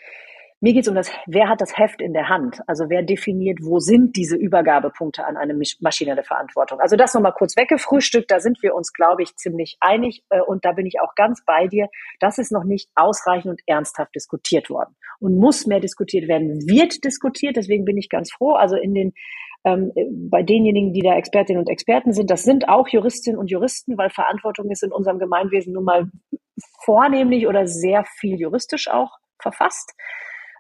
Mir 0.61 0.73
geht 0.73 0.85
es 0.85 0.89
um 0.89 0.95
das, 0.95 1.11
wer 1.27 1.49
hat 1.49 1.61
das 1.61 1.77
Heft 1.77 2.01
in 2.01 2.15
der 2.15 2.29
Hand? 2.29 2.61
Also 2.67 2.89
wer 2.89 3.03
definiert, 3.03 3.59
wo 3.61 3.81
sind 3.81 4.17
diese 4.17 4.37
Übergabepunkte 4.37 5.25
an 5.27 5.37
eine 5.37 5.55
maschinelle 5.81 6.23
Verantwortung? 6.23 6.81
Also 6.81 6.97
das 6.97 7.13
nochmal 7.13 7.35
kurz 7.37 7.57
weggefrühstückt, 7.57 8.31
da 8.31 8.41
sind 8.41 8.63
wir 8.63 8.75
uns, 8.75 8.93
glaube 8.93 9.23
ich, 9.23 9.37
ziemlich 9.37 9.77
einig 9.81 10.25
äh, 10.31 10.41
und 10.41 10.65
da 10.65 10.73
bin 10.73 10.87
ich 10.87 11.01
auch 11.01 11.15
ganz 11.17 11.45
bei 11.45 11.67
dir. 11.67 11.89
Das 12.19 12.39
ist 12.39 12.51
noch 12.51 12.65
nicht 12.65 12.89
ausreichend 12.95 13.51
und 13.51 13.63
ernsthaft 13.67 14.15
diskutiert 14.15 14.71
worden 14.71 14.97
und 15.21 15.37
muss 15.37 15.67
mehr 15.67 15.81
diskutiert 15.81 16.29
werden, 16.29 16.67
wird 16.67 17.05
diskutiert. 17.05 17.57
Deswegen 17.57 17.85
bin 17.85 17.99
ich 17.99 18.09
ganz 18.09 18.33
froh. 18.33 18.53
Also 18.53 18.77
in 18.77 18.95
den 18.95 19.13
ähm, 19.65 19.93
bei 20.31 20.43
denjenigen, 20.43 20.93
die 20.93 21.01
da 21.01 21.17
Expertinnen 21.17 21.61
und 21.61 21.71
Experten 21.71 22.13
sind, 22.13 22.31
das 22.31 22.43
sind 22.43 22.69
auch 22.69 22.89
Juristinnen 22.89 23.39
und 23.39 23.51
Juristen, 23.51 23.97
weil 23.97 24.11
Verantwortung 24.11 24.71
ist 24.71 24.83
in 24.83 24.93
unserem 24.93 25.19
Gemeinwesen 25.19 25.73
nun 25.73 25.85
mal 25.85 26.11
vornehmlich 26.85 27.47
oder 27.47 27.67
sehr 27.67 28.05
viel 28.19 28.39
juristisch 28.39 28.89
auch 28.89 29.19
verfasst. 29.39 29.95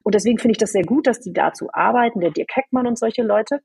Und 0.04 0.14
deswegen 0.14 0.38
finde 0.38 0.52
ich 0.52 0.58
das 0.58 0.72
sehr 0.72 0.84
gut, 0.84 1.06
dass 1.06 1.20
die 1.20 1.32
dazu 1.32 1.68
arbeiten, 1.72 2.20
der 2.20 2.30
Dirk 2.30 2.50
Heckmann 2.54 2.86
und 2.86 2.98
solche 2.98 3.22
Leute. 3.22 3.60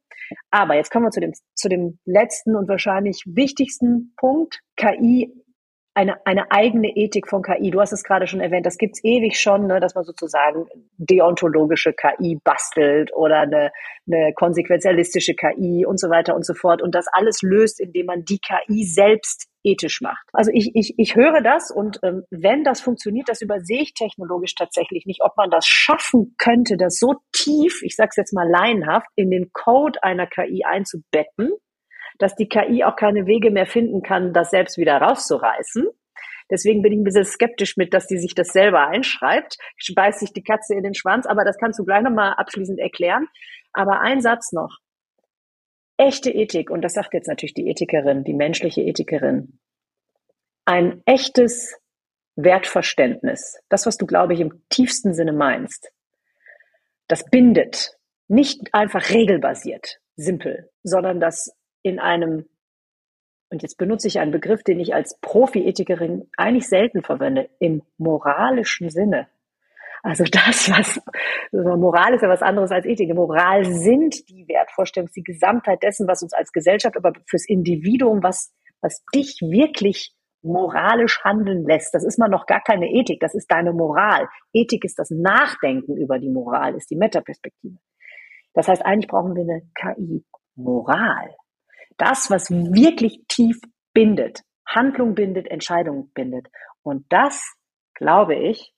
Aber 0.52 0.76
jetzt 0.76 0.90
kommen 0.90 1.06
wir 1.06 1.12
zu 1.12 1.20
dem, 1.20 1.34
zu 1.54 1.70
dem 1.70 2.00
letzten 2.06 2.56
und 2.56 2.68
wahrscheinlich 2.68 3.24
wichtigsten 3.28 4.14
Punkt. 4.16 4.62
KI 4.78 5.34
eine, 6.00 6.26
eine 6.26 6.50
eigene 6.50 6.96
Ethik 6.96 7.28
von 7.28 7.42
KI. 7.42 7.72
Du 7.72 7.82
hast 7.82 7.92
es 7.92 8.06
gerade 8.06 8.26
schon 8.26 8.40
erwähnt, 8.40 8.66
das 8.66 8.78
gibt's 8.78 9.04
ewig 9.04 9.38
schon, 9.38 9.68
ne, 9.68 9.82
dass 9.82 9.96
man 9.96 10.06
sozusagen 10.06 10.66
deontologische 10.98 11.92
KI 11.92 12.40
bastelt 12.42 13.12
oder 13.14 13.42
eine, 13.42 13.72
eine 14.08 14.32
konsequenzialistische 14.34 15.36
KI 15.36 15.86
und 15.86 16.00
so 16.00 16.10
weiter 16.10 16.36
und 16.36 16.46
so 16.46 16.54
fort. 16.54 16.82
Und 16.82 16.96
das 16.96 17.08
alles 17.12 17.42
löst, 17.42 17.82
indem 17.82 18.06
man 18.06 18.24
die 18.24 18.40
KI 18.40 18.86
selbst 18.86 19.50
ethisch 19.62 20.00
macht. 20.00 20.26
Also 20.32 20.52
ich, 20.54 20.72
ich, 20.74 20.94
ich 20.98 21.18
höre 21.18 21.42
das 21.42 21.70
und 21.70 22.00
ähm, 22.02 22.24
wenn 22.30 22.64
das 22.64 22.80
funktioniert, 22.80 23.28
das 23.28 23.42
übersehe 23.42 23.82
ich 23.82 23.94
technologisch 23.94 24.56
tatsächlich 24.56 25.06
nicht, 25.06 25.22
ob 25.22 25.36
man 25.36 25.50
das 25.50 25.66
schaffen 25.68 26.34
könnte, 26.38 26.78
das 26.78 26.98
so 26.98 27.16
tief, 27.34 27.82
ich 27.84 27.98
sage 27.98 28.12
es 28.12 28.16
jetzt 28.16 28.34
mal 28.34 28.50
laienhaft, 28.50 29.08
in 29.18 29.30
den 29.30 29.52
Code 29.52 30.02
einer 30.02 30.28
KI 30.28 30.64
einzubetten, 30.64 31.52
dass 32.20 32.36
die 32.36 32.48
KI 32.48 32.84
auch 32.84 32.96
keine 32.96 33.26
Wege 33.26 33.50
mehr 33.50 33.66
finden 33.66 34.04
kann, 34.04 34.34
das 34.34 34.52
selbst 34.52 34.78
wieder 34.78 34.98
rauszureißen. 34.98 35.88
Deswegen 36.52 36.82
bin 36.82 36.92
ich 36.92 37.00
ein 37.00 37.04
bisschen 37.04 37.26
skeptisch 37.26 37.78
mit, 37.78 37.94
dass 37.94 38.08
die 38.08 38.18
sich 38.18 38.36
das 38.36 38.50
selber 38.50 38.88
einschreibt. 38.88 39.58
Beißt 39.96 40.20
sich 40.20 40.34
die 40.34 40.44
Katze 40.44 40.76
in 40.76 40.84
den 40.84 40.96
Schwanz, 40.96 41.26
aber 41.26 41.44
das 41.44 41.58
kannst 41.58 41.80
du 41.80 41.86
gleich 41.86 42.02
nochmal 42.02 42.34
abschließend 42.38 42.80
erklären. 42.80 43.28
Aber 43.74 44.02
ein 44.02 44.22
Satz 44.22 44.52
noch. 44.52 44.78
Echte 45.98 46.32
Ethik, 46.32 46.70
und 46.70 46.82
das 46.82 46.94
sagt 46.94 47.14
jetzt 47.14 47.28
natürlich 47.28 47.54
die 47.54 47.68
Ethikerin, 47.70 48.24
die 48.24 48.34
menschliche 48.34 48.82
Ethikerin. 48.82 49.60
Ein 50.66 51.02
echtes 51.06 51.76
Wertverständnis, 52.36 53.60
das, 53.70 53.86
was 53.86 53.98
du, 53.98 54.06
glaube 54.06 54.34
ich, 54.34 54.40
im 54.40 54.64
tiefsten 54.70 55.14
Sinne 55.14 55.34
meinst, 55.34 55.92
das 57.08 57.26
bindet, 57.26 57.98
nicht 58.28 58.74
einfach 58.74 59.10
regelbasiert, 59.10 60.00
simpel, 60.16 60.70
sondern 60.84 61.20
das 61.20 61.54
in 61.84 62.00
einem, 62.00 62.46
und 63.50 63.62
jetzt 63.62 63.78
benutze 63.78 64.08
ich 64.08 64.20
einen 64.20 64.32
Begriff, 64.32 64.64
den 64.64 64.80
ich 64.80 64.94
als 64.94 65.20
Profi-Ethikerin 65.22 66.30
eigentlich 66.38 66.68
selten 66.68 67.04
verwende, 67.04 67.50
im 67.60 67.82
moralischen 67.98 68.90
Sinne. 68.90 69.28
Also 70.02 70.24
das, 70.24 70.70
was 70.70 71.02
Moral 71.52 72.14
ist 72.14 72.22
ja 72.22 72.30
was 72.30 72.42
anderes 72.42 72.72
als 72.72 72.86
Ethik. 72.86 73.14
Moral 73.14 73.66
sind 73.66 74.30
die 74.30 74.48
Wertvorstellungen, 74.48 75.12
die 75.16 75.24
Gesamtheit 75.24 75.84
dessen, 75.84 76.08
was 76.08 76.24
uns 76.24 76.34
als 76.34 76.52
Gesellschaft, 76.52 76.96
aber 76.96 77.14
fürs 77.28 77.48
Individuum, 77.48 78.24
was, 78.24 78.54
was 78.82 79.04
dich 79.14 79.40
wirklich 79.42 80.16
moralisch 80.42 81.22
handeln 81.24 81.66
lässt. 81.66 81.94
Das 81.94 82.06
ist 82.06 82.18
mal 82.18 82.30
noch 82.30 82.46
gar 82.46 82.62
keine 82.62 82.90
Ethik, 82.90 83.20
das 83.20 83.36
ist 83.36 83.52
deine 83.52 83.74
Moral. 83.74 84.30
Ethik 84.54 84.86
ist 84.86 84.98
das 84.98 85.10
Nachdenken 85.10 85.98
über 85.98 86.18
die 86.18 86.30
Moral, 86.30 86.76
ist 86.76 86.90
die 86.90 86.96
Metaperspektive. 86.96 87.76
Das 88.54 88.70
heißt, 88.70 88.86
eigentlich 88.86 89.10
brauchen 89.10 89.36
wir 89.36 89.44
eine 89.44 89.64
KI 89.76 90.24
Moral 90.56 91.36
das, 92.00 92.32
was 92.32 92.50
wirklich 92.50 93.24
tief 93.28 93.60
bindet. 93.94 94.42
Handlung 94.66 95.16
bindet, 95.16 95.48
Entscheidung 95.48 96.12
bindet. 96.14 96.48
Und 96.84 97.06
das, 97.10 97.42
glaube 97.94 98.36
ich, 98.36 98.74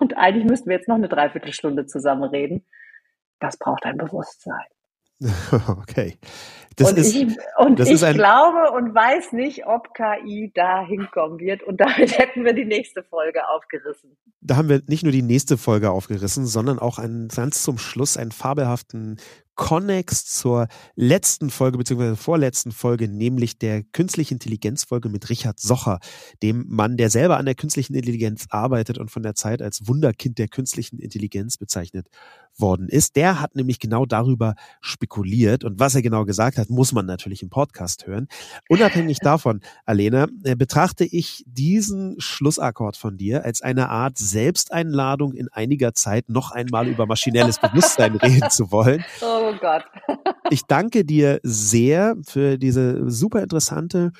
und 0.00 0.16
eigentlich 0.16 0.44
müssten 0.44 0.70
wir 0.70 0.76
jetzt 0.76 0.88
noch 0.88 0.96
eine 0.96 1.08
Dreiviertelstunde 1.08 1.86
zusammen 1.86 2.24
reden, 2.24 2.66
das 3.40 3.58
braucht 3.58 3.84
ein 3.84 3.96
Bewusstsein. 3.96 4.66
Okay. 5.68 6.18
Das 6.78 6.90
und 6.90 6.98
ist, 6.98 7.14
ich, 7.14 7.26
und 7.58 7.80
ich 7.80 8.00
glaube 8.00 8.70
und 8.72 8.94
weiß 8.94 9.32
nicht, 9.32 9.66
ob 9.66 9.94
KI 9.94 10.52
da 10.54 10.84
hinkommen 10.84 11.38
wird. 11.38 11.62
Und 11.62 11.80
damit 11.80 12.18
hätten 12.18 12.44
wir 12.44 12.52
die 12.52 12.66
nächste 12.66 13.02
Folge 13.02 13.48
aufgerissen. 13.48 14.16
Da 14.42 14.56
haben 14.56 14.68
wir 14.68 14.82
nicht 14.86 15.02
nur 15.02 15.12
die 15.12 15.22
nächste 15.22 15.56
Folge 15.56 15.90
aufgerissen, 15.90 16.46
sondern 16.46 16.78
auch 16.78 16.98
einen, 16.98 17.28
ganz 17.28 17.62
zum 17.62 17.78
Schluss 17.78 18.18
einen 18.18 18.30
fabelhaften 18.30 19.16
Connex 19.54 20.26
zur 20.26 20.68
letzten 20.96 21.48
Folge 21.48 21.78
beziehungsweise 21.78 22.16
vorletzten 22.16 22.72
Folge, 22.72 23.08
nämlich 23.08 23.58
der 23.58 23.82
künstliche 23.82 24.34
Intelligenzfolge 24.34 25.08
mit 25.08 25.30
Richard 25.30 25.58
Socher, 25.58 25.98
dem 26.42 26.66
Mann, 26.68 26.98
der 26.98 27.08
selber 27.08 27.38
an 27.38 27.46
der 27.46 27.54
künstlichen 27.54 27.94
Intelligenz 27.94 28.48
arbeitet 28.50 28.98
und 28.98 29.10
von 29.10 29.22
der 29.22 29.34
Zeit 29.34 29.62
als 29.62 29.88
Wunderkind 29.88 30.38
der 30.38 30.48
künstlichen 30.48 30.98
Intelligenz 30.98 31.56
bezeichnet 31.56 32.06
worden 32.60 32.88
ist. 32.88 33.16
Der 33.16 33.40
hat 33.40 33.56
nämlich 33.56 33.78
genau 33.78 34.04
darüber 34.06 34.54
spekuliert 34.80 35.64
und 35.64 35.80
was 35.80 35.94
er 35.94 36.02
genau 36.02 36.24
gesagt 36.24 36.58
hat, 36.58 36.68
muss 36.70 36.92
man 36.92 37.06
natürlich 37.06 37.42
im 37.42 37.48
Podcast 37.50 38.06
hören. 38.06 38.28
Unabhängig 38.68 39.18
davon, 39.22 39.60
Alena, 39.84 40.26
äh, 40.44 40.56
betrachte 40.56 41.04
ich 41.04 41.44
diesen 41.46 42.20
Schlussakkord 42.20 42.96
von 42.96 43.16
dir 43.16 43.44
als 43.44 43.62
eine 43.62 43.88
Art 43.88 44.18
Selbsteinladung 44.18 45.32
in 45.32 45.48
einiger 45.48 45.94
Zeit 45.94 46.28
noch 46.28 46.50
einmal 46.50 46.88
über 46.88 47.06
maschinelles 47.06 47.58
Bewusstsein 47.58 48.16
reden 48.22 48.50
zu 48.50 48.70
wollen. 48.70 49.02
Oh 49.22 49.36
Oh 49.46 49.54
Gott. 49.60 49.84
ich 50.50 50.62
danke 50.62 51.04
dir 51.04 51.38
sehr 51.44 52.16
für 52.26 52.58
diese 52.58 53.08
super 53.08 53.42
interessante 53.42 54.10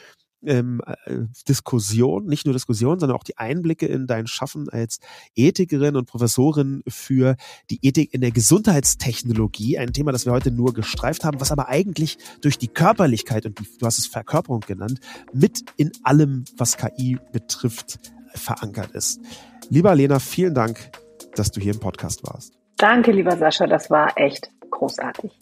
ähm, 0.46 0.80
äh, 1.04 1.18
Diskussion, 1.48 2.26
nicht 2.26 2.46
nur 2.46 2.52
Diskussion, 2.52 2.98
sondern 2.98 3.16
auch 3.16 3.24
die 3.24 3.38
Einblicke 3.38 3.86
in 3.86 4.06
dein 4.06 4.26
Schaffen 4.26 4.68
als 4.68 5.00
Ethikerin 5.34 5.96
und 5.96 6.06
Professorin 6.06 6.82
für 6.88 7.36
die 7.70 7.78
Ethik 7.82 8.14
in 8.14 8.20
der 8.20 8.30
Gesundheitstechnologie. 8.30 9.78
Ein 9.78 9.92
Thema, 9.92 10.12
das 10.12 10.26
wir 10.26 10.32
heute 10.32 10.50
nur 10.50 10.72
gestreift 10.72 11.24
haben, 11.24 11.40
was 11.40 11.52
aber 11.52 11.68
eigentlich 11.68 12.18
durch 12.40 12.58
die 12.58 12.68
Körperlichkeit 12.68 13.46
und 13.46 13.58
die, 13.58 13.64
du 13.78 13.86
hast 13.86 13.98
es 13.98 14.06
Verkörperung 14.06 14.60
genannt, 14.60 15.00
mit 15.32 15.64
in 15.76 15.92
allem, 16.02 16.44
was 16.56 16.76
KI 16.76 17.18
betrifft, 17.32 17.98
verankert 18.34 18.92
ist. 18.92 19.20
Lieber 19.68 19.94
Lena, 19.94 20.18
vielen 20.18 20.54
Dank, 20.54 20.90
dass 21.34 21.50
du 21.50 21.60
hier 21.60 21.74
im 21.74 21.80
Podcast 21.80 22.22
warst. 22.24 22.54
Danke, 22.76 23.12
lieber 23.12 23.36
Sascha, 23.36 23.66
das 23.66 23.90
war 23.90 24.12
echt 24.16 24.50
großartig. 24.70 25.32